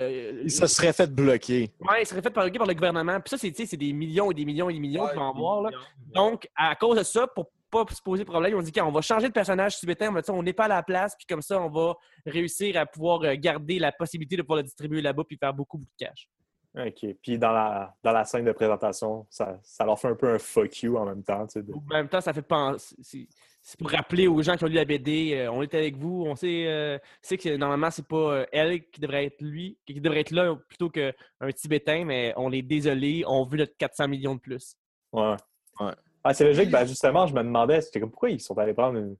[0.00, 1.70] euh, Il se serait fait bloquer.
[1.80, 3.20] Ouais, il serait fait par, par le gouvernement.
[3.20, 5.62] Puis ça, c'est des millions et des millions et des millions qu'ils vont avoir.
[5.62, 5.70] Là.
[5.70, 5.82] Donc,
[6.14, 9.00] Donc, à cause de ça, pour pas se poser problème, ils ont dit qu'on va
[9.00, 11.42] changer de personnage tibétain, on va dire, on n'est pas à la place, puis comme
[11.42, 11.94] ça, on va
[12.26, 15.78] réussir à pouvoir euh, garder la possibilité de pouvoir le distribuer là-bas puis faire beaucoup,
[15.78, 16.28] beaucoup de cash.
[16.74, 17.14] OK.
[17.22, 20.38] Puis dans la, dans la scène de présentation, ça, ça leur fait un peu un
[20.38, 21.46] fuck you en même temps.
[21.46, 22.94] tu sais, de- En même temps, ça fait penser.
[23.02, 23.26] c'est-
[23.64, 26.24] C'est pour rappeler aux gens qui ont lu la BD, euh, on est avec vous,
[26.26, 30.00] on sait, euh, sait que normalement, c'est pas euh, elle qui devrait être lui, qui
[30.00, 31.12] devrait être là plutôt qu'un
[31.54, 34.74] Tibétain, mais on est désolé, on veut notre 400 millions de plus.
[35.12, 35.36] Ouais.
[35.78, 35.92] Ouais.
[36.24, 36.70] Ah, c'est logique.
[36.70, 39.16] Ben, justement, je me demandais, c'était comme pourquoi ils sont allés prendre une.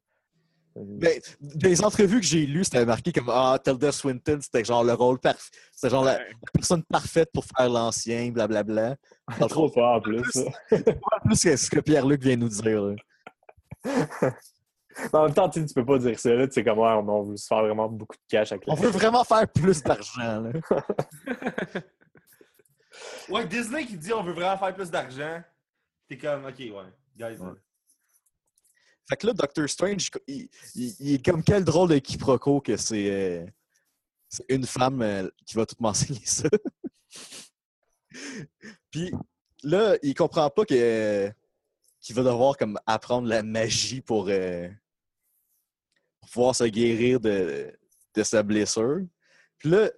[0.77, 4.85] une- Ben, des entrevues que j'ai lues, c'était marqué comme Ah, Tilda Swinton, c'était genre
[4.85, 5.51] le rôle parfait.
[5.73, 8.97] C'était genre la, la personne parfaite pour faire l'ancien, blablabla.
[9.49, 10.31] Trop pas en plus.
[10.71, 12.95] pas plus que ce que Pierre-Luc vient nous dire.
[13.85, 13.95] Mais
[15.13, 16.33] en même temps, tu peux pas dire ça.
[16.35, 18.65] Là, tu sais, comme, ouais, on, on veut se faire vraiment beaucoup de cash avec
[18.69, 20.41] On veut vraiment faire plus d'argent.
[20.43, 20.53] là.
[23.29, 25.41] Ouais, Disney qui dit on veut vraiment faire plus d'argent.
[26.13, 26.93] T'es comme, ok, ouais.
[27.17, 27.53] Guys, Ouais.
[29.09, 32.77] Fait que là, Doctor Strange, il, il- il est comme quel drôle de quiproquo que
[32.77, 33.47] c'est euh,
[34.29, 36.51] c'est une femme euh, qui va tout m'enseigner ça.
[38.91, 39.11] Puis
[39.63, 41.33] là, il comprend pas que
[42.01, 44.69] qu'il va devoir comme apprendre la magie pour, euh,
[46.21, 47.73] pour pouvoir se guérir de,
[48.15, 49.01] de sa blessure.
[49.57, 49.91] Puis là,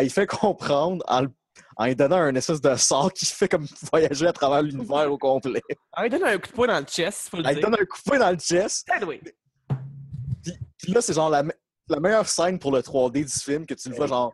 [0.00, 1.32] il fait comprendre en, le-
[1.76, 5.18] en lui donnant un espèce de sort qui fait comme voyager à travers l'univers au
[5.18, 5.62] complet.
[5.92, 7.60] Ah, il donne un coup de poing dans le chest, faut le Il dire.
[7.62, 8.88] donne un coup de poing dans le chest.
[8.90, 9.20] Anyway.
[10.42, 11.52] Puis, puis là, c'est genre la, me-
[11.88, 14.32] la meilleure scène pour le 3D du film que tu le vois, genre,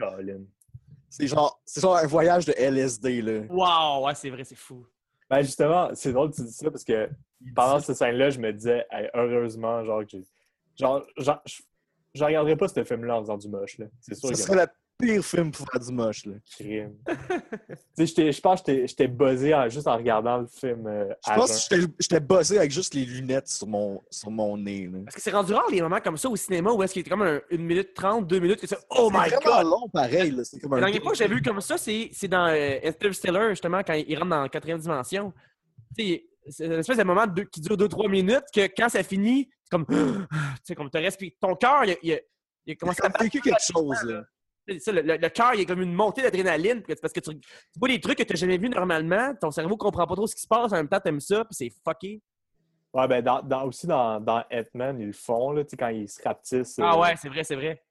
[1.09, 3.41] c'est genre, c'est genre un voyage de LSD, là.
[3.51, 4.87] Wow, ouais, c'est vrai, c'est fou.
[5.29, 7.09] Ben justement, c'est drôle que tu dis ça parce que
[7.55, 10.25] pendant cette scène-là, je me disais, Hey, heureusement, genre, que j'ai.
[10.79, 11.63] Genre, genre, je,
[12.15, 13.87] je regarderais pas ce film-là en faisant du moche, là.
[14.01, 14.67] C'est sûr Ce que serait
[15.03, 16.35] pire film pour faire du moche, là.
[16.57, 16.95] crime.
[17.97, 20.87] tu je pense que j'étais- buzzé en- juste en regardant le film.
[20.87, 24.87] euh, Je pense que j'étais- bossé avec juste les lunettes sur mon, sur mon nez,
[24.87, 24.99] là.
[25.05, 27.11] Parce que c'est rendu rare les moments comme ça au cinéma où est-ce qu'il était
[27.11, 29.65] comme un, une minute trente, deux minutes, que c'est Oh my C'est god!
[29.67, 30.45] long, pareil, là.
[30.45, 30.77] C'est comme un...
[30.77, 33.95] La dernière fois que j'ai vu comme ça, c'est c'est dans euh, Interstellar, justement, quand
[33.95, 35.33] il rentre dans la quatrième dimension.
[35.99, 39.03] Tu sais, c'est une espèce de moment de- qui dure 2-3 minutes que quand ça
[39.03, 39.85] finit, c'est comme.
[39.89, 41.33] Tu sais, comme tu respires.
[41.41, 42.21] Ton cœur, il, a- il,
[42.67, 44.23] il a commencé à vécu quelque chose, là.
[44.79, 46.83] Ça, le, le- le cœur, il y a comme une montée d'adrénaline.
[47.01, 47.49] Parce que tu, tu
[47.79, 49.35] vois des trucs que tu n'as jamais vus normalement.
[49.41, 50.73] Ton cerveau comprend pas trop ce qui se passe.
[50.73, 51.45] En même temps, tu aimes ça.
[51.45, 52.21] Puis c'est fucké.
[52.95, 56.79] Ouais, ben dans, dans- aussi dans, dans ils le font, là, quand ils se rapetissent.
[56.81, 57.83] Ah euh, ouais, c'est vrai, c'est vrai.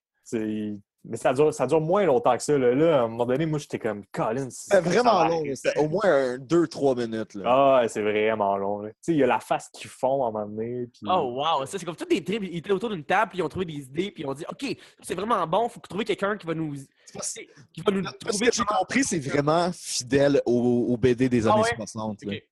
[1.04, 2.56] Mais ça dure, ça dure moins longtemps que ça.
[2.58, 5.44] Là, Là, à un moment donné, moi, j'étais comme, Colin, c'est vraiment long,
[5.78, 7.44] au moins 2-3 minutes, là.
[7.82, 8.84] Ah, c'est vraiment long.
[8.84, 10.86] Tu sais, il y a la face qu'ils font à un moment donné.
[10.94, 11.02] Puis...
[11.10, 12.44] Oh wow, ça c'est comme tous des trips.
[12.44, 14.46] Ils étaient autour d'une table, puis ils ont trouvé des idées, puis ils ont dit
[14.48, 16.74] OK, c'est vraiment bon, faut trouver quelqu'un qui va nous.
[16.76, 18.48] qui va nous Parce trouver.
[18.48, 21.76] que j'ai compris, c'est vraiment fidèle au, au BD des Ah années ouais?
[21.78, 22.34] 60, là.
[22.34, 22.44] Ok.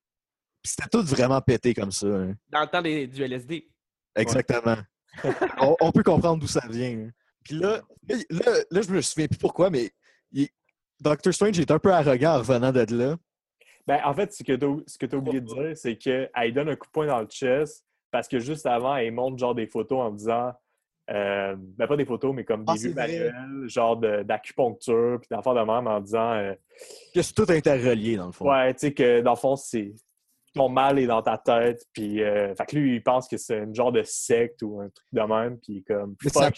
[0.61, 2.33] Puis c'était tout vraiment pété comme ça, hein.
[2.49, 3.69] Dans le temps des- du LSD.
[4.15, 4.75] Exactement.
[5.61, 6.89] on, on peut comprendre d'où ça vient.
[7.05, 7.09] hein.
[7.43, 9.91] Puis là, là, là, là, je me souviens plus pourquoi, mais
[10.31, 10.49] il-
[10.99, 13.15] Doctor Strange est un peu arrogant en revenant de là.
[13.87, 14.53] Ben, en fait, ce que
[15.05, 17.83] tu as oublié de dire, c'est qu'elle donne un coup de poing dans le chest
[18.11, 20.53] parce que juste avant, elle montre genre des photos en disant.
[21.11, 23.07] euh, ben, pas des photos, mais comme Ah, des vrai.
[23.07, 26.33] manuels, genre d'acupuncture, puis d'affaires de même en disant.
[26.33, 26.53] euh,
[27.15, 28.47] Que c'est tout interrelié, dans le fond.
[28.47, 29.91] Ouais, tu sais que dans le fond, c'est
[30.53, 31.85] ton mal est dans ta tête.
[31.93, 34.89] Puis, euh, fait que lui, il pense que c'est une genre de secte ou un
[34.89, 35.57] truc de même.
[35.59, 36.15] Puis, comme,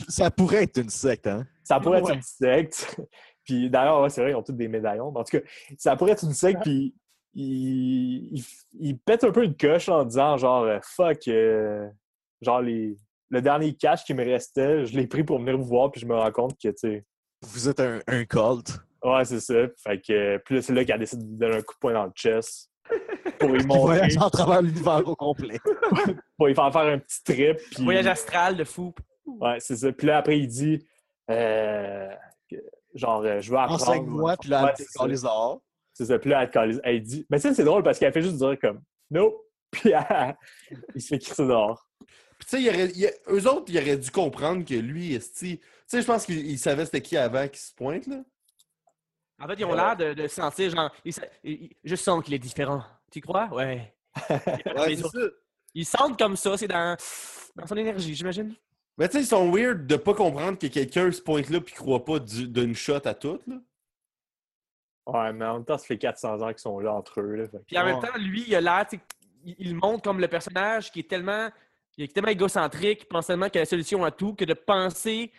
[0.07, 1.45] ça, pourrait être une secte, hein?
[1.63, 2.99] ça pourrait être une secte.
[3.43, 5.11] puis, d'ailleurs, ouais, c'est vrai, ils ont tous des médaillons.
[5.11, 5.43] Mais en tout cas,
[5.77, 6.61] ça pourrait être une secte.
[6.63, 6.95] Puis,
[7.33, 8.43] il, il,
[8.79, 11.87] il pète un peu une coche en disant, genre, euh, fuck, euh,
[12.41, 12.95] genre, les,
[13.29, 15.91] le dernier cash qui me restait, je l'ai pris pour venir vous voir.
[15.91, 17.05] Puis, je me rends compte que, tu sais,
[17.43, 18.79] Vous êtes un, un cult.
[19.03, 19.67] ouais, c'est ça.
[19.83, 22.05] Fait que, puis là, c'est là qu'elle décide de donner un coup de poing dans
[22.05, 22.70] le chest.
[23.39, 23.81] Pour Qui montrer.
[23.81, 25.59] voyage à travers l'univers au complet.
[26.37, 27.57] pour lui faire faire un petit trip.
[27.71, 28.93] Puis, Voyage astral de fou.
[29.25, 29.91] ouais, c'est ça.
[29.91, 30.85] Puis là, après, il dit
[31.29, 32.09] euh,
[32.93, 33.81] genre, euh, je veux apprendre.
[33.89, 35.07] Enseigne-moi, puis là, elle c'est ça.
[35.07, 35.61] les dehors.
[35.93, 36.19] C'est ça.
[36.19, 37.25] Puis là, elle, elle dit.
[37.29, 39.45] Mais tu sais, c'est drôle parce qu'elle fait juste dire comme No.
[39.71, 40.35] Puis elle-
[40.95, 41.87] il se fait crisser dehors.
[42.37, 45.13] Puis, tu sais, il aurait- il a- eux autres, ils auraient dû comprendre que lui,
[45.13, 45.59] esti.
[45.59, 48.17] Tu sais, je pense qu'ils ils savaient c'était qui avant qui se pointe, là.
[49.43, 51.13] En fait, ils ont l'air de, de sentir, genre, ils
[51.43, 52.83] ils- je sens qu'il est différent.
[53.11, 53.47] Tu crois?
[53.51, 53.93] Ouais.
[55.73, 56.95] Ils sentent comme ça, c'est dans,
[57.55, 58.53] dans son énergie, j'imagine.
[58.97, 61.73] Mais tu sais, ils sont weird de pas comprendre que quelqu'un se pointe là puis
[61.73, 63.55] croit pas du- d'une shot à tout, là.
[65.07, 67.35] Ouais, mais en même temps, ça fait 400 ans qu'ils sont là entre eux.
[67.35, 69.03] Là, fait Puis en même temps, lui, il a l'air, tu sais,
[69.45, 71.49] il, il montre comme le personnage qui est tellement,
[71.97, 74.53] il est tellement égocentrique, il pense tellement qu'il a la solution à tout, que de
[74.53, 75.31] penser,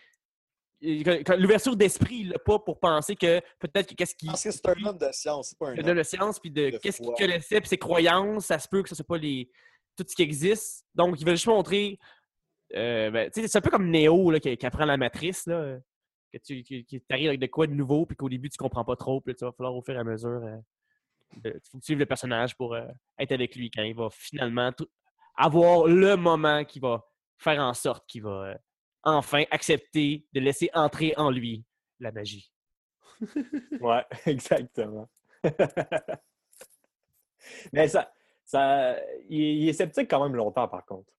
[1.39, 4.26] l'ouverture d'esprit, il l'a pas pour penser que peut-être que qu'est-ce qui.
[4.26, 5.97] Parce que c'est un homme de science, c'est pas un de homme.
[5.97, 8.89] la science, puis de de qu'est-ce qu'il connaissait, puis ses croyances, ça se peut que
[8.89, 9.51] ce soit pas les,
[9.97, 10.85] tout ce qui existe.
[10.95, 11.99] Donc, il veut juste montrer.
[12.74, 15.47] euh, ben, c'est un peu comme Neo là, qui, qui apprend la matrice.
[15.47, 15.78] Là,
[16.33, 18.85] que tu qui, qui t'arrives avec de quoi de nouveau, puis qu'au début, tu comprends
[18.85, 20.43] pas trop, puis tu vas falloir au fur et à mesure.
[20.45, 20.57] euh,
[21.37, 22.87] de- faut suivre le personnage pour euh,
[23.18, 24.89] être avec lui quand il va finalement tout-
[25.37, 27.03] avoir le moment qui va
[27.39, 28.55] faire en sorte qu'il va euh,
[29.03, 31.64] enfin accepter de laisser entrer en lui
[32.00, 32.50] la magie.
[33.80, 35.09] Ouais, exactement.
[37.72, 38.12] mais ça.
[38.44, 38.96] ça
[39.28, 41.11] il, il est sceptique quand même longtemps, par contre.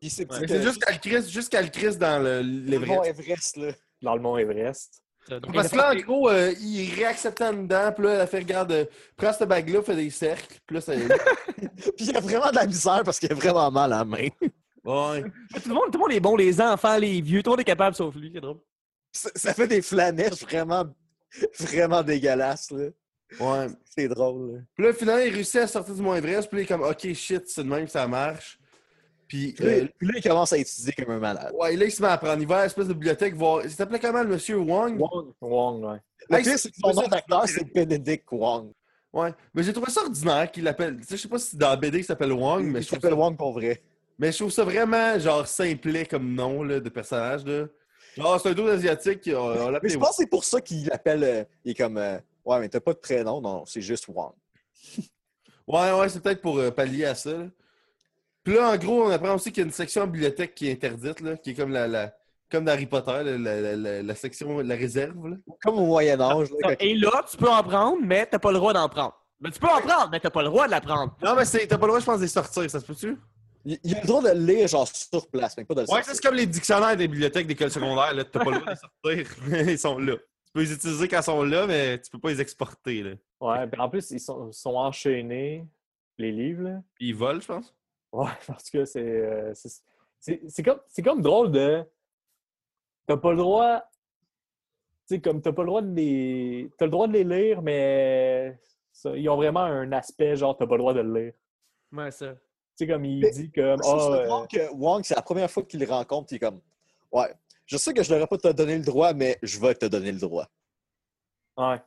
[0.00, 3.06] Puis c'est Mais c'est juste qu'elle crisse, juste qu'elle crisse dans le- le Mont l'Everest.
[3.20, 3.72] Everest, là.
[4.02, 5.02] Dans le mont Everest.
[5.28, 8.20] Donc, Parce que il là, en gros, euh, il réaccepte en dedans, puis là, elle
[8.20, 8.84] a fait, regarde, euh,
[9.16, 10.92] prends cette bague-là, fais des cercles, puis là, ça...
[11.96, 14.04] Puis il y a vraiment de la misère parce qu'il a vraiment mal à la
[14.04, 14.28] main.
[14.86, 15.22] Ouais.
[15.22, 17.60] Tout le, monde, tout le monde est bon, les enfants, les vieux, tout le monde
[17.60, 18.58] est capable sauf lui, c'est drôle.
[19.12, 20.84] Ça, ça fait des flanèches vraiment,
[21.58, 22.86] vraiment dégueulasses, là.
[23.40, 23.66] Ouais.
[23.84, 24.58] C'est drôle, là.
[24.74, 26.82] Puis là, finalement, il réussit à sortir du Mont Everest, puis là, il est comme,
[26.88, 28.58] OK, shit, c'est de même que ça marche.
[29.26, 31.52] Puis, Puis là, euh, puis là, il commence à étudier comme un malade.
[31.58, 32.40] ouais, là, il se met à prendre.
[32.40, 33.64] Il va à l'espèce de bibliothèque voir.
[33.64, 35.00] Il s'appelait comment, le monsieur Wong?
[35.00, 35.98] Wong, Wong, ouais.
[36.42, 38.70] Pire, c'est- que son nom d'acteur, c'est Benedict Wong.
[39.12, 39.34] Ouais.
[39.52, 40.98] Mais j'ai trouvé ça ordinaire qu'il l'appelle.
[41.00, 42.86] Tu sais, je sais pas si dans la BD il s'appelle Wong, mais Il je,
[42.86, 43.20] trouve s'appelle ça...
[43.20, 43.82] Wong pour vrai.
[44.18, 47.44] Mais je trouve ça vraiment, genre, simplet comme nom là, de personnage.
[47.44, 47.66] Là.
[48.16, 49.28] Genre, c'est un dos asiatique.
[49.32, 51.24] On, on Mais je pense que c'est pour ça qu'il l'appelle.
[51.24, 51.98] euh, il est comme.
[51.98, 53.40] euh, ouais, mais t'as pas de prénom.
[53.40, 54.32] Non, c'est juste Wong.
[55.68, 57.32] Ouais, ouais, c'est peut-être pour euh, pallier à ça.
[57.32, 57.46] là.
[58.44, 60.72] Puis là, en gros, on apprend aussi qu'il y a une section bibliothèque qui est
[60.74, 62.14] interdite, là, qui est comme la, la
[62.48, 65.26] comme dans Harry Potter, la, la- la- la section, la réserve.
[65.26, 65.36] Là.
[65.64, 66.50] Comme au Moyen-Âge.
[66.52, 69.20] là, quand- Et là, tu peux en prendre, mais t'as pas le droit d'en prendre.
[69.40, 71.16] Ben, tu peux en prendre, mais t'as pas le droit de la prendre.
[71.20, 73.16] Non, mais c'est- t'as pas le droit, je pense, de les sortir, ça se peut-tu?
[73.68, 75.86] Il, il a le droit de le lire, genre, sur place, mais pas de le
[75.90, 76.14] Ouais, sortir.
[76.14, 78.24] c'est comme les dictionnaires des bibliothèques d'école secondaire, là.
[78.24, 79.68] T'as pas le droit de les sortir.
[79.72, 80.14] ils sont là.
[80.16, 83.10] Tu peux les utiliser quand ils sont là, mais tu peux pas les exporter, là.
[83.40, 85.66] Ouais, puis en plus, ils sont, sont enchaînés,
[86.16, 86.82] les livres, là.
[86.94, 87.74] Puis ils volent, je pense.
[88.12, 89.00] Ouais, parce que c'est.
[89.04, 89.82] euh, c'est-
[90.20, 91.84] c'est c'est comme, c'est comme drôle de.
[93.06, 93.80] T'as pas le droit.
[95.08, 96.70] Tu sais, comme t'as pas le droit de les.
[96.78, 98.58] T'as le droit de les lire, mais
[98.92, 101.32] ça, ils ont vraiment un aspect genre t'as pas le droit de le lire.
[101.92, 102.34] Ouais, ça.
[102.76, 103.80] Tu sais, comme il Mais- dit comme.
[103.82, 106.60] Ah, c'est euh, que Wong, c'est la première fois qu'il le rencontre, il est comme.
[107.10, 107.32] Ouais,
[107.64, 110.12] je sais que je n'aurais pas te donner le droit, mais je vais te donner
[110.12, 110.46] le droit.
[111.56, 111.80] ouais.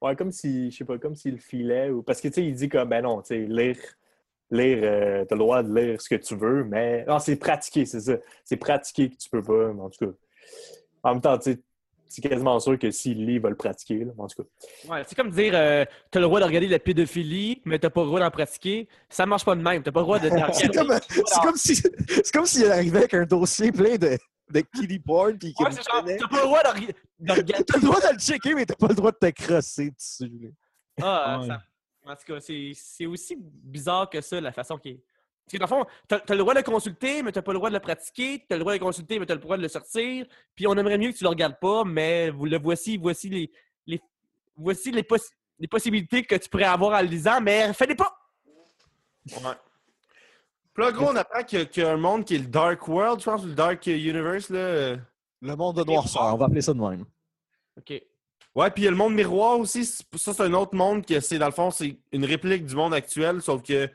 [0.00, 1.90] Ouais, comme si, je sais pas, comme s'il filait.
[1.90, 2.04] Ou...
[2.04, 3.76] Parce que, tu sais, il dit comme, ben non, tu sais, lire,
[4.48, 7.04] lire, euh, t'as le droit de lire ce que tu veux, mais.
[7.06, 8.16] Non, c'est pratiquer, c'est ça.
[8.44, 10.12] C'est pratiquer que tu peux pas, mais en tout cas.
[11.02, 11.60] En même temps, tu sais,
[12.08, 14.48] c'est quasiment sûr que s'il lit, il va le pratiquer, là, en tout cas.
[14.88, 17.90] Ouais, c'est comme dire, euh, t'as le droit de regarder de la pédophilie, mais t'as
[17.90, 18.88] pas le droit d'en pratiquer.
[19.08, 19.82] Ça marche pas de même.
[19.82, 20.28] T'as pas le droit de.
[20.52, 20.92] C'est comme,
[21.26, 24.16] c'est comme si c'est comme s'il arrivait avec un dossier plein de,
[24.50, 26.86] de kiddie porn puis Ouais, c'est genre, t'as pas le droit de,
[27.26, 27.64] de regarder.
[27.64, 30.30] T'as le droit de le checker, mais t'as pas le droit de te crosser dessus.
[30.40, 30.48] là.
[31.02, 31.46] Ah, Ouais.
[31.46, 31.62] ça-
[32.06, 35.00] En tout cas, c'est c'est aussi bizarre que ça, la façon qui est.
[35.50, 37.52] Parce que dans le fond, t'as as le droit de le consulter, mais t'as pas
[37.52, 38.44] le droit de le pratiquer.
[38.48, 40.26] T'as le droit de le consulter, mais t'as le droit de le sortir.
[40.54, 43.50] Puis on aimerait mieux que tu le regardes pas, mais vous le voici, voici les,
[43.86, 44.00] les
[44.56, 48.14] voici les, possi- les possibilités que tu pourrais avoir en le lisant, mais fais-les pas!
[49.30, 49.54] Ouais.
[50.74, 52.38] Puis là, gros, on apprend qu'il y, a- qu'il y a un monde qui est
[52.38, 54.96] le Dark World, je pense, ou le Dark Universe, là.
[55.40, 57.04] Le monde de noirceur, on va appeler ça de même.
[57.76, 58.02] OK.
[58.54, 59.84] Ouais, puis il y a le monde miroir aussi.
[59.84, 60.02] Ça,
[60.34, 63.40] c'est un autre monde que c'est, dans le fond, c'est une réplique du monde actuel,
[63.40, 63.88] sauf que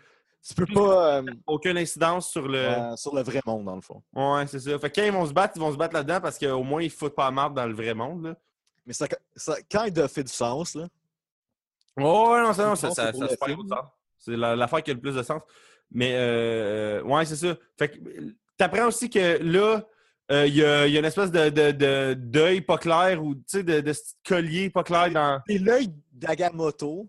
[0.46, 2.58] Tu peux pas euh, aucune incidence sur le.
[2.58, 4.04] euh, sur le vrai monde, dans le fond.
[4.14, 4.78] Ouais, c'est ça.
[4.78, 6.82] Fait que quand ils vont se battre, ils vont se battre là-dedans parce qu'au moins,
[6.84, 8.36] ils foutent pas la marde dans le vrai monde, là.
[8.86, 10.88] Mais ça, ça- quand il a fait du sens, là,
[11.96, 13.86] Ouais, ouais, non, ça, non, ça, ça, ça sens.
[14.18, 15.42] C'est la- l'affaire qui a le plus de sens.
[15.92, 17.56] Mais, euh, ouais, c'est ça.
[17.78, 17.98] Fait que
[18.58, 19.86] t'apprends aussi que là,
[20.32, 23.80] euh, il y, y a une espèce de, de, pas clair ou, tu sais, de,
[23.82, 23.94] de
[24.28, 25.40] collier pas clair dans.
[25.48, 27.08] c'est l'œil d'Agamotto.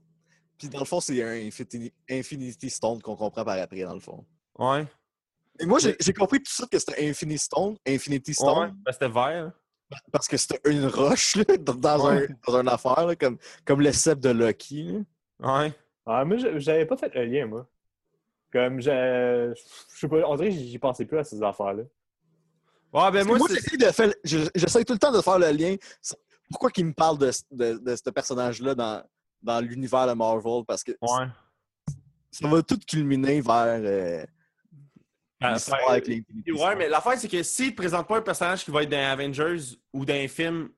[0.68, 4.00] Puis dans le fond, c'est un Infinity, Infinity Stone qu'on comprend par après, dans le
[4.00, 4.24] fond.
[4.58, 4.86] Ouais.
[5.60, 8.34] Et moi, j'ai compris tout de suite que c'était Infinity Stone, Infinity Ouais.
[8.34, 9.52] Stone, Ben, c'était vert.
[10.10, 12.28] parce que c'était une roche là, dans, un, Ouais.
[12.46, 15.04] dans une affaire, là, comme, comme le cep de Loki.
[15.40, 15.58] là.
[15.62, 15.72] Ouais.
[16.06, 17.66] Ah, moi, je- j'avais pas fait le lien, moi.
[18.52, 19.52] Comme, je,
[19.92, 21.82] je sais pas, on dirait que j'y pensais plus à ces affaires-là.
[22.92, 25.50] Ouais, ben, Parce moi, j'essaie de faire, je- j'essaie tout le temps de faire le
[25.50, 25.74] lien.
[26.50, 29.02] Pourquoi qu'il me parle de, de, de ce personnage-là dans,
[29.44, 30.64] dans l'univers de Marvel?
[30.66, 31.26] Parce que Ouais.
[32.30, 34.24] ça va tout culminer vers euh,
[35.40, 38.70] l'histoire avec les Ouais, mais l'affaire, c'est que s'ils ne présentent pas un personnage qui
[38.70, 40.70] va être dans Avengers ou dans un film,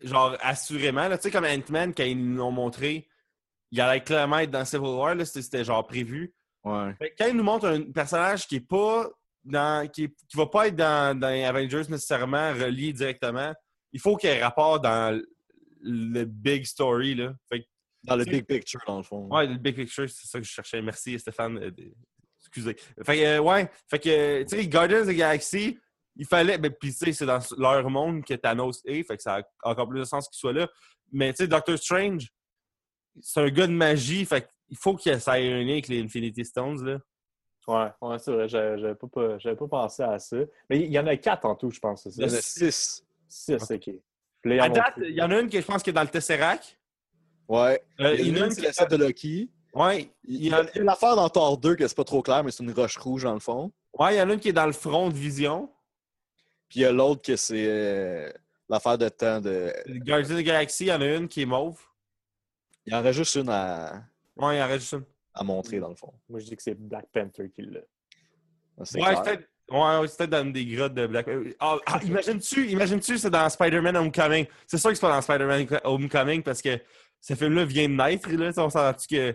[0.00, 3.08] genre assurément, là, tu sais, comme Ant-Man, quand ils nous ont montré,
[3.70, 6.32] il allait clairement être dans Civil War, là, c'était genre prévu.
[6.64, 6.94] Ouais.
[6.98, 9.08] Fait que quand ils nous montrent un personnage qui est pas
[9.44, 9.88] dans.
[9.90, 13.52] qui, qui va pas être dans, dans Avengers nécessairement relié directement,
[13.92, 15.20] il faut qu'il y ait rapport dans
[15.80, 17.34] le big story, là.
[17.50, 17.66] Fait que,
[18.04, 19.28] Dans le big picture, dans le fond.
[19.28, 20.82] ouais, le big picture, c'est ça que je cherchais.
[20.82, 21.58] Merci, Stéphane.
[21.58, 21.70] euh,
[22.40, 22.74] excusez.
[23.04, 25.78] Fait que, euh, ouais, fait que, tu sais, Guardians of the Galaxy,
[26.16, 26.58] il fallait.
[26.58, 29.70] Ben, puis, tu sais, c'est dans leur monde que Thanos est, fait que ça a
[29.70, 30.68] encore plus de sens qu'il soit là.
[31.12, 32.28] Mais, tu sais, Doctor Strange,
[33.20, 36.02] c'est un gars de magie, fait qu'il faut qu'il ça ait un lien avec les
[36.02, 36.98] Infinity Stones, là.
[37.68, 40.36] Ouais, ouais, c'est vrai, j'avais pas, pas- j'avais pas pensé à ça.
[40.68, 43.04] Mais il y en a quatre en tout, je pense, Il y en a six.
[43.28, 43.80] Six, ok.
[43.80, 44.00] Puis
[44.44, 46.02] là, ils À date, il y en a une que je pense qui est dans
[46.02, 46.76] le Tesseract.
[47.52, 47.82] Ouais.
[48.00, 49.50] Euh, il y en a une, c'est la de Loki.
[49.74, 52.42] Ouais, Il y a a une affaire dans Thor 2 que c'est pas trop clair,
[52.42, 53.70] mais c'est une roche rouge dans le fond.
[53.98, 55.70] ouais, il y en a une qui est dans le front de Vision.
[56.70, 58.32] Puis il y a l'autre que c'est euh,
[58.70, 59.70] l'affaire de temps de.
[59.86, 61.78] Guardians of the Galaxy, il y en a une qui est mauve.
[62.86, 64.02] Il y en a juste une à,
[64.36, 65.04] Ouais, il y en reste juste une.
[65.34, 66.12] à montrer dans le fond.
[66.30, 67.80] Moi, je dis que c'est Black Panther qui l'a.
[68.78, 71.28] Ouais, c'est peut-être ouais, peut-être dans des grottes de Black
[71.60, 74.46] Ah, ah, imagine-tu, imagine-tu, c'est dans Spider-Man Homecoming.
[74.66, 76.80] C'est sûr que c'est pas dans Spider-Man Homecoming parce que
[77.22, 78.30] ce film-là vient de naître.
[78.30, 78.68] Là, on
[79.08, 79.34] que.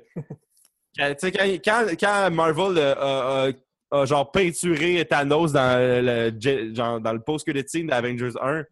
[1.98, 3.52] quand, Marvel a, a
[3.92, 7.22] a genre peinturé Thanos dans le, genre, dans le
[7.68, 8.64] scene d'Avengers 1.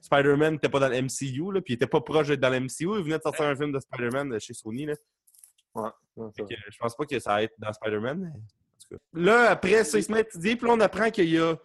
[0.00, 2.60] Spider-Man n'était pas dans le MCU, là, puis il était pas proche d'être dans le
[2.60, 2.98] MCU.
[2.98, 4.86] Il venait de sortir un film de Spider-Man de chez Sony.
[4.86, 4.94] Là.
[5.74, 8.20] Ouais, que je pense pas que ça va être dans Spider-Man.
[8.20, 9.00] mais.
[9.12, 11.56] Là, après ça, il se met à étudier, puis là, on apprend qu'il y a,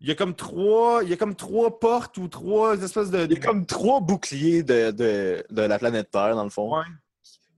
[0.00, 1.02] il y a comme trois.
[1.02, 3.24] Il y a comme trois portes ou trois espèces de.
[3.24, 6.76] Il y a comme trois boucliers de, de, de la planète Terre, dans le fond,
[6.76, 6.84] Ouais.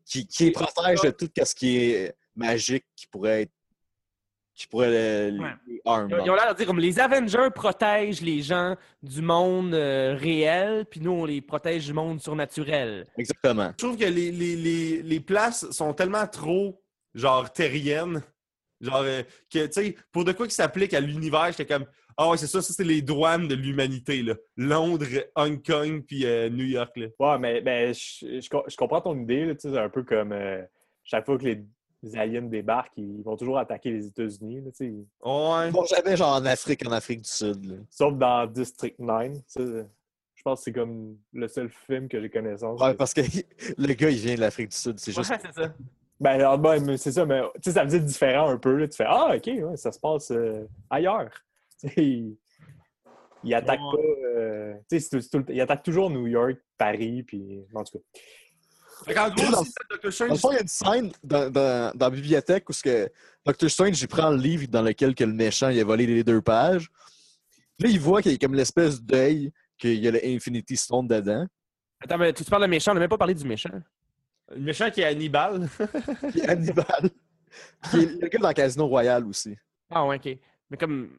[0.04, 3.52] qui, qui protègent de tout ce qui est magique, qui pourrait être.
[4.54, 5.50] qui pourrait le, Ouais.
[5.68, 9.72] les harm, Ils ont l'air de dire comme les Avengers protègent les gens du monde
[9.74, 13.04] euh, réel, puis nous, on les protège du monde surnaturel.
[13.16, 13.70] Exactement.
[13.72, 16.80] Je trouve que les, les, les, les places sont tellement trop,
[17.14, 18.22] genre, terriennes.
[18.80, 21.86] Genre, euh, que, tu sais, pour de quoi qui s'applique à l'univers, j'étais comme,
[22.18, 24.34] ah ouais, c'est ça, ça, c'est les douanes de l'humanité, là.
[24.56, 27.06] Londres, Hong Kong, puis euh, New York, là.
[27.18, 29.46] Ouais, mais, mais je, je co- je comprends ton idée.
[29.46, 30.62] là, tu sais, C'est un peu comme euh,
[31.04, 31.62] chaque fois que les,
[32.02, 34.60] les aliens débarquent, ils vont toujours attaquer les États-Unis.
[34.62, 34.92] là, tu sais.
[35.24, 35.70] Ouais.
[35.70, 37.64] Bon, j'avais genre en Afrique, en Afrique du Sud.
[37.64, 37.76] là.
[37.88, 39.32] Sauf dans District 9.
[39.34, 39.86] tu sais,
[40.34, 42.80] Je pense que c'est comme le seul film que j'ai connaissance.
[42.80, 43.20] Ouais, parce que
[43.78, 44.98] le gars, il vient de l'Afrique du Sud.
[44.98, 45.30] C'est juste.
[45.30, 45.72] Ouais, c'est ça.
[46.20, 48.74] Ben, alors, ben, c'est ça, mais tu sais, ça veut dire différent un peu.
[48.76, 48.88] là.
[48.88, 51.30] Tu fais Ah, ok, ouais, ça se passe euh, ailleurs.
[53.54, 53.96] Attaquent Ouais.
[53.96, 54.28] pas.
[54.38, 57.22] euh, tu sais, c'est tout- c'est tout le temps- ils attaquent toujours New York, Paris,
[57.22, 58.04] puis en tout cas.
[59.06, 60.68] Fait qu'en gros, Dans- si c'est Doctor Dans le Strange, fond, il y a une
[60.68, 63.08] scène dans, dans, dans la bibliothèque où ce que
[63.46, 63.70] Dr.
[63.70, 66.42] Strange il prend le livre dans lequel que le méchant il a volé les deux
[66.42, 66.88] pages.
[67.78, 71.06] Là, il voit qu'il y a comme l'espèce d'œil, qu'il y a le Infinity Stone
[71.06, 71.46] dedans.
[72.00, 73.70] Attends, mais tu te parles de méchant, on n'a même pas parlé du méchant.
[74.50, 75.68] le méchant qui est Hannibal.
[76.32, 77.10] Puis Hannibal,
[77.90, 79.56] qui est le gars dans Casino Royale aussi.
[79.90, 80.38] Ah, ouais, ok.
[80.70, 81.10] Mais comme.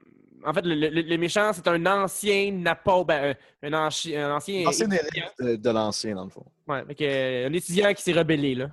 [0.46, 3.04] En fait, le, le- le méchant, c'est un ancien Napo.
[3.06, 4.30] Ben, un, un un ancien.
[4.38, 4.88] Étudiant.
[4.88, 6.46] élève de, de l'ancien, dans le fond.
[6.68, 8.70] Ouais, que, euh, un étudiant qui s'est rebellé, là.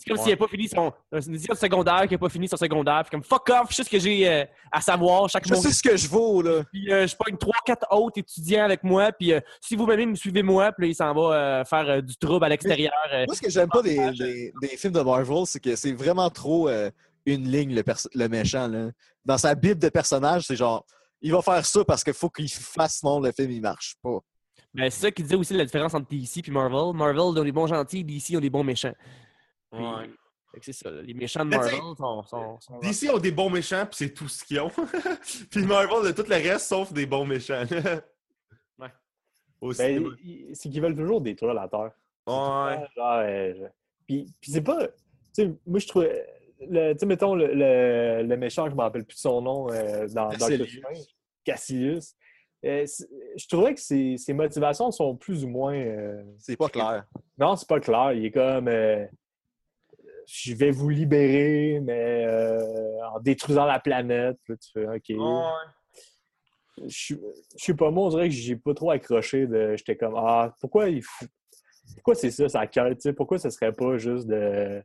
[0.00, 0.22] C'est comme Ouais.
[0.22, 0.92] s'il n'avait pas fini son.
[1.10, 3.00] Un étudiant de secondaire qui n'a pas fini son secondaire.
[3.02, 5.28] Puis comme fuck off, je sais ce que j'ai euh, à savoir.
[5.28, 5.60] Chaque Je mois.
[5.60, 6.62] sais ce que je vaux, là.
[6.72, 9.10] Puis euh, je pogne 3-4 autres étudiants avec moi.
[9.10, 10.70] Puis euh, si vous m'aimez, me suivez-moi.
[10.70, 12.92] Puis là, il s'en va euh, faire euh, du trouble à l'extérieur.
[13.12, 13.24] euh.
[13.26, 16.30] Moi, ce que j'aime pas des, des- des films de Marvel, c'est que c'est vraiment
[16.30, 16.90] trop euh,
[17.34, 17.82] une ligne, le,
[18.14, 18.66] le méchant.
[18.68, 18.90] Là.
[19.24, 20.84] Dans sa bible de personnage, c'est genre,
[21.20, 24.18] il va faire ça parce qu'il faut qu'il fasse, sinon le film, il marche pas.
[24.74, 26.94] Ben, c'est ça qui disait aussi la différence entre DC et Marvel.
[26.94, 28.94] Marvel ont des bons gentils, DC ont des bons méchants.
[29.72, 30.10] Puis, Ouais.
[30.62, 30.90] c'est ça.
[30.90, 32.22] Les méchants de Marvel sont.
[32.24, 34.70] sont, sont- DC ont des bons méchants, puis c'est tout ce qu'ils ont.
[35.50, 37.64] puis Marvel a tout le reste sauf des bons méchants.
[38.78, 38.92] Ouais.
[39.60, 40.04] Au Ben,
[40.54, 41.90] c'est qu'ils veulent toujours détruire la Terre.
[42.26, 42.86] Ouais.
[42.96, 43.68] Genre, euh,
[44.06, 44.86] Puis, puis c'est pas.
[44.86, 44.92] Tu
[45.32, 46.24] sais, moi, je trouvais.
[46.60, 49.68] Le- Tu sais, mettons, le, le, le méchant, je me rappelle plus de son nom
[49.70, 50.30] euh, dans.
[50.32, 51.06] Strange,
[51.44, 52.14] Cassius.
[52.64, 52.84] Euh,
[53.36, 55.74] je trouvais que ses, ses motivations sont plus ou moins.
[55.76, 57.04] euh, C'est pas clair.
[57.38, 58.12] Non, c'est pas clair.
[58.12, 58.68] Il est comme.
[58.68, 59.06] euh,
[60.26, 64.38] je vais vous libérer, mais euh, en détruisant la planète.
[64.48, 65.08] Là, tu fais OK.
[65.10, 66.86] Ouais.
[66.86, 69.74] Je je sais pas, moi, on dirait que j'ai pas trop accroché de.
[69.76, 71.26] J'étais comme Ah, pourquoi il faut-
[71.94, 72.98] Pourquoi c'est ça, sa quête?
[72.98, 73.12] tu sais?
[73.12, 74.82] Pourquoi ce serait pas juste de.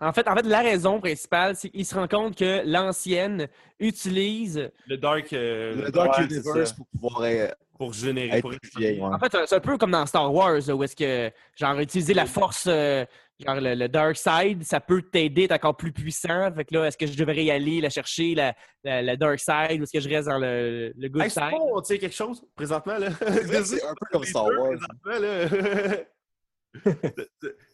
[0.00, 3.48] En fait, en fait, la raison principale, c'est qu'il se rend compte que l'ancienne
[3.78, 4.70] utilise.
[4.86, 7.48] Le Dark, euh, Le Dark Ouais, Universe pour pouvoir euh,
[7.78, 8.38] pour générer.
[8.38, 8.52] être Pour...
[8.76, 9.00] vieille.
[9.00, 9.06] ouais.
[9.06, 12.26] En fait, c'est un peu comme dans Star Wars, où est-ce que, genre, utiliser la
[12.26, 13.04] force, euh,
[13.44, 16.50] genre, le, le Dark Side, ça peut t'aider à être encore plus puissant.
[16.54, 18.54] Fait que là, est-ce que je devrais y aller, la chercher, la,
[18.84, 21.40] la, la Dark Side, ou est-ce que je reste dans le, le Good Hey, c'est
[21.40, 21.50] Side?
[21.50, 23.08] pas, on tient quelque chose présentement, là.
[23.64, 24.78] C'est un peu comme Star Wars.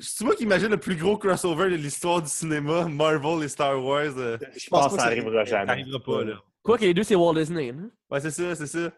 [0.00, 3.82] C'est moi qui imagine le plus gros crossover de l'histoire du cinéma, Marvel et Star
[3.82, 4.12] Wars.
[4.16, 5.66] euh, Je pense pense que ça que arrivera Ça jamais.
[5.66, 6.34] n'arrivera pas, là.
[6.62, 7.70] Quoi que les deux, c'est Walt Disney.
[7.70, 7.90] hein?
[8.10, 8.90] Ouais, c'est ça, c'est ça.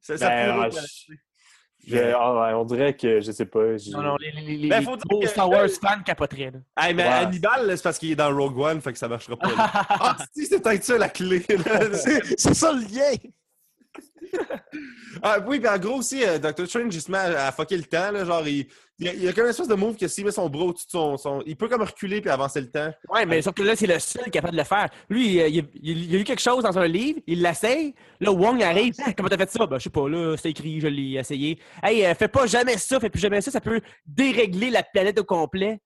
[0.00, 1.14] Ça, ça Ben, être- je-
[1.86, 3.76] je- ouais, on dirait que, je sais pas.
[3.76, 6.02] j'ai- Non, non, les, les, les, Ben, les faut dire gros que- Star Wars fans
[6.04, 6.52] capoteraient.
[6.78, 7.08] Hey, mais Ouais.
[7.08, 9.48] Hannibal, là, c'est parce qu'il est dans Rogue One, fait que ça marchera pas.
[9.88, 11.44] ah, si, c'est peut-être ça la clé.
[11.48, 11.94] là.
[11.94, 13.12] C'est c'est ça le lien!
[15.22, 17.76] Ah, oui, puis en gros aussi, euh, Doctor Strange, il se met à, à fucker
[17.76, 18.10] le temps.
[18.10, 18.66] Là, genre, il,
[18.98, 20.48] il, y a, il y a comme une espèce de move que s'il met son
[20.48, 22.92] bras au-dessus de son, son- Il peut comme reculer puis avancer le temps.
[23.08, 24.88] Ouais, mais sauf que là, c'est le seul capable de le faire.
[25.08, 27.94] Lui, il, il- il- il a eu quelque chose dans un livre, il l'essaye.
[28.20, 28.94] Là, Wong arrive.
[29.04, 29.66] Ah, comment t'as fait ça?
[29.66, 31.58] Ben, je sais pas, là, c'est écrit, je l'ai essayé.
[31.82, 35.18] Hey, euh, fais pas jamais ça, fais plus jamais ça, ça peut dérégler la planète
[35.20, 35.80] au complet.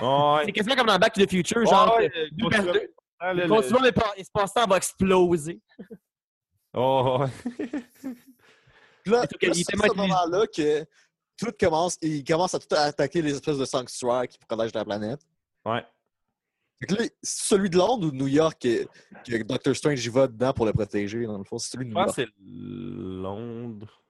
[0.00, 0.42] Ouais.
[0.46, 1.96] C'est quasiment comme dans Back to the Future, genre.
[1.98, 2.24] Ouais, que ouais,
[3.34, 3.80] le- le- Continuons
[4.16, 5.60] l'espace-temps va exploser.
[6.74, 7.24] Oh,
[9.06, 10.84] là, c'est à ce moment-là que
[11.36, 15.20] tout commence, il commence à tout attaquer les espèces de sanctuaires qui protègent la planète.
[15.64, 15.84] Ouais.
[16.88, 18.84] Là, c'est celui de Londres ou de New York que,
[19.26, 21.58] que Doctor Strange y va dedans pour le protéger, dans le fond?
[21.58, 22.28] C'est celui de Je New pense York.
[22.30, 22.42] que c'est
[23.22, 24.02] Londres.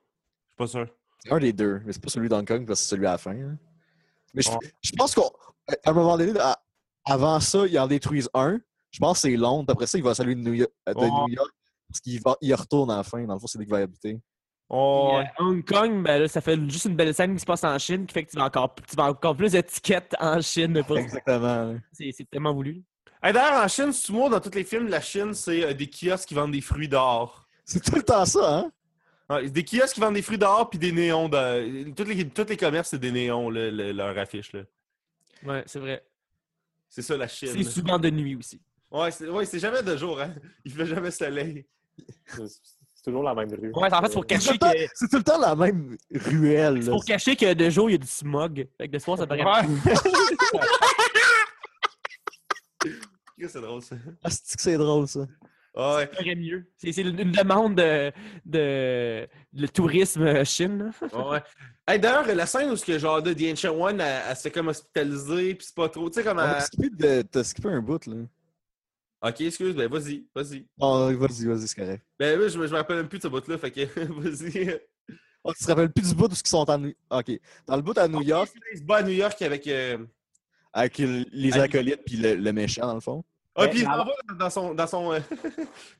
[0.45, 0.87] Je suis pas sûr.
[1.25, 3.13] C'est un des deux, mais c'est pas celui d'Hong Kong parce que c'est celui à
[3.13, 3.33] la fin.
[3.33, 3.59] hein.
[4.35, 4.59] Mais je, Ouais.
[4.83, 5.23] je pense qu'à
[5.87, 6.63] un moment donné, à-
[7.05, 8.61] avant ça, ils en détruisent un.
[8.93, 9.71] Je pense que c'est Londres.
[9.73, 10.71] Après ça, il va saluer de New York.
[10.87, 11.11] de Ouais.
[11.11, 11.51] New York
[11.91, 13.23] parce qu'il va, il retourne à la fin.
[13.25, 14.19] Dans le fond, c'est lui qui va y habiter.
[14.69, 17.65] Oh, euh, Hong Kong, ben là, ça fait juste une belle scène qui se passe
[17.65, 20.85] en Chine qui fait que tu vas encore, tu vas encore plus d'étiquettes en Chine.
[20.85, 20.97] Pour...
[20.97, 21.77] Exactement.
[21.93, 22.85] C'est c'est tellement voulu.
[23.21, 26.29] Hey, D'ailleurs, en Chine, souvent, dans tous les films, la Chine, c'est euh, des kiosques
[26.29, 27.49] qui vendent des fruits dehors.
[27.65, 28.73] C'est tout le temps ça, hein?
[29.29, 31.29] Ouais, des kiosques qui vendent des fruits dehors puis des néons.
[31.29, 31.91] De...
[31.91, 34.53] Tous, les, tous les commerces, c'est des néons, là, le- leur affiche.
[34.53, 34.63] Là.
[35.45, 36.05] Ouais, c'est vrai.
[36.89, 37.51] C'est ça, la Chine.
[37.53, 38.61] C'est souvent de nuit aussi.
[38.91, 40.21] Ouais, c'est ouais, c'est jamais de jour.
[40.21, 40.35] Hein?
[40.65, 41.67] Il fait jamais soleil.
[42.27, 42.49] C'est
[43.03, 43.73] c'est toujours la même rue.
[43.75, 45.39] Ouais, en fait, c'est pour C'est tout, cacher le temps, que, c'est tout le temps
[45.39, 46.83] la même ruelle.
[46.83, 48.67] c'est pour cacher que de jour, il y a du smog.
[48.77, 49.63] Fait que de soir, ça paraît Ouais.
[53.49, 53.97] c'est drôle, ça?
[54.23, 55.27] Ah, c'est que c'est drôle, ça?
[55.75, 56.03] Ah ouais.
[56.03, 56.67] ça paraît mieux.
[56.77, 58.13] C'est c'est une demande de,
[58.45, 60.93] de, de tourisme euh, Chine.
[61.13, 61.29] là.
[61.31, 61.41] Ouais.
[61.87, 64.43] Hey, D'ailleurs, la scène où ce que genre de The Ancient One, elle, elle se
[64.43, 66.11] fait comme hospitaliser, puis c'est pas trop.
[66.11, 66.39] Tu sais, comme.
[66.39, 68.17] On a elle- skippé, de- T'as skippé un bout, là.
[69.23, 70.67] Ok, excuse, ben vas-y, vas-y.
[70.79, 72.03] Oh, vas-y, vas-y, c'est correct.
[72.19, 73.81] Ben oui, je, me- je me rappelle même plus de ce bout-là, fait que
[74.21, 74.81] vas-y.
[75.45, 77.31] Oh, tu te rappelles plus du bout où ils sont à New OK.
[77.67, 79.67] Dans le bout à New York, Il se bat à New York avec.
[79.67, 79.99] euh,
[80.73, 83.25] avec le- les acolytes puis le, le méchant, dans le fond.
[83.57, 84.75] Ah, Mais puis il s'en va dans son.
[84.75, 85.21] Dans son euh,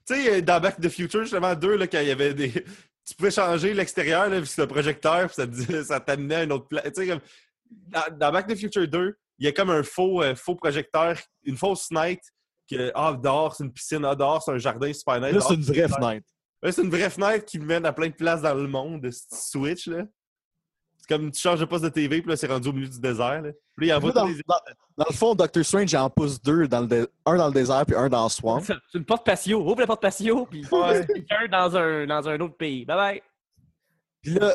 [0.07, 2.33] tu sais, euh, dans Back to the Future, justement, deux, là, quand il y avait
[2.33, 2.51] des.
[3.05, 6.35] Tu pouvais changer l'extérieur, là, puis c'était un projecteur, puis ça, te disait- ça t'amenait
[6.37, 6.85] à une autre place.
[6.85, 7.21] Tu sais, comme.
[7.71, 10.55] Dans, dans Back to the Future 2, il y a comme un faux, euh, faux
[10.55, 12.21] projecteur, une fausse night,
[12.71, 15.33] que, ah, dehors, c'est une piscine, ah, dehors, c'est un jardin super nice.
[15.35, 16.27] Là, c'est une vraie fenêtre.
[16.63, 19.11] Ouais, c'est une vraie fenêtre qui mène à plein de places dans le monde, de
[19.11, 20.05] ce petit switch, là.
[20.99, 23.01] C'est comme tu changes de poste de TV, puis là, c'est rendu au milieu du
[23.01, 23.51] désert, là.
[23.77, 24.55] Puis là, il Là, envoie dans, les- dans-
[24.99, 27.55] dans le fond, Doctor Strange, il en pousse deux, dans le dé- un dans le
[27.55, 28.61] désert puis un dans le swamp.
[28.61, 29.61] C'est une porte patio.
[29.63, 31.07] Ouvre la porte patio, puis Ouais.
[31.07, 32.85] quelqu'un dans un, dans un autre pays.
[32.85, 33.23] Bye bye.
[34.23, 34.55] Puis là,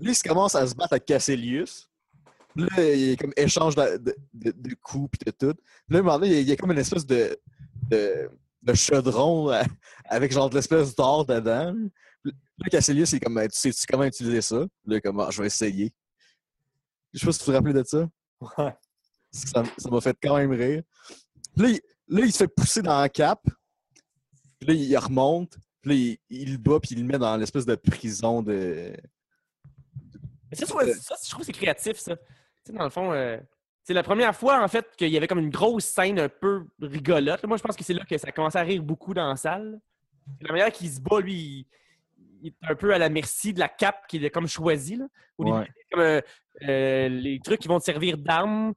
[0.00, 1.88] lui, il commence à se battre avec Casselius.
[2.56, 5.54] Puis Là, il y a comme échange de, de, de- de coups puis de tout.
[5.54, 7.38] Puis là, à un moment donné, il y a- comme une espèce de,
[7.90, 8.30] de,
[8.62, 9.62] de chaudron euh,
[10.06, 11.74] avec genre de l'espèce d'or dedans.
[12.22, 14.60] Puis Là, Casselius, il est comme, Ben, tu sais-tu comment utiliser ça?
[14.82, 15.92] Puis Là, comme, Ah, je vais essayer.
[17.12, 18.08] Je sais pas si tu te rappelles de ça.
[18.58, 18.74] Ouais.
[19.30, 20.82] Ça m'a fait quand même rire.
[21.56, 23.44] Puis Là, il, là, il se fait pousser dans la cape.
[24.58, 25.58] Puis là, il remonte.
[25.82, 28.96] Puis là, il, il le bat, puis il le met dans l'espèce de prison de.
[30.50, 32.16] Mais ça, je trouve- ça, je trouve que c'est créatif, ça.
[32.66, 33.38] Tu sais, dans le fond, euh,
[33.84, 36.66] c'est la première fois, en fait, qu'il y avait comme une grosse scène un peu
[36.82, 37.44] rigolote.
[37.44, 39.78] Moi, je pense que c'est là que ça commençait à rire beaucoup dans la salle.
[40.40, 41.66] La manière qu'il se bat, lui, il,
[42.42, 44.96] il est un peu à la merci de la cape qu'il a comme choisie.
[45.38, 45.50] Début,
[45.92, 46.20] comme, euh,
[46.68, 48.74] euh, les trucs qui vont te servir d'armes,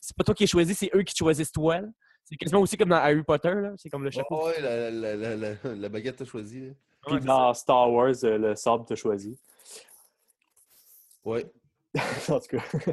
[0.00, 1.80] c'est pas toi qui les choisis, c'est eux qui te choisissent toi.
[1.80, 1.88] là.
[2.24, 3.52] C'est quasiment aussi comme dans Harry Potter.
[3.52, 3.72] là.
[3.76, 4.38] C'est comme le chapeau.
[4.42, 6.60] Oh, ouais, la, la, la, la, la baguette t'as choisi.
[6.60, 6.72] là.
[7.04, 9.36] Puis Ouais, c'est dans Star Wars, euh, le sable t'a choisi.
[11.24, 11.44] Ouais.
[12.28, 12.92] en tout cas.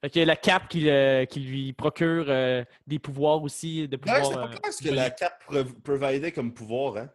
[0.00, 3.88] Fait que la cape qui, le- qui lui procure euh, des pouvoirs aussi.
[3.88, 7.10] De pouvoir, c'est pas euh, clair ce que la cape prov- providait comme pouvoir, hein?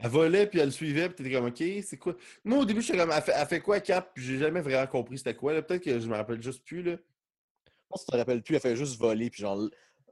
[0.00, 2.14] Elle volait, puis elle le suivait, puis t'étais comme, OK, c'est quoi?
[2.44, 4.10] Moi, au début, j'étais comme, elle fait, elle fait quoi, Cap?
[4.14, 5.62] Puis j'ai jamais vraiment compris c'était quoi, là.
[5.62, 6.92] Peut-être que je me rappelle juste plus, là.
[6.92, 9.68] Je pense que tu te rappelles plus, elle fait juste voler, puis genre.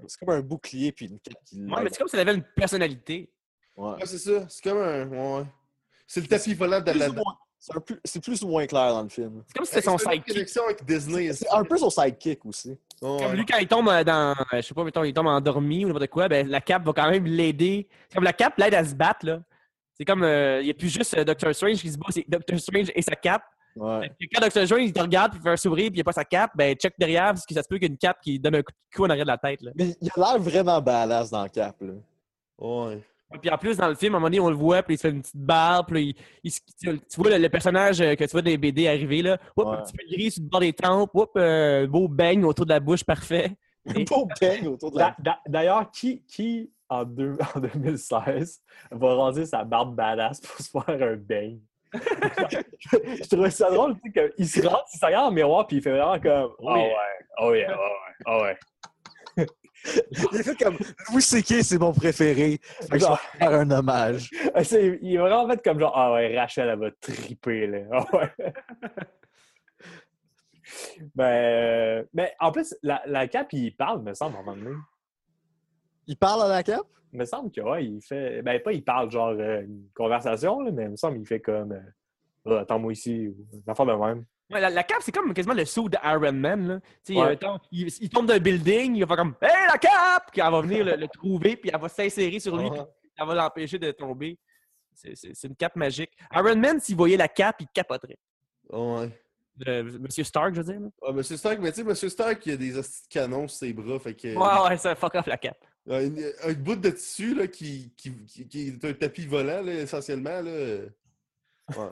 [0.07, 2.39] C'est comme un bouclier, puis une cape qui Ouais, mais c'est comme si elle avait
[2.39, 3.31] une personnalité.
[3.77, 3.91] Ouais.
[3.97, 4.49] Ouais, c'est ça.
[4.49, 5.07] C'est comme un.
[5.09, 5.45] Ouais.
[6.07, 7.09] C'est le tapis volant de la.
[7.65, 9.45] C'est plus- c'est plus ou moins clair dans le film.
[9.47, 10.35] C'est comme si c'était son C'est une sidekick.
[10.35, 11.33] connexion avec Disney.
[11.33, 12.71] C'est un peu son sidekick aussi.
[13.01, 13.19] Ouais.
[13.21, 14.33] Comme lui, quand il tombe euh, dans.
[14.33, 16.93] euh, Je sais pas, mettons, il tombe endormi ou n'importe quoi, ben la cape va
[16.93, 17.89] quand même l'aider.
[18.09, 19.41] C'est comme la cape l'aide à se battre, là.
[19.97, 20.25] C'est comme.
[20.25, 22.91] euh, Il n'y a plus juste euh, Doctor Strange qui se bat, c'est Doctor Strange
[22.97, 23.45] et sa cape.
[23.77, 24.11] Ouais.
[24.35, 26.05] Quand Doctor Strange il te regarde puis il fait un sourire puis il n'y a
[26.05, 27.97] pas sa cape, ben check derrière parce que ça se peut qu'il y ait une
[27.99, 29.63] cape qui donne un coup de cou en arrière de la tête.
[29.63, 29.71] Là.
[29.77, 31.93] Mais il a l'air vraiment badass dans le cap, là.
[32.59, 33.01] Ouais.
[33.41, 34.99] Puis en plus, dans le film, à un moment donné, on le voit, puis il
[34.99, 36.15] se fait une petite barbe, puis
[36.45, 39.39] il- tu vois le, le personnage euh, que tu vois dans les BD arriver, là.
[39.57, 39.77] Oups, Ouais.
[39.77, 42.71] un petit peu gris sur le bord des tempes, oups, euh, beau beigne autour de
[42.73, 43.53] la bouche, parfait.
[43.87, 45.17] Un beau bang autour de la.
[45.19, 48.61] D'a- D'ailleurs, qui, qui en, deux- en 2016
[48.93, 51.59] va raser sa barbe badass pour se faire un bang?
[51.93, 55.77] je trouvais ça drôle, tu sais, qu'il se rentre, il se regarde le miroir, puis
[55.79, 56.81] il fait vraiment comme Oh Oui.
[56.81, 58.57] ouais, oh yeah, oh ouais, oh ouais.
[60.33, 60.77] Il fait comme.
[61.11, 62.59] Louis C.K., c'est mon préféré.
[62.63, 64.31] Fait que je vais faire un hommage.
[64.55, 67.79] Ah, Il est vraiment fait comme genre Ah ouais, Rachel, elle va triper, là.
[67.93, 68.31] Ah ouais.
[71.15, 74.57] ben, euh, mais en plus, la, la cape, il parle, me semble, à un moment
[74.57, 74.77] donné.
[76.07, 76.87] Il parle à la cape?
[77.13, 78.43] Il me semble que, ouais, il fait.
[78.43, 81.41] Ben, pas il parle genre euh, une conversation, là, mais il me semble qu'il fait
[81.41, 81.73] comme.
[81.73, 81.81] euh,
[82.47, 84.25] Ah, Attends-moi ici, ou une affaire de même.
[84.53, 86.69] Ouais, la, la cape, c'est comme quasiment le saut d'Iron Man.
[86.69, 86.75] Là.
[87.15, 87.39] Ouais.
[87.43, 90.31] euh, il, il tombe d'un building, il va faire comme Hey, la cape!
[90.33, 92.77] Puis elle va venir le, le trouver, puis elle va s'insérer sur lui, Ouais.
[93.01, 94.39] puis elle va l'empêcher de tomber.
[94.95, 96.11] C'est- une cape magique.
[96.35, 98.19] Iron Man, s'il voyait la cape, il capoterait.
[98.71, 99.11] Ouais.
[99.57, 100.81] de Monsieur Stark, je veux dire.
[100.81, 100.89] là.
[101.07, 102.73] Ah, Monsieur Stark, mais tu sais, Monsieur Stark, il a des
[103.11, 104.29] canons sur ses bras, fait que...
[104.37, 105.63] Ouais, ouais, ça fuck off la cape.
[105.91, 106.09] Un,
[106.45, 110.41] un bout de tissu, là, qui, qui, qui, qui est un tapis volant, là, essentiellement,
[110.41, 110.51] là.
[111.77, 111.91] Ouais.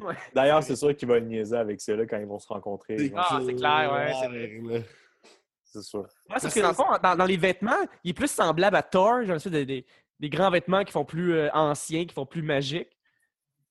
[0.00, 0.14] Ouais.
[0.32, 2.96] D'ailleurs, c'est sûr qu'il va le niaiser avec ça là, quand ils vont se rencontrer.
[2.98, 4.60] C'est Ah, c'est clair, ouais, c'est vrai.
[4.78, 4.80] là.
[5.64, 6.00] C'est sûr.
[6.02, 6.06] Ouais,
[6.40, 7.72] parce que dans le fond, dans, dans les vêtements,
[8.04, 9.84] il est plus semblable à Thor, genre des, des,
[10.20, 12.96] des grands vêtements qui font plus euh, anciens, qui font plus magiques.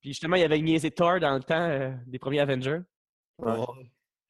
[0.02, 2.82] Puis justement, il avait niaisé Thor dans le temps euh, des premiers Avengers.
[3.40, 3.56] Ouais.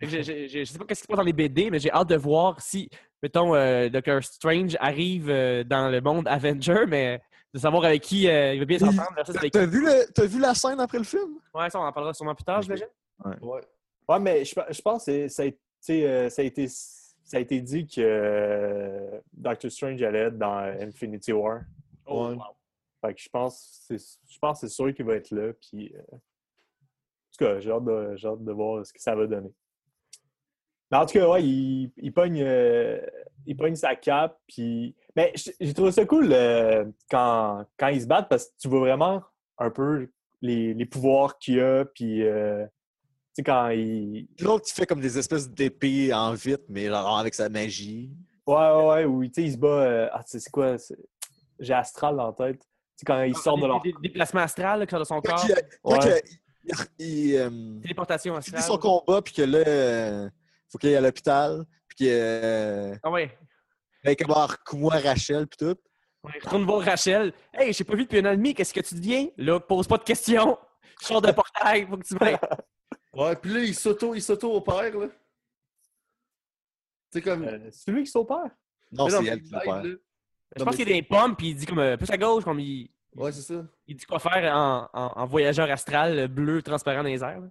[0.02, 2.10] J'ai- j'ai- je sais pas qu'est-ce qui se passe dans les BD, mais j'ai hâte
[2.10, 2.90] de voir si,
[3.24, 7.22] mettons, euh, Doctor Strange arrive euh, dans le monde Avenger, mais
[7.54, 9.14] de savoir avec qui euh, il va bien s'entendre.
[9.52, 11.40] T'as vu, le- t'as vu la scène après le film?
[11.54, 12.88] Ouais, ça, on en parlera sûrement plus tard, j'imagine.
[13.24, 13.62] Ouais.
[14.10, 17.38] Ouais, mais je, je pense que c'est- ça a, été, euh, ça, a été, ça
[17.38, 21.62] a été dit que euh, Doctor Strange allait être dans Infinity War.
[22.06, 22.36] Oh, Ouais.
[22.36, 22.42] wow.
[23.06, 25.54] Fait que je pense, que c'est- je pense c'est sûr qu'il va être là.
[25.54, 26.18] Puis, euh, en
[27.38, 29.54] tout cas, j'ai hâte, de, j'ai hâte de voir ce que ça va donner.
[30.94, 33.00] Mais en tout cas, ouais, il, il, pogne, euh,
[33.48, 34.38] il pogne sa cape.
[34.48, 34.96] Puis...
[35.16, 38.68] Mais j- j'ai trouvé ça cool euh, quand, quand ils se battent parce que tu
[38.68, 39.24] vois vraiment
[39.58, 40.08] un peu
[40.44, 41.86] les, les pouvoirs qu'il a.
[41.86, 42.70] Puis, euh, tu
[43.38, 44.28] sais, quand il.
[44.38, 48.12] Puis L'autre, il fait comme des espèces d'épées en vitre, mais genre avec sa magie.
[48.46, 49.68] Ouais, ouais, ouais, où tu sais, il se bat.
[49.68, 50.76] euh, Ah, tu sais, c'est quoi?
[51.60, 52.60] J'ai Astral la tête.
[52.60, 52.66] Tu
[52.98, 53.82] sais, quand ils sortent de leur.
[53.82, 55.46] Des, déplacements astrales qui de son Quand corps.
[55.50, 56.22] il, quand Ouais.
[56.28, 60.30] il- il- il, Téléportation son combat, puis que là, euh,
[60.74, 63.38] faut qu'il aille à l'hôpital, puis qu'il euh, Ah ouais.
[64.18, 65.80] comme voir moi Rachel, puis tout.
[66.24, 67.34] Ouais, Retourne voir Rachel.
[67.54, 69.28] Hey, je t'ai pas vu depuis un an et demi, qu'est-ce que tu deviens?
[69.38, 70.58] Là, pose pas de questions.
[71.02, 72.40] Je sors de portail, faut que tu m'aides.
[73.14, 75.08] Ouais, puis là, il s'auto, il s'auto-opère, là.
[77.12, 77.44] C'est comme...
[77.44, 78.50] Euh, c'est lui qui s'opère?
[78.92, 79.84] Non, c'est elle il qui là.
[80.56, 82.44] Je pense qu'il y a des pommes, puis il dit comme euh, plus à gauche,
[82.44, 83.64] comme il, Ouais, c'est ça.
[83.86, 87.42] il dit quoi faire en, en- en voyageur astral bleu transparent dans les airs.
[87.42, 87.48] là.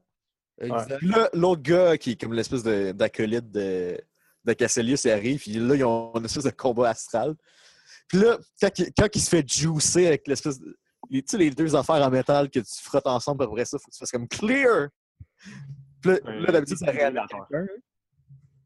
[0.62, 0.98] Exact.
[0.98, 3.98] Puis là, l'autre gars, qui est comme l'espèce de- d'acolyte de,
[4.44, 7.34] de Casselius, il arrive, puis là, ils ont une espèce de combat astral.
[8.08, 10.76] Puis là, quand, il- quand il se fait juicer avec l'espèce de.
[11.10, 13.86] les- Tu sais, les deux affaires en métal que tu frottes ensemble, après ça, faut
[13.90, 14.88] que tu fasses comme clear!
[16.00, 17.46] Puis là, d'habitude, ça défibrillateur.
[17.48, 17.66] quelqu'un.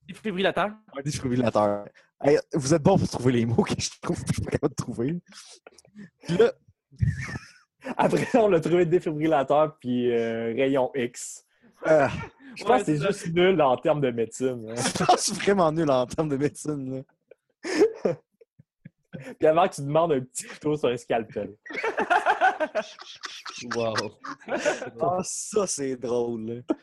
[0.08, 0.66] Défibrillateur.
[0.96, 1.84] Un défibrillateur.
[2.22, 4.50] Hey, vous êtes bon pour trouver les mots que je trouve que je suis pas
[4.52, 5.20] capable de trouver.
[6.26, 6.52] Puis là,
[7.96, 11.44] Après, on a trouvé défibrillateur puis euh, rayon X.
[11.86, 12.08] euh,
[12.54, 14.66] Je pense Ouais, que c'est juste nul en termes de médecine.
[14.70, 14.74] hein.
[14.98, 16.96] je pense vraiment nul en termes de médecine.
[16.96, 17.02] là.
[19.38, 21.54] Puis avant que tu demandes un petit couteau sur un scalpel.
[23.74, 23.94] Wow.
[25.00, 26.46] Ah, ça, c'est drôle.
[26.46, 26.76] là.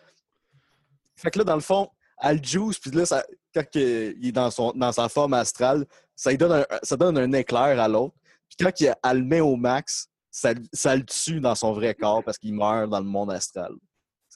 [1.15, 1.89] Fait que là, dans le fond,
[2.21, 5.85] elle juice, puis là, ça, quand que- il est dans, son, dans sa forme astrale,
[6.15, 8.15] ça, lui donne un, ça donne un éclair à l'autre.
[8.49, 11.93] Puis quand il- elle le met au max, ça, ça le tue dans son vrai
[11.93, 13.73] corps parce qu'il meurt dans le monde astral.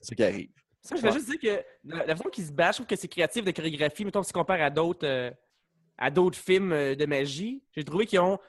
[0.07, 0.49] Ce qui arrive.
[0.81, 2.95] Ça, je veux juste dire que la, la façon qu'ils se battent, je trouve que
[2.95, 4.05] c'est créatif de chorégraphie.
[4.05, 5.31] Mettons, si on compare à d'autres euh,
[5.97, 8.39] à d'autres films euh, de magie, j'ai trouvé qu'ils ont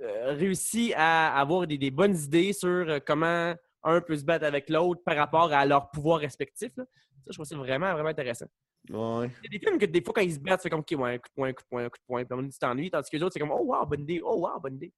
[0.00, 4.70] euh, réussi à avoir des, des bonnes idées sur comment un peut se battre avec
[4.70, 6.76] l'autre par rapport à leurs pouvoirs respectifs.
[6.76, 6.84] là.
[7.24, 8.46] Ça, je trouve ça vraiment, vraiment intéressant.
[8.90, 9.30] Ouais.
[9.44, 10.92] Il y a des films que des fois, quand ils se battent, c'est comme, OK,
[10.96, 12.36] ouais, un coup de poing, un coup de poing, un coup de poing, puis à
[12.36, 14.60] donné, tu t'ennuies, tandis que les autres, c'est comme, oh wow, bonne idée, oh wow,
[14.60, 14.92] bonne idée.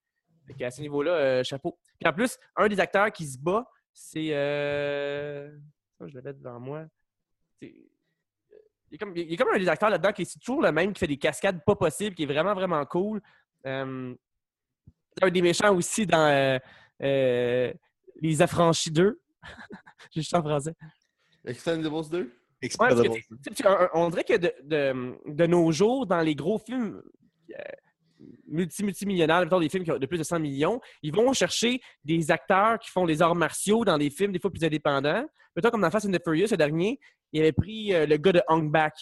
[0.47, 1.77] Fait qu'à ce niveau-là, euh, chapeau.
[1.99, 4.29] Puis en plus, un des acteurs qui se bat, c'est.
[4.31, 5.51] Euh...
[5.97, 6.85] ça, je l'avais devant moi.
[7.59, 7.73] C'est-
[8.91, 10.61] Il y, a comme, il y a comme un des acteurs là-dedans qui est toujours
[10.61, 13.19] le même, qui fait des cascades pas possibles, qui est vraiment, vraiment cool.
[13.65, 14.13] Euh,
[15.17, 16.59] c'est un des méchants aussi dans euh,
[17.01, 17.73] euh,
[18.21, 19.19] Les Affranchis 2.
[20.11, 20.73] J'ai juste en français.
[21.45, 22.19] Expendables 2?
[22.19, 22.29] Ouais,
[22.61, 23.09] Expendables.
[23.65, 27.01] un- on dirait que de, de- de nos jours, dans les gros films
[27.51, 27.61] euh,
[28.47, 31.81] multi multimillionnaires, mettons des films qui ont de plus de 100 millions, ils vont chercher
[32.03, 35.25] des acteurs qui font les arts martiaux dans des films des fois plus indépendants.
[35.55, 36.99] Mettons comme dans Fast and the Furious, le dernier,
[37.31, 38.93] il avait pris euh, le gars de Hong Bak.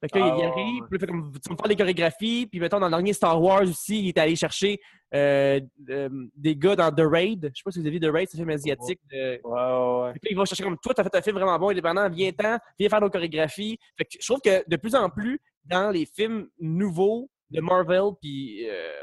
[0.00, 1.76] Fait que là, Ah, il ouais, arrive, puis il fait comme, tu vas faire des
[1.76, 4.78] chorégraphies, puis mettons dans le dernier Star Wars aussi, il est allé chercher
[5.14, 5.58] euh,
[5.88, 7.50] euh, des gars dans The Raid.
[7.54, 9.50] Je sais pas si vous avez vu The Raid, c'est un film asiatique de, Ouais,
[9.52, 10.12] ouais, ouais.
[10.12, 11.70] fait que là, ils vont chercher comme toi, tu as fait un film vraiment bon,
[11.70, 13.78] indépendant, viens-t'en, viens faire nos chorégraphies.
[13.96, 18.12] Fait que je trouve que de plus en plus, dans les films nouveaux de Marvel,
[18.20, 19.02] puis euh,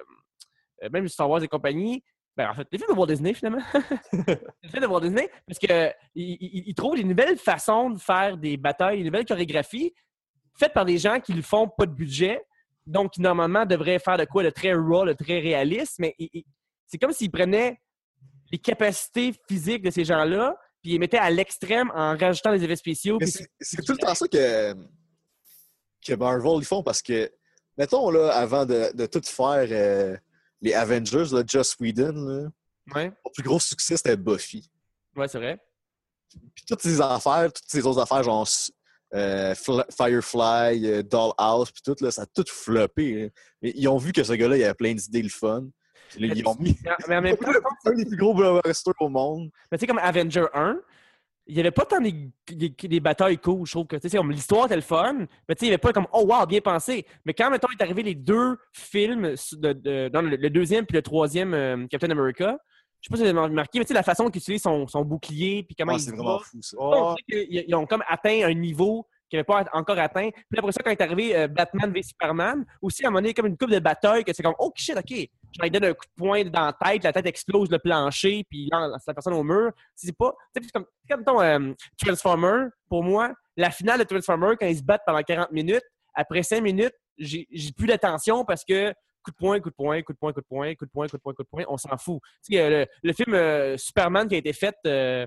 [0.84, 2.04] euh, même Star Wars et compagnie,
[2.36, 3.62] ben en fait, les films de Walt Disney finalement,
[4.64, 8.58] les films de Walt Disney, parce que ils, trouvent des nouvelles façons de faire des
[8.58, 9.94] batailles, des nouvelles chorégraphies
[10.58, 12.42] faites par des gens qui ne font pas de budget,
[12.86, 16.16] donc qui normalement devraient faire de quoi de très raw, de très réaliste, mais
[16.88, 17.80] c'est comme s'ils prenaient
[18.52, 22.64] les capacités physiques de ces gens-là, puis ils les mettaient à l'extrême en rajoutant des
[22.64, 23.18] effets spéciaux.
[23.22, 24.74] C'est tout le temps ça que,
[26.06, 27.32] que Marvel ils font parce que,
[27.78, 30.16] mettons, là, avant de, de tout faire euh,
[30.62, 32.50] les Avengers, là, Joss Whedon, là,
[32.94, 34.70] Ouais, son plus gros succès, c'était Buffy.
[35.16, 35.58] ouais c'est vrai.
[36.56, 38.48] Puis toutes ces affaires, toutes ces autres affaires, genre
[39.14, 39.54] euh,
[39.96, 43.24] Firefly, euh, Dollhouse, puis tout, là, ça a tout floppé.
[43.26, 43.30] hein.
[43.62, 45.66] Mais ils ont vu que ce gars-là, il avait plein d'idées le fun.
[46.10, 47.52] Puis là, ils ont mis Mais en- mais en même temps,
[47.86, 49.50] un des plus gros blockbusters au monde.
[49.72, 50.80] Mais tu sais, comme Avenger 1,
[51.48, 52.14] il n'y avait pas tant des,
[52.52, 55.14] des- des batailles cool, je trouve que tu sais, c'est comme l'histoire était le fun,
[55.48, 57.06] mais tu sais, il n'y avait pas comme oh wow, bien pensé.
[57.26, 60.96] Mais quand mettons est arrivé les deux films, de, de- dans le, le deuxième puis
[60.96, 62.58] le troisième euh, Captain America,
[63.02, 64.88] je sais pas si vous avez remarqué, mais tu sais, la façon qu'il utilise son,
[64.88, 66.78] son bouclier puis comment Ah, il c'est vraiment fou, ça.
[67.18, 70.30] sait qu'ils ils ont comme atteint un niveau qu'ils n'avaient pas encore atteint.
[70.32, 73.34] Puis après ça, quand est arrivé euh, Batman v Superman, aussi à un moment donné,
[73.34, 75.94] comme une coupe de bataille, que c'est comme, oh shit, ok, genre, il donne un
[75.94, 79.14] coup de poing dans la tête, la tête explose le plancher, puis il lance la
[79.14, 79.72] personne au mur.
[79.96, 81.74] C'est pas, tu sais, c'est comme, comme ton euh,
[82.04, 86.44] Transformer, pour moi, la finale de Transformer, quand ils se battent pendant 40 minutes, après
[86.44, 87.48] 5 minutes, j'ai
[87.78, 88.92] plus d'attention parce que
[89.24, 91.08] coup de poing, coup de poing, coup de poing, coup de poing, coup de poing,
[91.08, 92.20] coup de poing, coup de poing, on s'en fout.
[92.46, 95.26] Tu sais, euh, le, le film euh, Superman qui a été fait euh,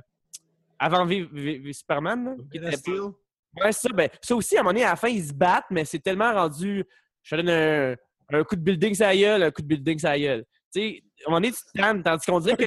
[0.79, 2.91] avant V, V- V- Superman, là, était-.
[3.65, 5.65] Ouais, ça, ben, ça aussi, à un moment donné, à la fin, ils se battent,
[5.71, 6.85] mais c'est tellement rendu.
[7.23, 7.95] Je te donne un,
[8.33, 10.45] un coup de building la gueule, un coup de building la gueule.
[10.75, 12.65] Tu sais, à un moment donné, tu te tannes, tandis qu'on dirait que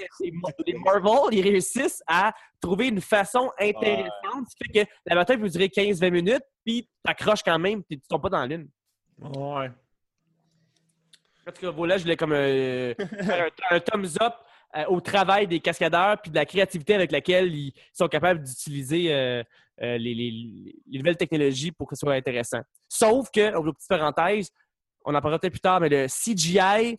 [0.66, 5.38] les, Marvel, ils réussissent à trouver une façon intéressante, ce qui fait que la bataille
[5.38, 8.70] peut durer 15-20 minutes, puis t'accroches quand même, puis tu tombes pas dans la lune.
[9.22, 9.70] Ouais.
[11.48, 14.34] En tout cas, voilà, je voulais comme euh, faire un, un thumbs up
[14.78, 19.12] euh, au travail des cascadeurs puis de la créativité avec laquelle ils sont capables d'utiliser
[19.14, 19.44] euh,
[19.80, 22.62] les, les- les nouvelles technologies pour que ce soit intéressant.
[22.88, 24.52] Sauf que, au petite parenthèse,
[25.06, 26.98] on en parlera peut-être plus tard, mais le CGI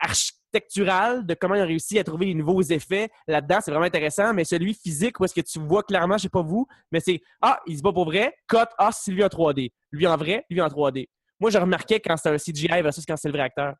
[0.00, 4.32] architectural de comment ils ont réussi à trouver les nouveaux effets là-dedans, c'est vraiment intéressant.
[4.32, 7.20] Mais celui physique, où est-ce que tu vois clairement, je sais pas vous, mais c'est
[7.42, 9.72] Ah, il se bat pour vrai, cut, ah, c'est lui en 3D.
[9.92, 11.08] Lui en vrai, lui en 3D.
[11.38, 13.74] Moi, je remarquais quand c'était un CGI versus quand c'est le vrai acteur.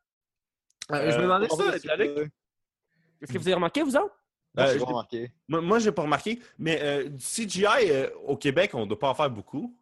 [0.91, 1.63] Euh, je me demandais ça.
[3.19, 4.13] Est-ce que vous avez remarqué, vous autres?
[4.59, 5.31] Euh, j'ai je- pas remarqué.
[5.47, 9.09] moi, moi, j'ai pas remarqué, mais euh, du CGI euh, au Québec, on doit pas
[9.09, 9.75] en faire beaucoup.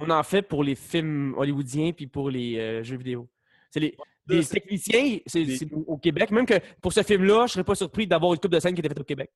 [0.00, 3.28] On en fait pour les films hollywoodiens puis pour les euh, jeux vidéo.
[3.70, 3.96] C'est les,
[4.44, 6.30] techniciens c'est, des- c'est au Québec.
[6.30, 8.80] Même que pour ce film-là, je serais pas surpris d'avoir une coupe de scène qui
[8.80, 9.30] était faite au Québec.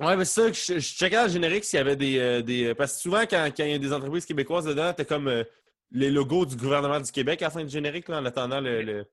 [0.00, 2.18] Ouais, mais c'est ça, que je, je checkais dans le générique s'il y avait des,
[2.18, 2.74] euh, des.
[2.74, 5.42] Parce que souvent, quand, quand il y a des entreprises québécoises dedans, t'as comme euh,
[5.90, 8.82] les logos du gouvernement du Québec à la fin du générique, là, en attendant le.
[8.82, 9.06] le-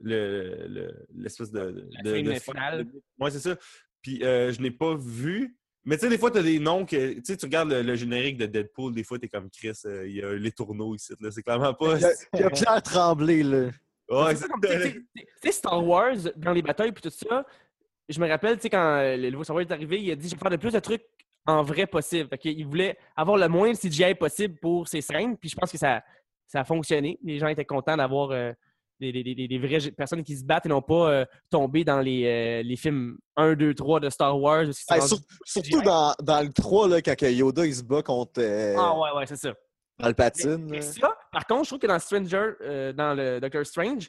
[0.00, 2.86] le- le- l'espèce de, La de, finale.
[3.18, 3.56] Ouais, c'est ça.
[4.02, 5.56] Puis euh, je n'ai pas vu.
[5.84, 7.14] Mais tu sais, des fois, tu as des noms que.
[7.14, 9.72] Tu sais, tu regardes le, le générique de Deadpool, des fois, tu es comme Chris,
[9.84, 11.12] euh, il y a les tourneaux ici.
[11.20, 11.30] Là.
[11.30, 11.96] C'est clairement pas.
[11.96, 13.70] Il y a, il y a Pierre Tremblay, là.
[14.08, 14.34] Ouais,
[15.42, 17.46] C'est Star Wars, dans les batailles puis tout ça,
[18.08, 20.16] je me rappelle, tu sais, quand euh, le nouveau Star Wars est arrivé, il a
[20.16, 21.04] dit je vais faire le plus de trucs
[21.46, 22.28] en vrai possible.
[22.28, 25.72] Fait qu'il voulait avoir le moins de CGI possible pour ses scènes, puis je pense
[25.72, 26.02] que ça,
[26.46, 27.18] ça a fonctionné.
[27.22, 28.52] Les gens étaient contents d'avoir euh,
[29.00, 32.00] des, des- des- des vraies personnes qui se battent et non pas euh, tomber dans
[32.00, 34.62] les, euh, les films 1, 2, 3 de Star Wars.
[34.90, 38.74] Hey, sur- surtout dans, dans le 3, là, quand Yoda il se bat contre euh,
[38.78, 39.52] Ah ouais, ouais, c'est ça.
[39.98, 40.56] Palpatine.
[40.68, 40.82] Mais là.
[40.82, 44.08] ça, par contre, je trouve que dans Stranger, euh, dans le Doctor Strange,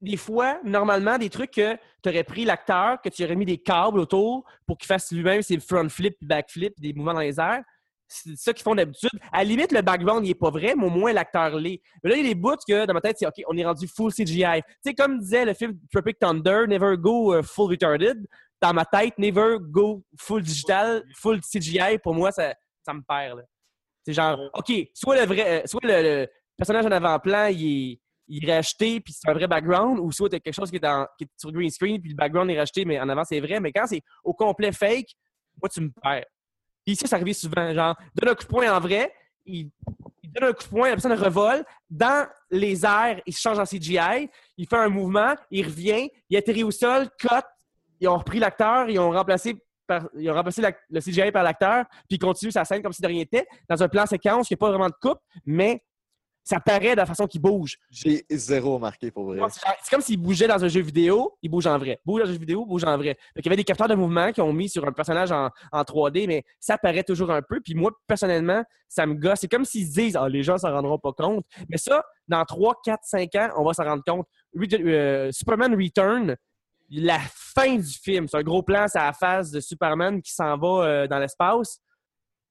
[0.00, 3.56] des fois, normalement, des trucs que tu aurais pris l'acteur, que tu aurais mis des
[3.56, 7.40] câbles autour pour qu'il fasse lui-même ses front flip, back flip, des mouvements dans les
[7.40, 7.62] airs.
[8.06, 9.10] C'est ça qu'ils font d'habitude.
[9.32, 11.80] À la limite, le background, il est pas vrai, mais au moins l'acteur l'est.
[12.02, 13.64] Mais là, il y a des bouts que, dans ma tête, c'est OK, on est
[13.64, 14.60] rendu full CGI.
[14.62, 18.26] Tu sais, comme disait le film Tropic Thunder, Never Go euh, Full Retarded.
[18.60, 22.54] Dans ma tête, Never Go Full Digital, Full CGI, pour moi, ça,
[22.84, 23.44] ça me perd.
[24.06, 28.00] C'est genre, OK, soit le vrai, euh, soit le, le personnage en avant-plan, il est,
[28.28, 30.86] il est racheté, puis c'est un vrai background, ou soit t'as quelque chose qui est,
[30.86, 33.40] en- qui est sur green screen, puis le background est racheté, mais en avant, c'est
[33.40, 33.60] vrai.
[33.60, 35.08] Mais quand c'est au complet fake,
[35.60, 36.24] moi, tu me perds.
[36.86, 37.72] Ici, ça arrive souvent.
[37.72, 39.12] Genre, donne un coup de poing en vrai,
[39.46, 39.70] il,
[40.24, 41.64] donne un coup de poing, la personne revole.
[41.88, 46.36] Dans les airs, il se change en CGI, il fait un mouvement, il revient, il
[46.36, 47.28] atterrit au sol, cut,
[48.00, 49.54] ils ont repris l'acteur, ils ont remplacé
[49.86, 52.92] par- ils ont remplacé l'ac- le CGI par l'acteur, puis il continue sa scène comme
[52.92, 55.18] si de rien n'était, dans un plan séquence, il n'y a pas vraiment de coupe,
[55.46, 55.82] mais
[56.44, 57.78] ça paraît de la façon qu'il bouge.
[57.90, 59.38] J'ai zéro marqué pour vrai.
[59.82, 61.98] C'est comme s'il bougeait dans un jeu vidéo, il bouge en vrai.
[62.04, 63.14] Bouge dans un jeu vidéo, bouge en vrai.
[63.34, 65.48] Fait il y avait des capteurs de mouvement qui ont mis sur un personnage en,
[65.72, 67.60] en 3D, mais ça paraît toujours un peu.
[67.60, 69.40] Puis moi, personnellement, ça me gosse.
[69.40, 71.44] C'est comme s'ils se disent, ah, les gens s'en rendront pas compte.
[71.68, 74.26] Mais ça, dans 3, 4, 5 ans, on va s'en rendre compte.
[74.56, 76.36] Re- euh, Superman Return,
[76.90, 80.56] la fin du film, c'est un gros plan, c'est la phase de Superman qui s'en
[80.58, 81.80] va euh, dans l'espace.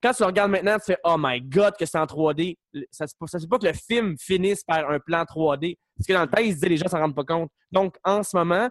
[0.04, 2.58] Quand tu le regardes maintenant, tu fais Oh my God, que c'est en 3D.
[2.92, 5.78] Ça ça se pas que le film finisse par un plan 3D.
[5.98, 7.50] Parce que dans le temps, ils se disaient les gens s'en rendent pas compte.
[7.72, 8.70] Donc, en ce moment,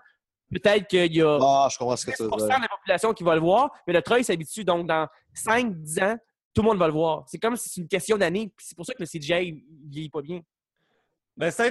[0.50, 3.14] peut-être qu'il y a Ah, je comprends ce que tu 10 veux de la population
[3.14, 4.62] qui va le voir, mais le treuil s'habitue.
[4.62, 6.18] Donc, dans 5-10 ans,
[6.52, 7.24] tout le monde va le voir.
[7.26, 8.52] C'est comme si c'est une question d'année.
[8.58, 10.42] C'est pour ça que le CGI ne vieillit pas bien.
[11.34, 11.64] Ben, ça-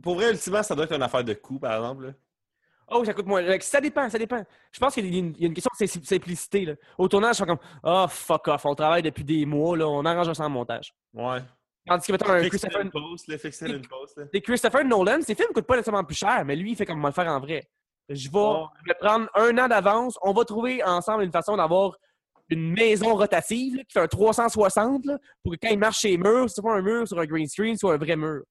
[0.00, 2.14] pour vrai, ultimement, ça doit être une affaire de coût, par exemple.
[2.90, 3.42] Oh, ça coûte moins.
[3.60, 4.44] Ça dépend, ça dépend.
[4.72, 6.64] Je pense qu'il y a une, il y a une question de sim- simplicité.
[6.64, 6.74] Là.
[6.98, 10.04] Au tournage, je suis comme Oh, fuck off, on travaille depuis des mois, là, on
[10.04, 10.92] arrange ça en montage.
[11.14, 11.38] Ouais.
[11.86, 14.24] Tandis que, mettons, un Christopher, une post, là, fixer une post, là.
[14.32, 16.98] des Christopher Nolan, ses films coûtent pas nécessairement plus cher, mais lui, il fait comme
[16.98, 17.68] on va le faire en vrai.
[18.08, 21.96] Je vais me prendre un an d'avance, on va trouver ensemble une façon d'avoir
[22.48, 26.08] une maison rotative là, qui fait un 360 là, pour que quand il marche chez
[26.10, 28.42] les murs, c'est pas un mur sur un green screen, soit un vrai mur.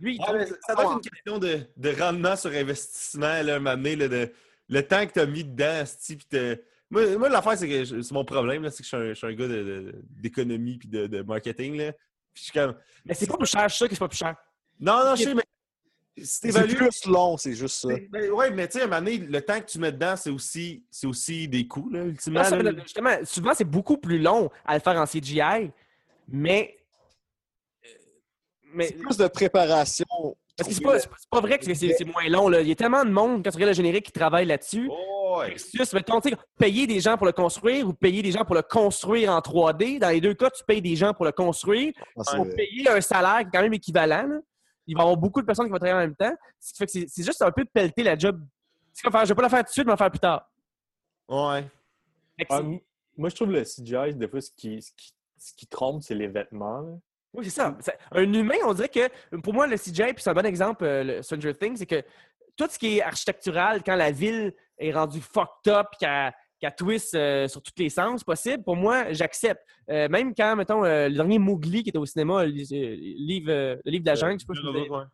[0.00, 3.42] Lui, il Ouais, trouve- mais ça doit être une question de, de rendement sur investissement,
[3.42, 4.32] là, un moment donné, là, de,
[4.68, 5.84] le temps que tu as mis dedans,
[6.90, 9.14] Moi, moi l'affaire, c'est que c'est mon problème, là, c'est que je suis un, je
[9.14, 11.76] suis un gars de- de- d'économie puis de, de marketing.
[11.76, 11.92] Là.
[11.92, 12.00] Puis
[12.34, 12.74] je suis comme.
[13.04, 14.36] Mais c'est pas plus cher, je suis sûr que c'est pas plus cher.
[14.78, 15.42] Non, non, je sais, mais
[16.18, 17.88] si C'est plus long, c'est juste ça.
[18.10, 20.16] Ben, ouais, mais tu sais, à un moment donné, le temps que tu mets dedans,
[20.16, 22.42] c'est aussi, c'est aussi des coûts, là, ultimement.
[22.42, 22.72] Non, ça, là.
[22.82, 25.70] justement, souvent, c'est beaucoup plus long à le faire en CGI,
[26.28, 26.75] mais.
[28.76, 28.88] Mais.
[28.88, 30.06] C'est plus de préparation.
[30.56, 30.82] Parce que c'est
[31.30, 32.48] pas, vrai que c'est- moins long.
[32.48, 32.60] Là.
[32.62, 34.88] Il y a tellement de monde, quand tu regardes le générique, qui travaille là-dessus.
[34.90, 35.50] Oh, ouais.
[35.74, 38.54] Versus, mettons, tu sais, payer des gens pour le construire ou payer des gens pour
[38.54, 39.98] le construire en 3D.
[39.98, 41.92] Dans les deux cas, tu payes des gens pour le construire.
[42.16, 44.26] Ah, Pour payer un salaire qui est quand même équivalent.
[44.28, 44.38] là.
[44.86, 46.34] Il va y avoir beaucoup de personnes qui vont travailler en même temps.
[46.60, 48.40] Ce qui fait que c'est c'est juste un peu pelleter la job.
[48.94, 50.20] C'est comme faire, je vais pas la faire tout de suite, mais la faire plus
[50.20, 50.48] tard.
[51.28, 51.68] Ouais.
[52.48, 52.62] Ah,
[53.16, 56.14] moi, je trouve le CGI, des fois, ce qui, ce qui, ce qui trompe, c'est
[56.14, 56.80] les vêtements.
[56.80, 56.92] là.
[57.32, 57.76] Oui, c'est ça.
[58.12, 61.04] Un humain, on dirait que, pour moi, le CGI, puis c'est un bon exemple, euh,
[61.04, 62.02] le Stranger Things, c'est que
[62.56, 67.14] tout ce qui est architectural, quand la ville est rendue fucked up, qu'elle qu'elle twist
[67.14, 69.62] euh, sur tous les sens possibles, pour moi, j'accepte.
[69.90, 73.50] Euh, même quand, mettons, euh, le dernier Mowgli qui était au cinéma, le, livre,
[73.84, 75.04] le livre de la jungle, je sais pas Ouais.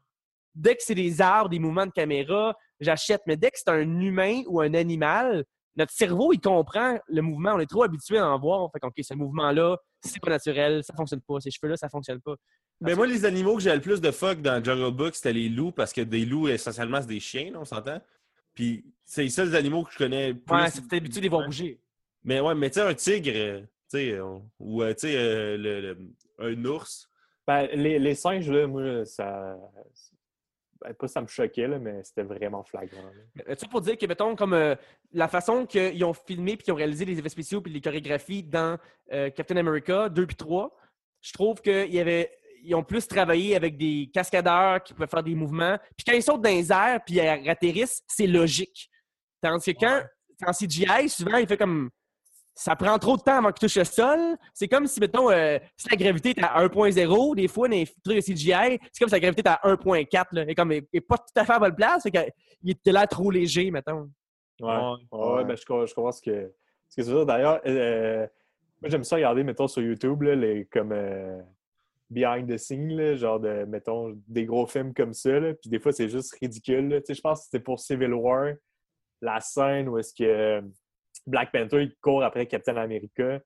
[0.54, 3.22] dès que c'est des arbres, des mouvements de caméra, j'achète.
[3.26, 5.44] Mais dès que c'est un humain ou un animal,
[5.76, 7.52] notre cerveau, il comprend le mouvement.
[7.54, 8.70] On est trop habitué à en voir.
[8.72, 11.40] Fait que, OK, ce mouvement-là, c'est pas naturel, ça fonctionne pas.
[11.40, 12.34] Ces cheveux-là, ça fonctionne pas.
[12.80, 15.48] Ben moi, les animaux que j'ai le plus de fuck dans Jungle Book, c'était les
[15.48, 18.00] loups, parce que des loups, essentiellement, c'est des chiens, là, on s'entend.
[18.54, 20.54] Puis c'est les seuls animaux que je connais plus.
[20.54, 21.80] Ouais, c'est habitué de les voir bouger.
[22.24, 23.66] Mais ouais, mais tu sais, un tigre, euh, tu
[23.98, 24.18] sais,
[24.58, 25.98] ou euh, tu sais, euh, le- le-
[26.38, 27.08] un ours.
[27.46, 29.56] Ben, les, les singes, là, moi, ça.
[30.84, 33.02] Ben, pas ça me choquait, là, mais c'était vraiment flagrant.
[33.02, 33.22] là.
[33.34, 34.74] Mais, Tu sais, pour dire que, mettons, comme euh,
[35.12, 38.42] la façon qu'ils ont filmé puis qu'ils ont réalisé les effets spéciaux puis les chorégraphies
[38.42, 38.78] dans
[39.12, 40.74] euh, Captain America 2 puis 3,
[41.20, 42.30] je trouve qu'ils avait,
[42.62, 45.78] ils ont plus travaillé avec des cascadeurs qui pouvaient faire des mouvements.
[45.96, 48.90] Puis quand ils sautent dans les airs puis ils atterrissent, c'est logique.
[49.40, 50.02] Tandis que quand,
[50.46, 51.90] en CGI, souvent, il fait comme.
[52.54, 54.36] Ça prend trop de temps avant qu'il touche le sol.
[54.52, 57.86] C'est comme si, mettons, euh, si la gravité est à 1.0, des fois, dans les
[58.04, 60.26] trucs de CGI, c'est comme si la gravité est à 1.4.
[60.32, 60.44] là.
[60.46, 62.02] Et comme, il n'est pas tout à fait à bonne place.
[62.02, 64.10] Fait il était là trop léger, mettons.
[64.60, 64.76] Ouais, Ouais.
[64.76, 65.44] ouais, ouais, Ouais.
[65.44, 66.52] ben, je, je comprends ce que,
[66.88, 67.26] ce que tu veux dire.
[67.26, 68.26] D'ailleurs, euh,
[68.82, 71.40] moi, j'aime ça regarder, mettons, sur YouTube, là, les, comme euh,
[72.10, 75.40] behind the scenes, là, genre de, mettons, des gros films comme ça.
[75.40, 76.90] là, Puis des fois, c'est juste ridicule.
[76.98, 78.52] Tu sais, je pense que c'était pour Civil War,
[79.22, 80.60] la scène où est-ce que euh,
[81.26, 83.40] Black Panther il court après Captain America.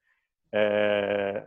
[0.54, 1.40] Euh,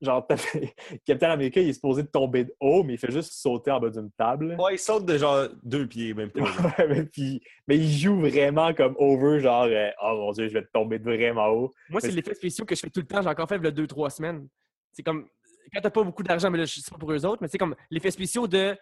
[0.00, 0.26] genre,
[1.06, 3.80] Captain America, il est supposé de tomber de haut, mais il fait juste sauter en
[3.80, 4.56] bas d'une table.
[4.58, 6.44] Ouais, il saute de genre deux pieds, même pas.
[6.88, 10.66] Mais, puis- mais il joue vraiment comme over, genre, euh, oh mon dieu, je vais
[10.72, 11.70] tomber de vraiment haut.
[11.88, 13.22] Moi, c'est l'effet spéciaux que je fais tout le temps.
[13.22, 14.48] J'ai encore fait a deux, trois semaines.
[14.92, 15.26] C'est comme,
[15.72, 17.58] quand t'as pas beaucoup d'argent, mais là, je sais pas pour eux autres, mais c'est
[17.58, 18.76] comme l'effet spéciaux de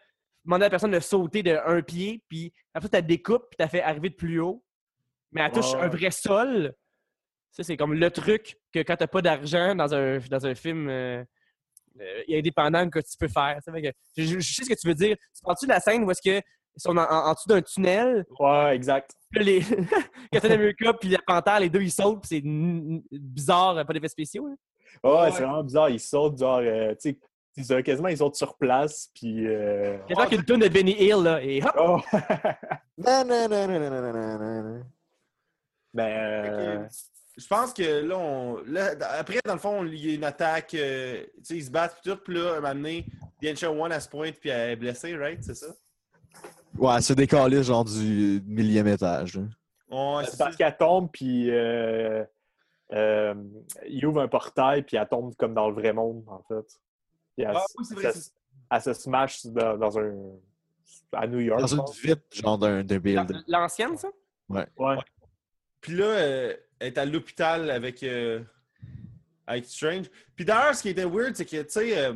[0.45, 3.69] demander à la personne de sauter de un pied, puis après, tu découpes, puis tu
[3.69, 4.63] fait arriver de plus haut.
[5.33, 6.75] Mais elle touche un vrai sol.
[7.51, 10.89] Ça, c'est comme le truc que quand t'as pas d'argent dans un, dans un film
[10.89, 11.25] euh,
[12.01, 13.59] euh, indépendant que tu peux faire.
[13.67, 15.17] Que- je, sais ce que tu veux dire.
[15.35, 16.39] Tu parles-tu de la scène où est-ce que
[16.77, 19.11] ils sont en, en- en dessous d'un tunnel, Ouais, exact.
[19.31, 19.61] puis là, les
[20.33, 22.43] Captain America puis la panthère, les deux, ils sautent, puis c'est
[23.19, 24.47] bizarre, euh, pas d'effet spéciaux.
[24.47, 24.57] hein.
[25.03, 25.31] Ouais, Ouais.
[25.33, 25.91] c'est vraiment bizarre.
[25.91, 27.19] Ils sautent, genre, euh, tu
[27.65, 29.47] sais, quasiment, ils sautent sur place, puis.
[29.49, 31.73] euh, Quasiment qu'une tonne de Benny Hill, là, et hop!
[31.81, 32.01] Oh!
[32.97, 34.85] Non, non, non, non, non, non, non, non, non.
[35.95, 36.89] Ben, euh,
[37.37, 38.57] Je pense que là, on...
[38.67, 41.71] là, après, dans le fond, il y a une attaque, euh, tu sais, ils se
[41.71, 43.07] battent, puis tout, puis là, à un moment donné,
[43.41, 45.43] Diensha One, elle se pointe, puis elle est blessée, right?
[45.43, 45.69] C'est ça?
[46.77, 49.37] Ouais, se décaler genre du millième étage.
[49.37, 49.43] là.
[49.91, 50.57] Ouais, c'est parce ça.
[50.57, 51.51] qu'elle tombe, puis.
[51.51, 52.25] Euh,
[52.93, 53.35] euh,
[53.87, 56.67] il ouvre un portail, puis elle tombe comme dans le vrai monde, en fait.
[57.37, 58.23] Puis elle, Ah s- oui, c'est vrai, elle
[58.71, 60.15] elle se smash dans, dans un.
[61.13, 61.61] à New York.
[61.61, 63.39] Dans une vitre, genre d'un d'un building.
[63.47, 64.09] L'ancienne, ça?
[64.49, 64.67] Ouais.
[65.81, 68.41] Puis là, euh, elle est à l'hôpital avec, euh,
[69.47, 70.07] avec Strange.
[70.37, 72.13] Puis d'ailleurs, ce qui était weird, c'est que, tu sais, euh,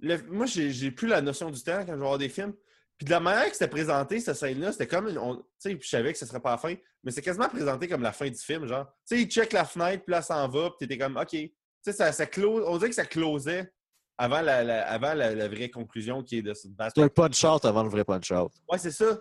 [0.00, 2.54] le- moi, j'ai plus la notion du temps quand je vais voir des films.
[2.98, 5.06] Puis de la manière que c'était présenté, cette scène-là, c'était comme.
[5.18, 6.74] on- Tu sais, je savais que ce serait pas la fin,
[7.04, 8.66] mais c'est quasiment présenté comme la fin du film.
[8.66, 11.16] Genre, tu sais, il check la fenêtre, puis là, ça s'en va, puis t'étais comme,
[11.18, 11.28] OK.
[11.30, 13.70] Tu sais, ça, ça close, on dirait que ça closait
[14.16, 16.92] avant la, la- avant la, la vraie conclusion qui est de battre.
[16.96, 18.50] C'est un punch-out avant le vrai punch-out.
[18.66, 19.20] Ouais, c'est ça.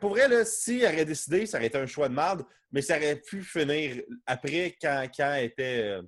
[0.00, 2.96] Pour vrai, là, s'il aurait décidé, ça aurait été un choix de merde, mais ça
[2.96, 5.82] aurait pu finir après quand, quand elle était.
[5.84, 6.02] euh,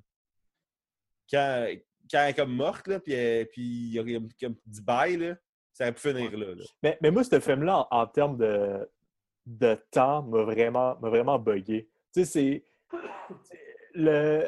[1.30, 1.66] quand,
[2.10, 3.62] quand elle est comme morte, là, puis, elle- puis
[3.92, 5.36] il aurait comme dit bye, là,
[5.72, 6.46] ça aurait pu finir là.
[6.82, 8.88] Mais, mais moi, ce film-là, en, termes de,
[9.46, 11.88] de temps, m'a vraiment, vraiment bugué.
[12.12, 12.64] Tu sais, c'est.
[13.94, 14.46] Le.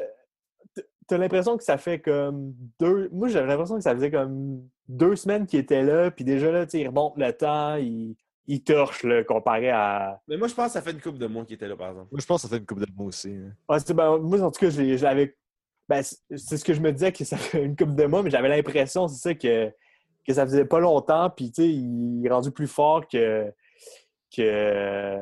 [1.07, 3.09] T'as l'impression que ça fait comme deux.
[3.11, 6.65] Moi, j'avais l'impression que ça faisait comme deux semaines qu'il était là, puis déjà là,
[6.65, 8.15] tu sais, il remonte le temps, il,
[8.47, 10.21] il torche, là, comparé à.
[10.27, 11.89] Mais moi, je pense que ça fait une couple de mois qu'il était là, par
[11.91, 12.09] exemple.
[12.11, 13.29] Moi, je pense que ça fait une coupe de mots aussi.
[13.29, 13.51] hein.
[13.69, 15.35] Ah, ben, moi, en tout cas, l'avais.
[15.89, 18.29] Ben, c'est ce que je me disais que ça fait une couple de mois, mais
[18.29, 19.69] j'avais l'impression, c'est ça, que,
[20.25, 23.51] que ça faisait pas longtemps, puis tu sais, il est rendu plus fort que.
[24.35, 25.19] que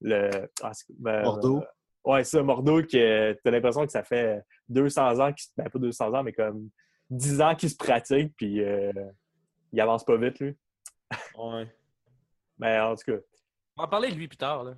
[0.00, 0.30] le.
[0.62, 1.62] ah, c'est- ben, Mordo.
[2.04, 5.78] Ouais, ça, Mordo, que t'as l'impression que ça fait 200 ans, qu'il se- ben pas
[5.78, 6.68] 200 ans, mais comme
[7.10, 8.92] 10 ans qu'il se pratique, puis euh,
[9.72, 10.56] il avance pas vite, lui.
[11.38, 11.66] Ouais.
[12.58, 13.18] Mais en tout cas,
[13.76, 14.64] On va en parler de lui plus tard.
[14.64, 14.74] Là.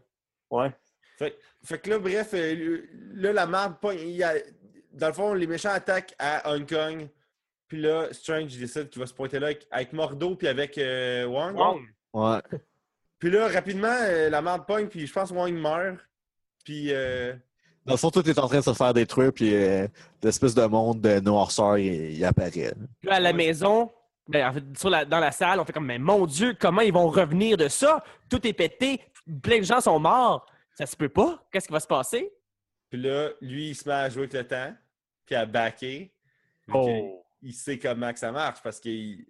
[0.51, 0.73] ouais.
[1.19, 2.83] Fait, fait que là, bref, euh,
[3.15, 4.35] là, la a,
[4.93, 7.09] dans le fond, les méchants attaquent à Hong Kong.
[7.69, 11.25] Puis là, Strange décide qu'il va se pointer là avec, avec Mordo puis avec euh,
[11.27, 11.57] Wong.
[11.57, 11.83] Wong.
[12.13, 12.41] Ouais.
[13.19, 15.99] Puis là, rapidement, euh, la merde pogne, puis je pense que Wong meurt.
[16.65, 17.35] Puis, euh,
[17.85, 19.87] Dans le fond, tout est en train de se faire détruire, puis euh,
[20.23, 22.75] l'espèce de monde de noirceur, il, il apparaît.
[23.03, 23.91] là, à la maison,
[24.29, 26.81] ben, en fait, sur la- dans la salle, on fait comme, mais mon Dieu, comment
[26.81, 28.03] ils vont revenir de ça?
[28.31, 29.01] Tout est pété,
[29.43, 30.47] plein de gens sont morts.
[30.75, 31.45] Ça se peut pas.
[31.53, 32.33] Qu'est-ce qui va se passer?
[32.91, 34.73] puis là, lui, il se met à jouer avec le temps,
[35.27, 36.13] puis à backer.
[36.73, 37.25] Oh.
[37.43, 39.27] Il sait comment que ça marche parce qu'il.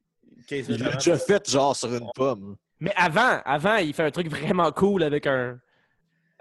[0.49, 2.57] 15 Il l'a déjà fait, genre, sur une pomme.
[2.81, 5.59] Mais avant, avant, il fait un truc vraiment cool avec un.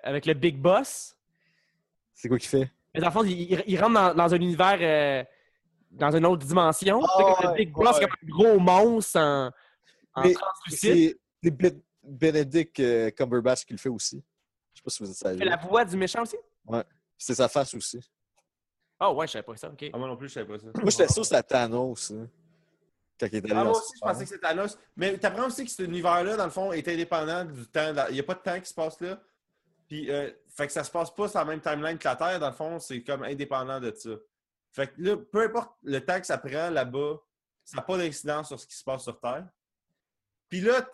[0.04, 1.16] avec le Big Boss.
[2.14, 2.70] C'est quoi qu'il fait?
[2.94, 4.78] Mais dans le fond, il, il- il rentre dans, dans un univers.
[4.82, 5.24] euh,
[5.94, 7.02] dans une autre dimension.
[7.04, 8.06] Ah C'est comme le ouais, Big Boss, ouais.
[8.06, 9.52] comme un gros monstre en,
[10.16, 11.18] en Mais translucide.
[11.44, 14.22] C'est Ben- Benedict euh, Cumberbatch qui le fait aussi.
[14.74, 15.46] Je sais pas si vous êtes sérieux.
[15.46, 16.38] la voix du méchant aussi?
[17.18, 18.00] C'est sa face aussi.
[19.00, 19.86] Oh ouais, je savais pas ça, ok.
[19.94, 20.66] Ah, moi non plus, je savais pas ça.
[20.82, 22.12] Moi, j'étais sûr que c'était Thanos.
[22.12, 22.28] hein,
[23.20, 24.78] quand il est allé Ah, moi aussi, je pensais que c'était Thanos.
[24.96, 27.94] Mais tu apprends aussi que cet univers-là, dans le fond, est indépendant du temps.
[28.10, 29.22] Il n'y a pas de temps qui se passe là.
[29.88, 32.40] Puis, euh, fait que ça se passe pas sur la même timeline que la Terre,
[32.40, 34.10] dans le fond, c'est comme indépendant de ça.
[34.74, 37.20] Fait que là, peu importe le temps que ça prend là-bas,
[37.64, 39.48] ça n'a pas d'incidence sur ce qui se passe sur Terre.
[40.50, 40.88] Puis là,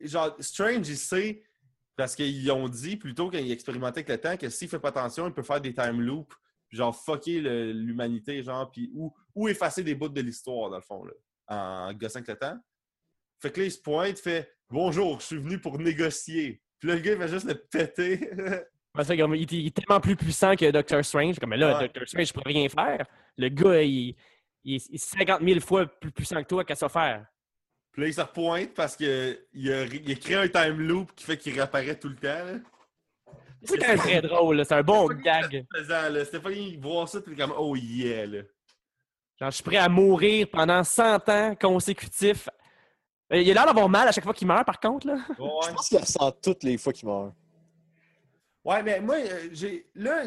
[0.00, 1.44] genre, Strange, il sait,
[1.94, 4.88] parce qu'ils ont dit, plutôt quand il expérimentait avec le temps, que s'il fait pas
[4.88, 6.34] attention, il peut faire des time loops,
[6.70, 7.40] genre fucker
[7.72, 11.12] l'humanité, genre, puis ou, ou effacer des bouts de l'histoire, dans le fond, là,
[11.48, 12.58] en gossant avec le temps.
[13.40, 16.60] Fait que là, il se pointe, fait Bonjour, je suis venu pour négocier.
[16.80, 18.30] Puis là, le gars, il va juste le péter.
[19.04, 21.38] Comme, il, est- il est tellement plus puissant que Doctor Strange.
[21.38, 21.82] Comme, mais là, Ouais.
[21.84, 23.06] Doctor Strange, je peux rien faire.
[23.36, 24.14] Le gars, il,
[24.64, 26.64] il est- il est 50 000 fois plus puissant que toi.
[26.64, 27.26] Qu'est-ce qu'il va faire?
[27.92, 31.24] Puis là, il se repointe parce qu'il a, il a créé un time loop qui
[31.24, 32.28] fait qu'il réapparaît tout le temps.
[32.44, 32.58] là.
[33.62, 34.56] C'est quand même très drôle.
[34.58, 34.64] là.
[34.64, 35.64] C'est un bon gag.
[36.24, 38.42] Stéphanie, il voit ça, puis il est comme Oh yeah, là.
[39.40, 42.48] Genre, je suis prêt à mourir pendant 100 ans consécutifs.
[43.32, 45.06] Euh, Il a l'air d'avoir mal à chaque fois qu'il meurt, par contre.
[45.06, 45.18] Là.
[45.30, 45.34] Je
[45.72, 47.34] pense qu'il ressent toutes les fois qu'il meurt.
[48.66, 49.86] Ouais mais moi, euh, j'ai.
[49.94, 50.24] Là,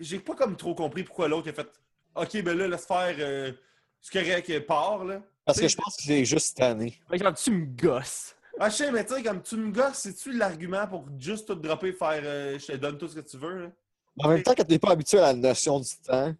[0.00, 1.68] j'ai pas comme trop compris pourquoi l'autre a fait
[2.14, 3.14] Ok, ben là, laisse faire.
[3.18, 3.52] Euh,
[4.00, 5.22] c'est correct, part, là.
[5.44, 6.98] Parce que je pense qu'il est juste tanné.
[7.10, 8.36] Que genre, tu me gosses.
[8.60, 11.54] Ah, je sais, mais tu sais, comme tu me gosses, c'est-tu l'argument pour juste tout
[11.54, 13.70] dropper, faire euh, je te donne tout ce que tu veux, là?
[14.20, 16.34] En même temps, quand t'es pas habitué à la notion du temps,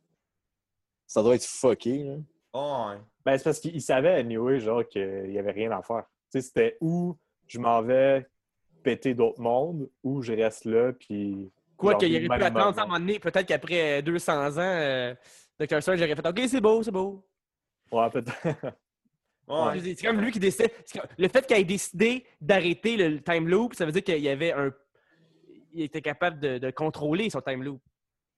[1.06, 2.02] ça doit être fucké.
[2.02, 2.16] Là.
[2.52, 3.00] Oh, ouais.
[3.24, 6.04] Ben, c'est parce qu'il savait, anyway, genre, qu'il n'y avait rien à faire.
[6.32, 7.16] Tu sais, c'était où
[7.46, 8.28] je m'en vais
[8.88, 11.50] péter d'autres mondes, ou je reste là, puis.
[11.76, 15.14] Quoi qu'il aurait pu attendre, à un moment donné, peut-être qu'après 200 ans, euh,
[15.60, 15.80] Dr.
[15.80, 17.24] Strange aurait fait OK, c'est beau, c'est beau.
[17.92, 18.32] Ouais, peut-être.
[19.48, 19.80] Ouais.
[19.96, 20.70] C'est comme lui qui décide.
[21.16, 24.52] Le fait qu'il ait décidé d'arrêter le time loop, ça veut dire qu'il y avait
[24.52, 24.70] un.
[25.72, 27.80] Il était capable de, de contrôler son time loop.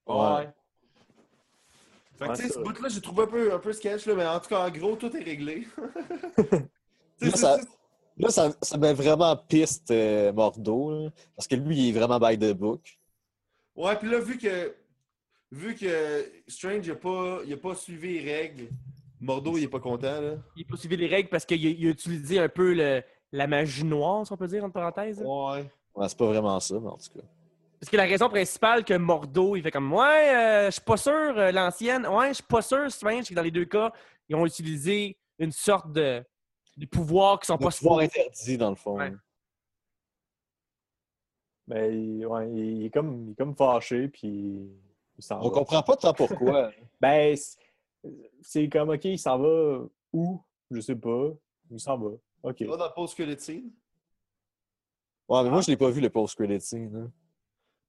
[0.07, 0.47] Ouais.
[2.17, 2.53] Fait que, Ouais, tu sais, ça.
[2.53, 4.69] ce bout-là, j'ai trouvé un peu, un peu sketch, là, mais en tout cas, en
[4.69, 5.67] gros, tout est réglé.
[7.35, 7.57] Ça,
[8.21, 10.91] là, ça, ça met vraiment piste euh, Mordo.
[11.05, 12.81] là, parce que lui, il est vraiment by the book.
[13.75, 14.73] Ouais, puis là, vu que,
[15.51, 18.67] vu que Strange n'a pas, il a pas suivi les règles,
[19.19, 20.33] Mordo, il est pas content, là.
[20.55, 23.03] Il n'a pas suivi les règles parce qu'il a, il a utilisé un peu le-
[23.31, 25.21] la magie noire, si on peut dire, entre parenthèses.
[25.23, 25.69] Ouais.
[25.95, 27.25] Ouais, c'est pas vraiment ça, mais en tout cas.
[27.79, 30.97] Parce que la raison principale que Mordo, il fait comme Ouais, euh, je suis pas
[30.97, 33.91] sûr, euh, l'ancienne, ouais, je suis pas sûr, Strange, que dans les deux cas,
[34.29, 36.23] ils ont utilisé une sorte de,
[36.77, 38.21] de pouvoir qui sont Le pas pouvoir supposés.
[38.21, 38.97] interdit, dans le fond.
[38.97, 39.13] Ouais.
[41.67, 44.69] Mais il, ouais, il est comme, il est comme fâché, puis
[45.17, 45.51] il s'en On va.
[45.51, 46.71] comprend pas tant pourquoi.
[47.01, 47.35] Ben,
[48.41, 49.83] c'est- comme, OK, il s'en va
[50.13, 50.41] où?
[50.69, 51.29] Je sais pas.
[51.69, 52.11] Il s'en va.
[52.43, 52.55] OK.
[52.55, 53.71] Tu vas dans le post que le team?
[55.27, 56.95] Ouais, mais moi, je l'ai pas vu, le post-credit scene.
[56.95, 57.11] hein.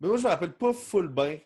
[0.00, 1.38] Mais moi, je me rappelle pas full bien.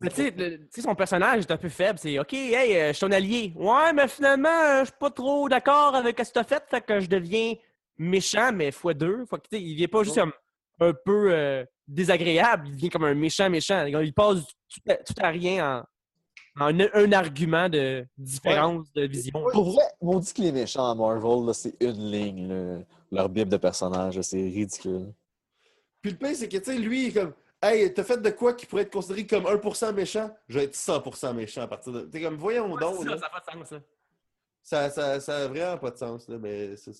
[0.00, 0.22] Mais tu
[0.70, 1.98] sais, son personnage est un peu faible.
[1.98, 3.52] C'est OK, hey, euh, je suis ton allié.
[3.56, 6.62] Ouais, mais finalement, euh, je suis pas trop d'accord avec ce que tu as fait,
[6.68, 7.54] fait que je deviens
[7.96, 9.24] méchant, mais fois deux.
[9.26, 10.32] Fait que, il vient pas juste comme
[10.80, 13.86] un peu euh, désagréable, il devient comme un méchant méchant.
[13.86, 15.84] Il passe tout à, tout à rien
[16.56, 19.32] en, en un, un argument de différence de vision.
[19.52, 22.78] Pour vrai, on dit que les méchants à Marvel, là, c'est une ligne, là.
[23.12, 25.12] leur bible de personnage, c'est ridicule.
[26.02, 27.32] Puis le pire, c'est que, tu sais, lui, comme,
[27.64, 30.30] hey, t'as fait de quoi qui pourrait être considéré comme 1% méchant?
[30.48, 32.00] Je vais être 100% méchant à partir de.
[32.02, 33.80] T'es comme, voyons donc, ça, ça a pas de sens, ça.
[34.62, 36.92] Ça, ça, ça a vraiment pas de sens, là, mais c'est.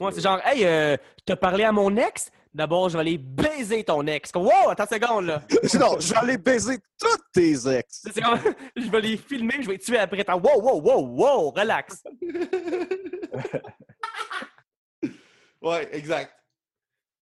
[0.00, 2.30] Moi, c'est genre, hey, euh, t'as parlé à mon ex?
[2.54, 4.30] D'abord, je vais aller baiser ton ex.
[4.34, 5.42] Wow, attends une seconde, là.
[5.80, 8.02] non, je vais aller baiser tous tes ex!
[8.12, 8.38] C'est comme,
[8.76, 10.24] je vais les filmer, je vais les tuer après.
[10.28, 12.02] Wow, wow, wow, wow, relax.
[15.62, 16.34] ouais, exact.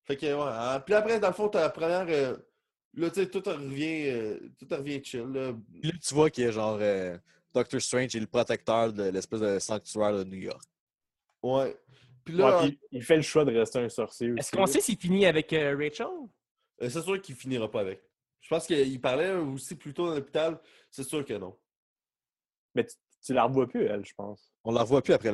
[0.04, 0.42] Fait que, ouais.
[0.42, 0.80] hein.
[0.80, 2.06] Puis après, dans le fond, la première.
[2.08, 2.36] euh,
[2.94, 5.52] Là, tu sais, tout revient, euh, tout revient chill, là.
[5.80, 7.16] Puis là, tu vois qu'il y a genre euh,
[7.54, 10.64] Doctor Strange est le protecteur de l'espèce de sanctuaire de New York.
[11.42, 11.76] Ouais.
[12.24, 14.32] Puis Ouais, là, puis il fait le choix de rester un sorcier.
[14.36, 16.06] Est-ce qu'on sait s'il finit avec euh, Rachel?
[16.82, 18.02] euh, c'est sûr qu'il finira pas avec.
[18.40, 20.58] Je pense qu'il parlait aussi plus tôt dans l'hôpital.
[20.90, 21.56] C'est sûr que non.
[22.74, 22.94] Mais tu,
[23.24, 24.52] tu la revois plus, elle, je pense.
[24.64, 25.30] On la revoit plus après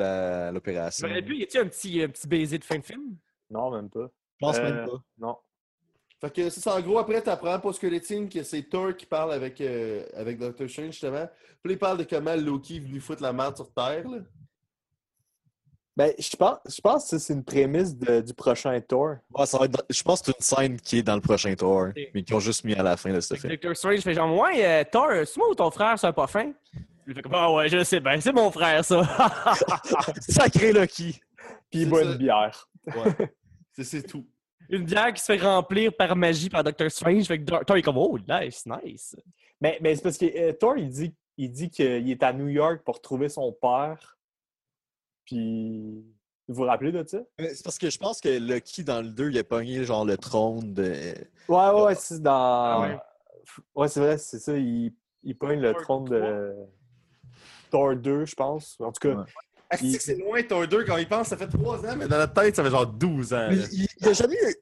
[0.52, 1.08] l'opération.
[1.08, 3.16] Pu, y a-t-il un petit, un petit baiser de fin de film?
[3.50, 4.10] Non, même pas.
[4.40, 5.04] Je pense Euh, même pas.
[5.18, 5.36] Non.
[6.28, 9.60] Fait que c'est ça, en gros, après, t'apprends post-squelettine que c'est Thor qui parle avec,
[9.60, 11.26] euh, avec Doctor Strange, justement.
[11.62, 14.18] Puis là, il parle de comment Loki est venu foutre la merde sur Terre, là.
[15.96, 19.16] Ben, je pense, je pense que ça, c'est une prémisse de- du prochain Thor.
[19.34, 21.22] Ouais, ça va être dans- Je pense que c'est une scène qui est dans le
[21.22, 22.10] prochain Thor, Ok.
[22.14, 23.50] mais qu'ils ont juste mis à la fin de ce film.
[23.50, 26.26] Doctor Strange fait genre, ouais, euh, Thor, c'est moi ou ton frère, c'est un pas
[26.26, 26.52] fin?
[27.06, 29.00] Il fait comme, ah ouais, je sais bien, c'est mon frère, ça.
[30.28, 31.18] Sacré Loki!
[31.70, 32.68] Puis une bière.
[32.86, 33.32] Ouais.
[33.82, 34.26] c'est tout.
[34.68, 37.24] Une bière qui se fait remplir par magie par Doctor Strange.
[37.26, 39.16] Fait que Thor est comme, oh, nice, nice.
[39.60, 42.48] Mais, mais c'est parce que euh, Thor, il dit, il dit qu'il est à New
[42.48, 44.18] York pour trouver son père.
[45.24, 46.04] Puis.
[46.48, 47.18] Vous vous rappelez de ça?
[47.40, 50.16] C'est parce que je pense que Loki, dans le 2, il a pogné genre le
[50.16, 50.92] trône de.
[51.48, 52.32] Ouais, ouais, ouais, c'est dans.
[52.32, 52.98] Ah ouais.
[53.74, 54.56] ouais, c'est vrai, c'est ça.
[54.56, 54.94] Il,
[55.24, 56.54] il pogne le trône de.
[57.70, 58.76] Thor 2, je pense.
[58.80, 59.24] En tout cas, Ouais.
[59.70, 61.28] Est-ce Il- que c'est loin Thor 2 quand il pense?
[61.28, 63.48] Ça fait 3 ans, mais dans notre tête, ça fait genre 12 ans.
[63.50, 64.54] Mais il n'y a jamais eu.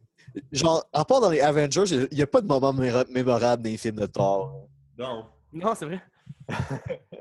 [0.52, 3.76] Genre, à part dans les Avengers, il n'y a pas de moment mémorable dans les
[3.76, 4.66] films de Thor.
[4.98, 5.26] Non.
[5.52, 6.02] Non, c'est vrai.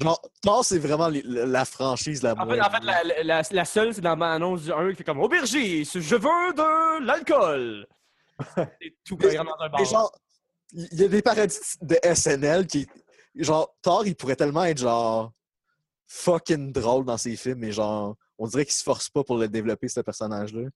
[0.00, 2.54] Genre, Thor, c'est vraiment la franchise la En moins.
[2.56, 5.04] fait, en fait la, la, la- la seule, c'est dans l'annonce du 1 qui fait
[5.04, 7.86] comme, aubergiste, je veux de l'alcool.
[8.54, 9.30] C'est tout bar.
[9.86, 10.12] Genre,
[10.72, 12.86] il y a des parodies de SNL qui.
[13.34, 15.32] Genre, Thor, il pourrait tellement être genre.
[16.06, 19.48] Fucking drôle dans ses films, mais genre, on dirait qu'il se force pas pour le
[19.48, 20.68] développer, ce personnage-là.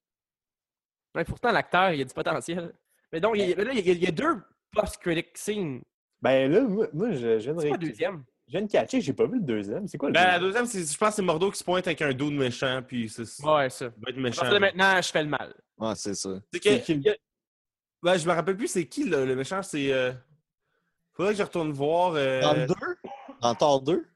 [1.14, 2.72] Ouais, pourtant, l'acteur, il a du potentiel.
[3.12, 4.40] Mais donc, il y a, là, il y a, il y a deux
[4.72, 5.82] post-critic scenes.
[6.22, 8.24] ben là, moi, moi, je, je viens de C'est pas deuxième?
[8.46, 9.86] Je viens de catcher, j'ai pas vu le deuxième.
[9.86, 10.66] C'est quoi le Ben, la deuxième?
[10.66, 13.24] je pense que c'est Mordo qui se pointe avec un dos de méchant, puis c'est,
[13.24, 13.86] ça Ouais, ça.
[13.88, 14.58] va être méchant.
[14.60, 15.54] maintenant, je fais le mal.
[15.78, 16.30] Ouais, c'est ça.
[16.52, 17.16] C'est que, il
[18.02, 19.92] ben, je me rappelle plus c'est qui le, le méchant, c'est...
[19.92, 20.12] euh,
[21.12, 22.14] Faudrait que je retourne voir...
[22.14, 22.74] euh, Dans le 2
[23.42, 24.06] Dans Thor 2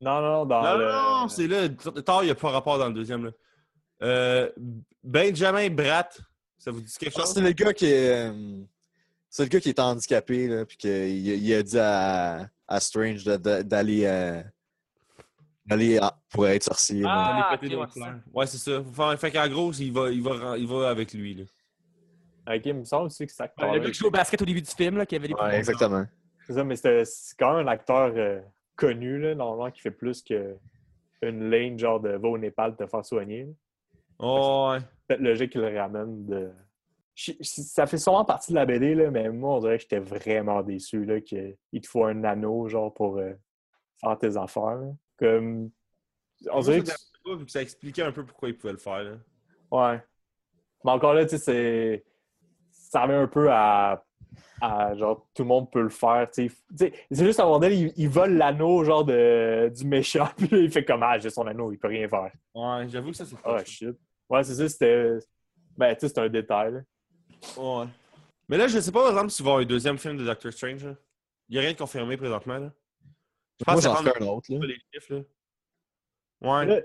[0.00, 0.84] Non, non, non, dans Non, le...
[0.84, 1.68] non, non, c'est là.
[2.04, 3.24] Thor, il n'y a pas rapport dans le deuxième.
[3.26, 3.30] Là.
[4.02, 4.50] Euh,
[5.02, 6.20] Benjamin Bratt,
[6.58, 7.32] ça vous dit quelque Ah, chose?
[7.34, 8.28] C'est le gars qui est.
[8.28, 8.60] euh,
[9.30, 10.92] C'est le gars qui est handicapé, là, puis qu'il
[11.26, 14.04] il a dit à, à Strange d'aller.
[14.04, 14.42] euh,
[15.64, 17.02] d'aller en- pour être sorcier.
[17.06, 18.82] Ah, Aller péter ok, d'autres ouais, c'est ça.
[18.84, 21.34] Fait, fait qu'en gros, il va, il, va, il va avec lui.
[21.34, 22.54] Là.
[22.54, 23.72] Ok, il me semble aussi que c'est Ouais, acteur.
[23.74, 25.56] le gars qui joue au basket au début du film, là, qui avait des Ouais,
[25.56, 26.06] exactement.
[26.46, 28.40] C'est ça, mais c'est c'est quand même un acteur euh,
[28.76, 30.56] connu, là, normalement, qui fait plus que
[31.22, 33.48] une lane genre de va au Népal te faire soigner.
[34.18, 34.78] Oh, ouais.
[35.06, 36.52] Peut-être logique qu'il le ramène de.
[37.40, 40.62] Ça fait sûrement partie de la BD, là, mais moi, on dirait que j'étais vraiment
[40.62, 43.32] déçu là, qu'il te faut un anneau genre pour euh,
[44.00, 44.76] faire tes affaires.
[44.76, 44.92] là.
[45.18, 45.70] Comme.
[46.50, 49.02] On dirait pas, vu que ça expliquait un peu pourquoi il pouvait le faire.
[49.02, 49.16] Là.
[49.70, 50.02] Ouais.
[50.84, 52.04] Mais encore là, tu sais, c'est.
[52.70, 54.04] Ça revient un peu à.
[54.60, 56.50] À genre, tout le monde peut le faire, tu.
[56.78, 60.28] Tu C'est juste à un moment donné, il, il vole l'anneau, genre, de, du méchant,
[60.36, 62.30] puis là, il fait comme, ah, j'ai son anneau, il peut rien faire.
[62.54, 63.90] Ouais, j'avoue que ça, c'est Ah, pas shit.
[64.28, 65.18] Ouais, c'est ça, c'était.
[65.76, 66.80] Ben, tu sais, c'est un détail, là.
[67.56, 67.86] Ouais.
[68.48, 70.24] Mais là, je sais pas, par exemple, s'il va y avoir un deuxième film de
[70.24, 70.84] Doctor Strange.
[70.84, 70.94] là.
[71.48, 72.58] Il n'y a rien de confirmé présentement.
[72.58, 72.72] Là.
[73.58, 74.52] Je Moi, pense que j'en fais un autre.
[74.52, 74.66] Là.
[74.66, 75.14] les chiffres.
[75.14, 75.20] Là.
[76.40, 76.66] Ouais.
[76.66, 76.80] Là,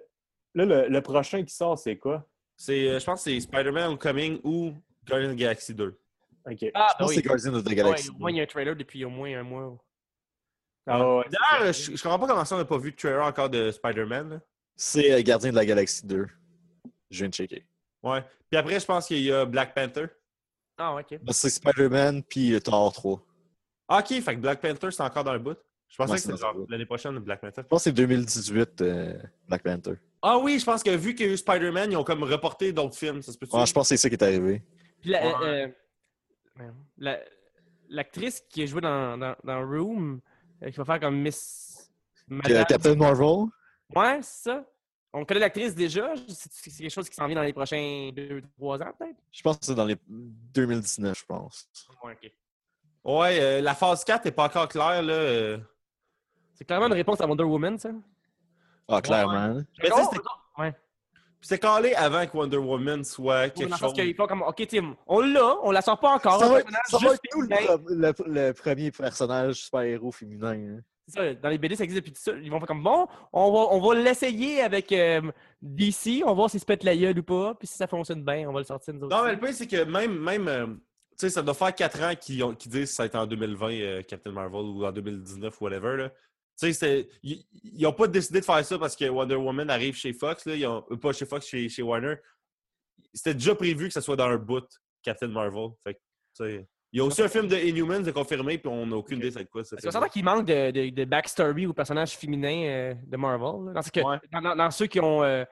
[0.56, 2.28] là, le, le prochain qui sort, c'est quoi?
[2.58, 4.74] C'est, euh, je pense que c'est Spider-Man Homecoming ou
[5.06, 6.00] Guardians of the Galaxy 2.
[6.46, 6.72] Ok.
[6.74, 8.10] Ah, Je pense que c'est Guardians of the Ouais, Galaxy.
[8.10, 9.78] au moins, il y a un trailer depuis au moins un mois.
[10.88, 11.26] Ah, ouais.
[11.30, 13.72] D'ailleurs, je, je comprends pas comment ça on n'a pas vu de trailer encore de
[13.72, 14.42] Spider-Man.
[14.76, 16.26] C'est euh, Gardien de la Galaxie 2.
[17.12, 17.66] Je viens de checker.
[18.02, 18.24] Ouais.
[18.50, 20.06] Puis après, je pense qu'il y a Black Panther.
[20.78, 21.20] Ah, ok.
[21.22, 23.22] Ben, C'est Spider-Man puis Thor 3.
[23.90, 25.58] Ah, ok, fait que Black Panther, c'est encore dans le bout.
[25.90, 27.62] Je pensais Ouais, que c'est c'était l'année prochaine, Black Panther.
[27.64, 29.14] Je pense que c'est 2018, euh,
[29.48, 29.96] Black Panther.
[30.22, 32.72] Ah oui, je pense que vu qu'il y a eu Spider-Man, ils ont comme reporté
[32.72, 33.22] d'autres films.
[33.22, 33.56] Ça se peut-tu?
[33.56, 34.64] Ouais, je pense que c'est ça qui est arrivé.
[35.02, 35.34] Puis la- Ouais.
[35.44, 35.68] euh,
[36.98, 37.20] la-
[37.90, 40.22] l'actrice qui a joué dans, dans, dans Room,
[40.64, 41.92] euh, qui va faire comme Miss.
[42.28, 43.48] Madame- Captain Marvel?
[43.96, 44.64] Ouais, c'est ça.
[45.14, 46.14] On connaît l'actrice déjà.
[46.30, 49.18] C'est quelque chose qui s'en vient dans les prochains 2-3 ans, peut-être?
[49.32, 51.68] Je pense que c'est dans les 2019, je pense.
[52.04, 52.32] Ouais, ok.
[53.04, 55.14] Ouais, euh, la phase 4 n'est pas encore claire, là.
[55.14, 55.58] euh.
[56.54, 57.90] C'est clairement une réponse à Wonder Woman, ça.
[58.88, 59.56] Ah, clairement.
[59.56, 60.24] Mais tu sais, Oh, c'était-
[60.60, 60.74] ouais.
[61.42, 63.94] Puis c'est calé avant que Wonder Woman soit quelque chose.
[63.94, 66.40] qu'ils font comme, OK, Tim, on l'a, on la sort pas encore.
[66.40, 67.82] Ça un va, personnage ça va juste être
[68.28, 70.54] nous le, premier personnage super-héros féminin.
[70.54, 70.82] hein.
[71.08, 72.34] C'est ça, dans les BD, ça existe depuis tout ça.
[72.44, 75.32] Ils vont faire comme, bon, on va, on va l'essayer avec euh,
[75.64, 78.24] DC, on va voir s'il se pète la gueule ou pas, puis si ça fonctionne
[78.24, 79.18] bien, on va le sortir nous autres.
[79.18, 80.76] Non, mais le point, c'est que même, même euh, tu
[81.18, 84.02] sais, ça doit faire 4 ans qu'ils disent que ça va être en 2020, euh,
[84.04, 85.98] Captain Marvel, ou en 2019, whatever.
[85.98, 86.12] Là.
[86.62, 87.44] Tu sais, c'est- ils
[87.82, 90.56] n'ont pas décidé de faire ça parce que Wonder Woman arrive chez Fox, là.
[90.56, 92.16] Ils ont, euh, pas chez Fox, chez, chez Warner.
[93.14, 94.66] C'était déjà prévu que ça soit dans un bout,
[95.02, 95.70] Captain Marvel.
[95.84, 96.00] Fait que,
[96.94, 99.32] il y a aussi un film de Inhumans de confirmé, puis on n'a aucune idée
[99.32, 103.18] c'est quoi qu'on s'entend qu'il manque de, de, de backstory aux personnages féminins euh, de
[103.18, 103.66] Marvel.
[103.68, 103.74] là.
[103.74, 104.18] Dans, ce que, Ouais.
[104.32, 105.46] dans, ceux euh,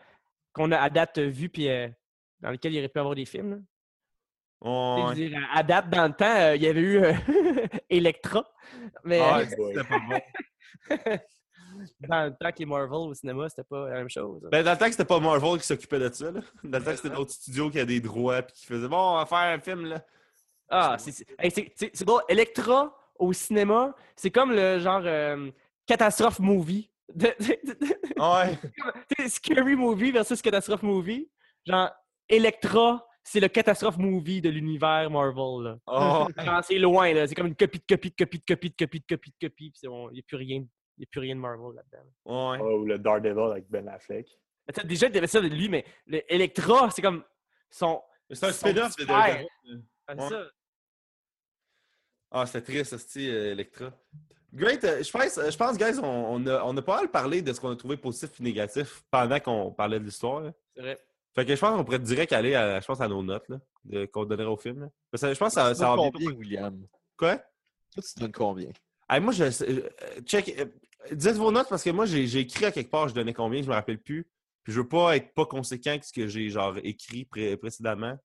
[0.53, 1.87] qu'on a à date vu puis euh,
[2.39, 3.51] dans lesquels il aurait pu avoir des films.
[3.51, 3.57] là.
[4.61, 7.13] À à date, dans le temps, euh, il y avait eu euh,
[7.89, 8.45] Electra.
[9.05, 10.19] Mais Ah, euh, c'était pas bon.
[12.01, 14.41] dans le temps que les Marvel au cinéma, c'était pas la même chose.
[14.51, 16.41] Ben, dans le temps que c'était pas Marvel qui s'occupait de ça, là.
[16.63, 19.13] Dans le temps que c'était d'autres studios qui avaient des droits puis qui faisaient Bon,
[19.13, 20.03] on va faire un film, là.
[20.69, 21.73] Ah, c'est hey,
[22.05, 22.21] drôle.
[22.29, 25.49] Electra au cinéma, c'est comme le genre euh,
[25.85, 26.91] catastrophe movie.
[27.13, 29.27] De- de- de- de- Ouais.
[29.29, 31.27] Scary Movie versus Catastrophe Movie.
[31.65, 31.89] Genre,
[32.27, 35.63] Electra, c'est le catastrophe movie de l'univers Marvel.
[35.63, 35.77] Là.
[35.87, 36.27] Oh.
[36.63, 37.27] C'est loin, là.
[37.27, 39.47] C'est comme une copie de copie de copie de copie de copie de copie de
[39.47, 39.71] copie.
[39.71, 40.65] Puis il n'y a plus rien.
[40.97, 42.05] Il y a plus rien de Marvel là-dedans.
[42.51, 42.57] Ouais.
[42.61, 44.27] Oh, ou le Daredevil avec Ben Affleck.
[44.85, 47.23] Déjà, il y avait ça de lui, mais le Electra, c'est comme
[47.69, 48.01] son.
[48.31, 49.05] C'est un spin-off de.
[49.05, 49.47] Daredevil.
[50.07, 50.45] Ah, Ouais.
[52.31, 53.91] Ah, c'était triste, ce Electra.
[54.53, 54.83] Great.
[54.83, 57.53] euh, Je pense, je pense, guys, on, on a, on a pas mal parlé de
[57.53, 60.51] ce qu'on a trouvé positif et négatif pendant qu'on parlait de l'histoire.
[60.75, 60.97] C'est vrai.
[61.39, 63.47] Fait que je pense qu'on pourrait direct aller à, je pense, à nos notes
[64.11, 64.81] qu'on donnerait au film.
[64.81, 64.87] là.
[65.11, 66.85] Parce que je pense que ça, Tu ça va combien, William?
[67.17, 67.37] Quoi?
[67.37, 68.69] Toi, tu donnes combien?
[69.09, 69.43] Hey, moi, je.
[69.45, 69.89] euh,
[70.25, 70.53] check.
[70.59, 70.65] euh,
[71.11, 73.61] Dites vos notes parce que moi, j'ai j'ai écrit à quelque part, je donnais combien,
[73.61, 74.27] je me rappelle plus.
[74.63, 78.17] Puis je veux pas être pas conséquent avec ce que j'ai genre écrit pré- précédemment.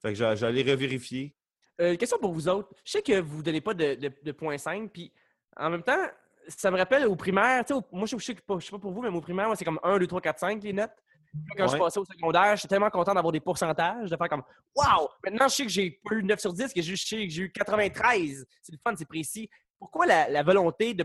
[0.00, 1.36] Fait que j'a- j'allais revérifier.
[1.80, 2.70] Euh, question pour vous autres.
[2.84, 5.12] Je sais que vous ne donnez pas de, de, de point 5, puis
[5.58, 6.06] en même temps,
[6.48, 8.78] ça me rappelle au primaire, tu sais, moi je sais que pas, je sais pas
[8.78, 10.90] pour vous, mais au primaire, moi, c'est comme 1, 2, 3, 4, 5 les notes.
[11.56, 11.78] Quand je Ouais.
[11.78, 14.42] passais au secondaire, j'étais tellement content d'avoir des pourcentages, de faire comme
[14.74, 15.08] Waouh!
[15.24, 17.42] Maintenant, je sais que j'ai pas eu 9 sur 10, que je sais que j'ai
[17.44, 18.46] eu 93.
[18.62, 19.48] C'est le fun, c'est précis.
[19.78, 21.04] Pourquoi la, la volonté de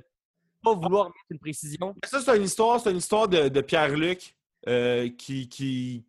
[0.64, 1.94] pas vouloir mettre une précision?
[2.02, 4.36] Mais Ça, c'est une histoire, c'est une histoire de, de Pierre-Luc
[4.68, 6.06] euh, qui, qui,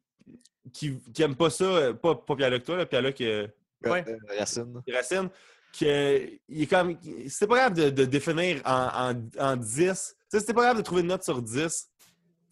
[0.73, 1.65] qui, qui aime pas ça.
[1.65, 3.47] euh, Pas, pas Pierre-Luc, toi, là, Pierre-Luc euh,
[3.85, 4.05] Ouais.
[4.07, 4.81] Euh, Racine.
[4.93, 5.29] Racine.
[5.77, 6.99] Que, il est comme.
[7.29, 9.75] C'était pas grave de, de définir en, en, en 10.
[9.79, 9.89] Tu
[10.29, 11.89] sais, c'était pas grave de trouver une note sur 10.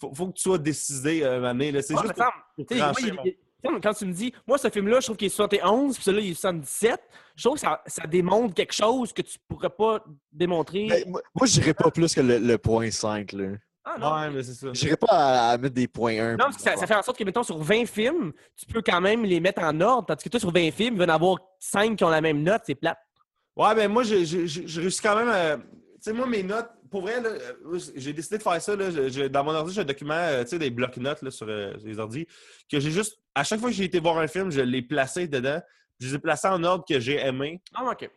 [0.00, 1.52] Faut, faut que tu sois décidé euh, là.
[1.82, 5.06] C'est Ouais, juste pour moi, il- il- quand tu me dis, moi, ce film-là, je
[5.06, 6.98] trouve qu'il est 71, puis celui-là, il est 77,
[7.36, 10.02] je trouve que ça, ça démontre quelque chose que tu pourrais pas
[10.32, 10.86] démontrer.
[10.88, 13.32] Ben, moi, moi, je dirais pas plus que le, le point 5.
[13.32, 13.48] Là.
[13.84, 14.68] ah non, Ouais, mais c'est ça.
[14.72, 16.32] Je dirais pas à, à mettre des points 1.
[16.32, 18.80] non parce que ça, ça fait en sorte que, mettons, sur 20 films, tu peux
[18.80, 21.10] quand même les mettre en ordre, tandis que toi, sur 20 films, il va y
[21.10, 22.98] en avoir 5 qui ont la même note, c'est plate.
[23.56, 25.56] Ouais, ben moi, j'ai- j'ai j'ai- j'ai réussi quand même à.
[25.58, 25.62] Tu
[26.00, 28.74] sais, moi, mes notes, pour vrai, là, euh, j'ai décidé de faire ça.
[28.76, 31.48] Là, Je- dans mon ordi, j'ai un document, euh, tu sais, des blocs-notes là, sur,
[31.48, 32.26] euh, les ordi,
[32.70, 33.18] que j'ai juste.
[33.34, 35.60] À chaque fois que j'ai été voir un film, je l'ai placé dedans.
[36.00, 37.60] Je les ai placés en ordre que j'ai aimé.
[37.74, 38.10] Ah, OK.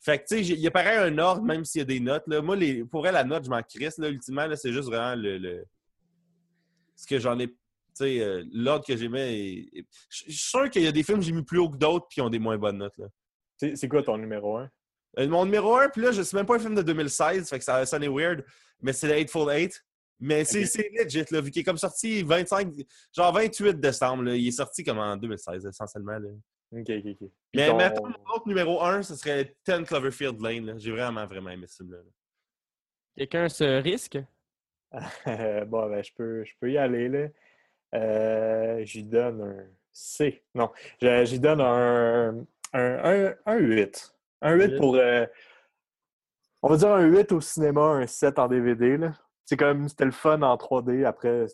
[0.00, 2.00] Fait que, tu sais, il y a pareil un ordre, même s'il y a des
[2.00, 2.24] notes.
[2.26, 2.40] Là.
[2.42, 4.46] Moi, les, pour vrai, la note, je m'en crisse, là, ultimement.
[4.46, 5.38] là, C'est juste vraiment le.
[5.38, 5.64] le-
[6.96, 7.48] Ce que j'en ai.
[7.48, 7.54] Tu
[7.94, 9.38] sais, euh, l'ordre que j'aimais.
[9.38, 11.68] est- Je je suis sûr qu'il y a des films que j'ai mis plus haut
[11.70, 12.96] que d'autres, puis qui ont des moins bonnes notes.
[12.98, 13.06] Là.
[13.56, 14.68] C'est c'est quoi ton numéro 1?
[15.18, 17.58] Euh, mon numéro 1, puis là, je sais même pas un film de 2016, fait
[17.58, 18.44] que ça sonne weird,
[18.82, 19.82] mais c'est le Hateful Eight.
[20.20, 20.60] Mais c'est
[20.92, 22.72] legit, là, vu qu'il est comme sorti 25,
[23.14, 24.34] genre 28 décembre, là.
[24.36, 26.18] il est sorti comme en 2016, essentiellement.
[26.18, 26.28] Là.
[26.72, 27.16] Ok, ok, ok.
[27.18, 30.78] Puis Mais ton- mettons, mon autre numéro 1, ce serait 10 Cloverfield Lane.
[30.78, 31.98] J'ai vraiment, vraiment aimé ce film-là.
[31.98, 32.10] là.
[33.16, 34.18] Quelqu'un se risque?
[35.66, 37.28] Bon, ben, je peux, je peux y aller, là.
[37.96, 40.42] Euh, j'y donne un C.
[40.54, 40.70] Non,
[41.00, 42.38] j'y donne un,
[42.72, 44.13] un, un, un 8.
[44.44, 44.94] Un 8 pour...
[44.96, 45.26] euh,
[46.62, 49.12] on va dire un 8 au cinéma, un 7 en DVD, là.
[49.44, 51.04] C'est comme, c'était le fun en 3D.
[51.04, 51.46] Après,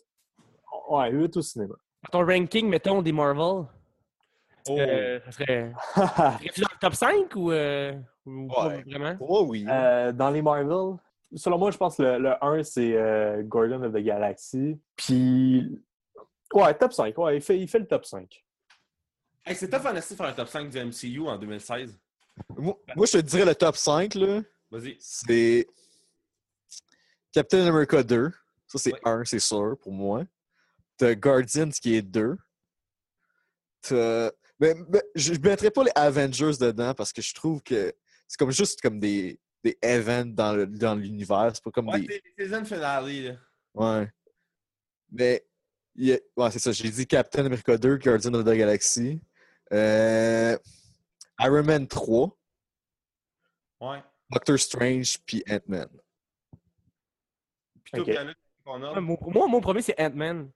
[0.91, 1.75] ouais, 8 au cinéma.
[2.13, 3.67] ton ranking, mettons, des Marvel,
[4.69, 4.79] Oh.
[4.79, 5.73] euh, ça serait.
[5.97, 7.95] Dans le top 5 ou, euh,
[8.27, 8.83] ou pas Ouais.
[8.87, 9.17] vraiment?
[9.19, 9.65] Moi, oui.
[9.67, 10.99] Euh, dans les Marvel,
[11.35, 14.79] selon moi, je pense que le, le 1, c'est euh, Gordon of the Galaxy.
[14.97, 15.83] Puis,
[16.53, 17.17] ouais, top 5.
[17.17, 18.45] Ouais, il fait, il fait le top 5.
[19.47, 21.99] Hey, c'est tough en esti de faire un top 5 du MCU en 2016.
[22.57, 24.43] Moi, moi, je te dirais le top 5, là.
[24.71, 24.97] Vas-y.
[25.01, 25.67] C'est
[27.33, 28.31] Captain America 2.
[28.67, 29.01] Ça, c'est Ouais.
[29.05, 30.25] 1, c'est sûr, pour moi.
[30.97, 32.37] T'as Guardians qui est 2.
[33.83, 34.31] T'as...
[34.59, 37.93] Mais, mais je ne mettrais pas les Avengers dedans parce que je trouve que
[38.29, 41.51] c'est comme juste comme des, des events dans, le- dans l'univers.
[41.55, 42.23] C'est pas comme Ouais, des.
[42.37, 43.37] c'est finale, là.
[43.75, 44.13] Ouais.
[45.11, 45.47] Mais.
[45.99, 46.73] a- Ouais, c'est ça.
[46.73, 49.21] J'ai dit Captain America 2, Guardians of the Galaxy.
[49.73, 50.59] Euh,
[51.41, 52.37] Iron Man 3,
[53.81, 54.03] Ouais.
[54.31, 55.89] Doctor Strange, puis Ant-Man.
[57.85, 58.07] Puis toi, Ok.
[58.07, 58.93] Pierre-Luc, qu'on a.
[58.95, 60.51] Ouais, mon- Pour moi, mon premier, c'est Ant-Man.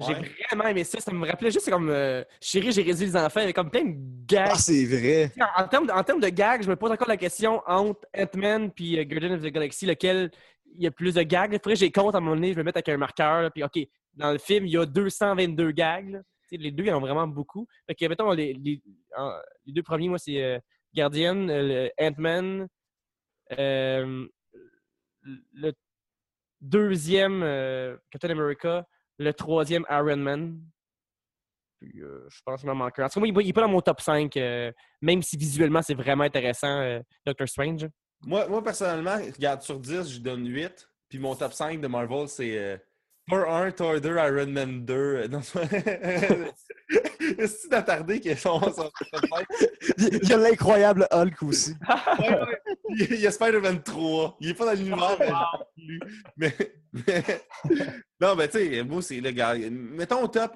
[0.00, 0.30] J'ai Ouais.
[0.50, 0.98] vraiment aimé ça.
[1.00, 3.38] Ça me rappelait juste comme euh, Chérie, j'ai réduit les enfants.
[3.40, 3.94] Il y avait comme plein de
[4.26, 4.48] gags.
[4.52, 5.30] Ah, c'est vrai!
[5.56, 8.00] En, en termes de, en termes de gags, je me pose encore la question entre
[8.16, 10.32] Ant-Man et euh, Guardian of the Galaxy, lequel
[10.76, 11.52] il y a plus de gags.
[11.52, 12.96] Il faudrait que j'ai compte à un moment donné, je vais le mettre avec un
[12.96, 13.42] marqueur.
[13.42, 13.78] là, puis OK,
[14.14, 16.20] dans le film, il y a 222 gags.
[16.56, 17.66] Les deux, ils en ont vraiment beaucoup.
[17.86, 18.54] Fait que, mettons, les,
[19.66, 20.58] deux premiers, moi, c'est euh,
[20.94, 22.68] Guardian, euh, Ant-Man.
[23.58, 24.26] euh,
[25.22, 25.72] le
[26.60, 27.40] deuxième,
[28.10, 28.86] Captain America.
[29.18, 30.60] Le troisième, Iron Man.
[31.80, 33.04] Puis, je pense qu'il m'en manque un.
[33.04, 35.82] En tout cas, moi, il n'est pas dans mon top 5, euh, même si visuellement,
[35.82, 37.86] c'est vraiment intéressant, Doctor Strange.
[38.26, 40.88] Moi, moi, personnellement, regarde, sur 10, je donne 8.
[41.08, 42.80] Puis mon top 5 de Marvel, c'est
[43.28, 44.94] Thor 1, Thor 2, Iron Man 2.
[44.94, 45.40] Euh, Non,
[47.46, 49.46] c'est d'attardé qui est son, son top 5.
[49.98, 51.74] Il y a l'incroyable Hulk aussi.
[52.18, 52.58] Ouais, ouais.
[52.90, 54.36] Il y a Spider-Man 3.
[54.40, 55.32] Il est pas dans l'univers, mais.
[56.36, 56.56] Mais,
[56.92, 57.40] mais-
[58.20, 59.54] Non, mais tu sais, moi, c'est le gars.
[59.70, 60.52] Mettons au top.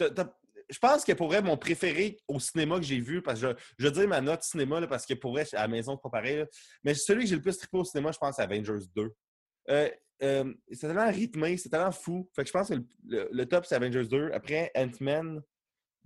[0.00, 3.84] Je pense que pour vrai, mon préféré au cinéma que j'ai vu, parce que je,
[3.84, 6.08] je dire ma note cinéma, là, parce que pour vrai, à la maison, c'est pas
[6.18, 6.36] pareil.
[6.38, 6.44] là.
[6.84, 9.10] Mais celui que j'ai le plus trippé au cinéma, je pense, c'est Avengers 2.
[9.70, 9.88] Euh,
[10.22, 12.28] euh, c'est tellement rythmé, c'est tellement fou.
[12.34, 14.30] Fait que je pense que le, le- le top, c'est Avengers 2.
[14.32, 15.42] Après, Ant-Man,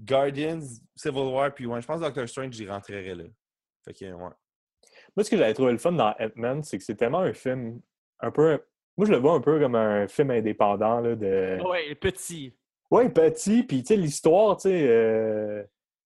[0.01, 0.61] Guardians,
[0.95, 3.25] Civil War, puis ouais, je pense que Doctor Strange, j'y rentrerai là.
[3.85, 4.31] Fait que, ouais.
[5.17, 7.81] Moi, ce que j'avais trouvé le fun dans Ant-Man, c'est que c'est tellement un film
[8.21, 8.59] un peu.
[8.97, 11.59] Moi, je le vois un peu comme un film indépendant là, de.
[11.67, 12.55] Ouais, petit.
[12.91, 14.87] Ouais, petit, puis tu sais, l'histoire, tu sais.
[14.89, 15.63] euh,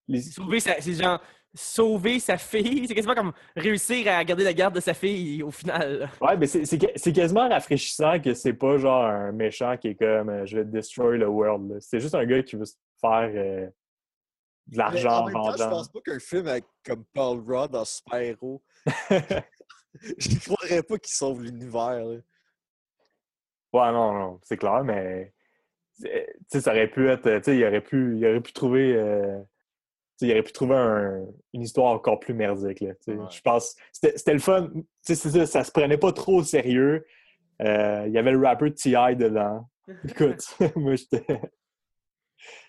[0.08, 1.20] les- Sauver sa, c'est genre
[1.54, 2.86] sauver sa fille.
[2.86, 6.08] C'est quasiment comme réussir à garder la garde de sa fille au final.
[6.20, 9.88] Ouais, mais c'est- c'est que- c'est quasiment rafraîchissant que c'est pas genre un méchant qui
[9.88, 11.78] est comme euh, je vais destroy the world.
[11.80, 13.66] C'est juste un gars qui veut se faire euh,
[14.68, 17.84] de l'argent en même temps, je pense pas qu'un film avec, comme Paul Rudd en
[17.84, 18.62] super-héros,
[20.18, 22.04] je ne croirais pas qu'il sauve l'univers.
[23.72, 25.32] Ouais, non, non, c'est clair, mais
[26.00, 26.08] tu
[26.48, 27.22] sais, ça aurait pu être.
[27.38, 28.94] Tu sais, il aurait pu, il aurait pu trouver.
[28.94, 29.38] euh,
[30.26, 32.80] il aurait pu trouver un- une histoire encore plus merdique.
[32.80, 32.92] Là.
[33.08, 33.16] Ouais.
[33.30, 33.76] Je pense.
[33.92, 34.70] C'était c'était le fun.
[35.02, 37.06] C'est ça, ça se prenait pas trop au sérieux.
[37.62, 39.16] Euh, Il y avait le rapper T.I.
[39.16, 39.68] dedans.
[40.08, 40.42] Écoute,
[40.76, 41.40] moi, j'étais.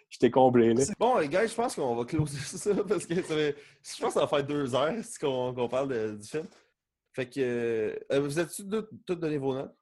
[0.09, 0.83] J'étais comblé, là.
[0.99, 4.13] Bon, les gars, je pense qu'on va closer ça parce que ça fait- je pense
[4.13, 6.45] que ça va faire deux heures si qu'on parle de- du film.
[7.13, 7.39] Fait que.
[8.11, 9.73] euh, vous êtes-tu tous tous donné vos notes?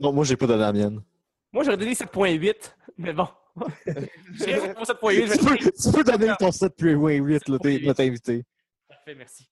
[0.00, 1.02] Non, moi, j'ai pas donné la mienne.
[1.52, 3.26] Moi, j'aurais donné 7.8, mais bon.
[4.34, 5.26] J'ai pour 7.8.
[5.26, 8.44] je tu, vais- peux, tu peux donner ton 7.8, là, t'es- notre invité.
[8.88, 9.48] Parfait, merci.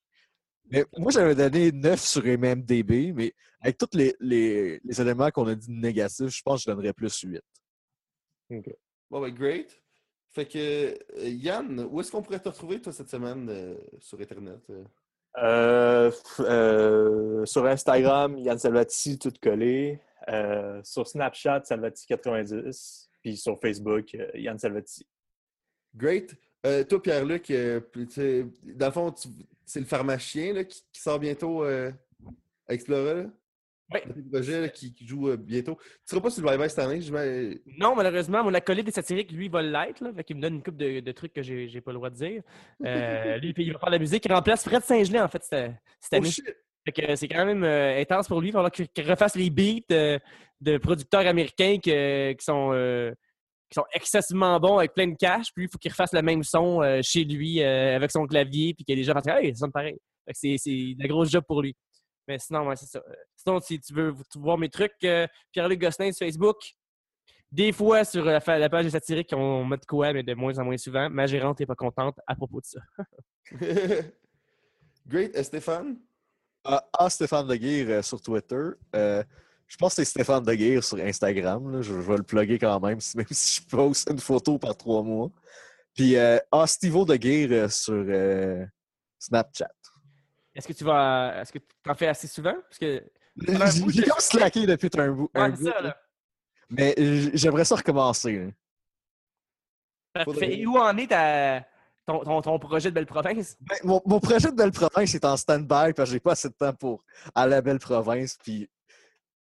[0.70, 5.46] Mais moi, j'avais donné 9 sur MMDB, mais avec tous les, les, les éléments qu'on
[5.46, 7.40] a dit négatifs, je pense que je donnerais plus 8.
[9.10, 9.80] Bon, ben, great.
[10.30, 10.94] Fait que, euh,
[11.28, 14.60] Yann, où est-ce qu'on pourrait te retrouver, toi, cette semaine euh, sur Internet?
[14.70, 14.84] euh?
[15.38, 16.10] Euh,
[16.40, 20.00] euh, sur Instagram, Yann Salvati, tout collé.
[20.28, 23.08] Euh, sur Snapchat, Salvati90.
[23.26, 25.04] Puis sur Facebook, euh, Yann Salvati.
[25.96, 26.32] Great.
[26.64, 27.80] Euh, toi, Pierre-Luc, euh,
[28.62, 29.26] dans le fond, tu-
[29.64, 31.90] c'est le pharmacien là, qui, qui sort bientôt euh,
[32.68, 33.14] à Explorer.
[33.24, 33.30] Là?
[33.92, 34.00] Oui.
[34.14, 35.76] Le projet là, qui, qui joue euh, bientôt.
[35.80, 39.32] Tu seras pas sur le bye-bye cette année, je Non, malheureusement, mon acolyte des satiriques,
[39.32, 40.22] lui, va l'être.
[40.22, 42.42] Qu'il me donne une couple de, de trucs que j'ai pas le droit de dire.
[42.84, 44.24] Euh, lui, puis il va faire de la musique.
[44.24, 46.30] Il remplace Fred Saint-Gelais, en fait, cette, cette Oh année.
[46.30, 46.44] shit!
[46.94, 48.48] Que c'est quand même euh, intense pour lui.
[48.48, 50.18] Il va falloir qu'il refasse les beats euh,
[50.60, 53.10] de producteurs américains que- qui, sont, euh,
[53.70, 55.46] qui sont excessivement bons avec plein de cash.
[55.54, 58.74] Puis il faut qu'il refasse le même son euh, chez lui euh, avec son clavier.
[58.74, 59.96] Puis qu'il y a des gens qui Hey, ça sonne pareil.
[60.32, 61.74] C'est de la grosse job pour lui.
[62.28, 62.98] Mais sinon, c'est ça.
[62.98, 66.56] Euh, Sinon, si tu veux voir mes trucs, euh, Pierre-Luc Gosselin sur Facebook.
[67.52, 70.64] Des fois, sur la, page des satiriques, on met de quoi, mais de moins en
[70.64, 71.08] moins souvent.
[71.08, 72.80] Ma gérante n'est pas contente à propos de ça.
[75.06, 75.36] Great.
[75.36, 75.98] Euh, Stéphane?
[76.66, 78.62] Ah, ah, Stéphane Leguire euh, sur Twitter.
[78.94, 79.22] Euh,
[79.68, 81.70] Je pense que c'est Stéphane Deguire sur Instagram.
[81.72, 81.82] là.
[81.82, 85.02] Je, je vais le plugger quand même, même si je poste une photo par trois
[85.02, 85.30] mois.
[85.94, 88.04] Puis, euh, ah, Stevo Deguire sur
[89.18, 89.70] Snapchat.
[90.54, 91.40] Est-ce que tu vas.
[91.40, 92.54] Est-ce que tu en fais assez souvent?
[92.54, 93.02] Parce que.
[93.92, 95.30] J'ai comme slacké depuis un bout.
[95.34, 95.96] un ça, là.
[96.70, 96.94] Mais
[97.34, 98.52] j'aimerais ça recommencer.
[100.12, 100.58] Parfait.
[100.60, 101.64] Et où en est ta-
[102.06, 103.56] ton, ton, ton projet de Belle Province?
[103.60, 106.48] Ben, mon, mon projet de Belle Province est en stand-by parce que j'ai pas assez
[106.48, 107.04] de temps pour
[107.34, 108.68] aller à la Belle Province puis,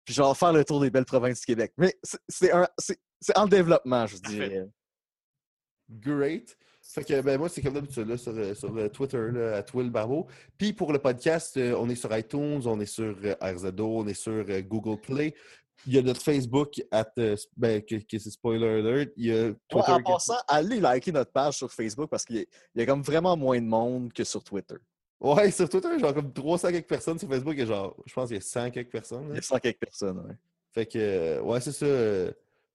[0.04, 1.72] puis genre faire le tour des Belles Provinces du Québec.
[1.78, 4.66] Mais c'est- c'est un- c'est c'est en développement, je dirais.
[5.88, 6.56] Great.
[6.84, 9.88] Fait que ben moi, c'est comme d'habitude là, sur, euh, sur Twitter, là, à Twill
[9.90, 10.26] Barbeau.
[10.58, 14.06] Puis pour le podcast, euh, on est sur iTunes, on est sur euh, RZO, on
[14.08, 15.34] est sur Google Play.
[15.86, 19.12] Il y a notre Facebook, at, euh, ben, que, que c'est spoiler alert.
[19.16, 19.90] Il y a Ouais, Twitter.
[19.92, 22.44] en passant, allez liker notre page sur Facebook parce qu'il y, a-
[22.74, 24.76] il y a comme vraiment moins de monde que sur Twitter.
[25.20, 27.18] Ouais, sur Twitter, genre comme 300 quelques personnes.
[27.18, 29.26] Sur Facebook, il y a genre, je pense qu'il y a 100 quelques personnes.
[29.30, 30.18] Il y a 100 quelques personnes.
[30.18, 30.34] ouais.
[30.72, 31.84] Fait que, euh, ouais, c'est ça.
[31.86, 32.32] euh,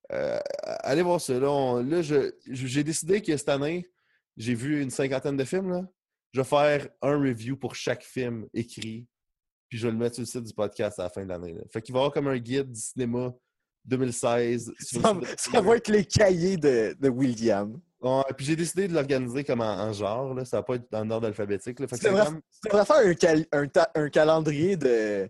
[0.10, 1.38] allez voir ça.
[1.40, 3.90] Là, on- là, je- je- j'ai décidé que cette année,
[4.38, 5.70] j'ai vu une cinquantaine de films.
[5.70, 5.88] Là.
[6.34, 9.06] Je vais faire un review pour chaque film écrit.
[9.70, 11.56] Puis je vais le mettre sur le site du podcast à la fin de l'année.
[11.72, 13.34] Fait qu'il va y avoir comme un guide du cinéma
[13.86, 14.74] 2016.
[14.80, 17.80] sur le Ça, va être les cahiers de, de William.
[18.00, 20.34] Ouais, puis j'ai décidé de l'organiser comme en, en genre.
[20.34, 20.46] Là.
[20.46, 21.80] Ça va pas être en ordre alphabétique.
[21.80, 21.88] là.
[21.88, 25.30] Fait que comme- faire un, cal- un, ta- un calendrier de,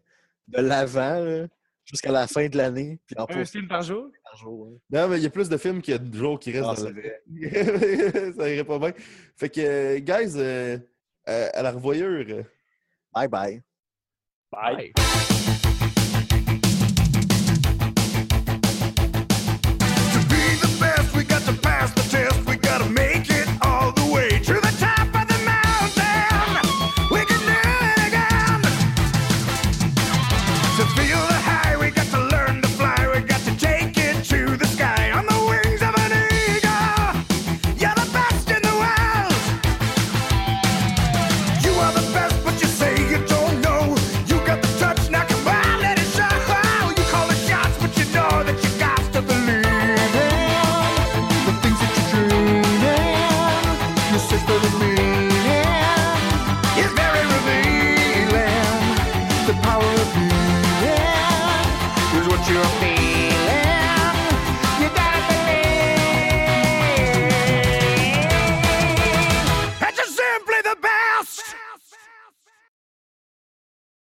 [0.50, 1.48] de l'avant
[1.86, 3.00] jusqu'à la fin de l'année.
[3.18, 4.10] Un film par jour?
[4.24, 4.68] par jour.
[4.70, 4.78] hein.
[4.92, 6.66] Non, mais il y a plus de films qu'il y a de jours qui restent
[6.68, 8.34] Ah, dans vrai.
[8.38, 8.92] ça irait pas bien.
[9.38, 10.78] Fait que, euh, guys, euh,
[11.30, 12.44] euh, à la revoyure.
[13.14, 13.64] Bye bye.
[14.50, 14.76] Bye.
[14.78, 14.94] Ouais.
[20.14, 20.68] To be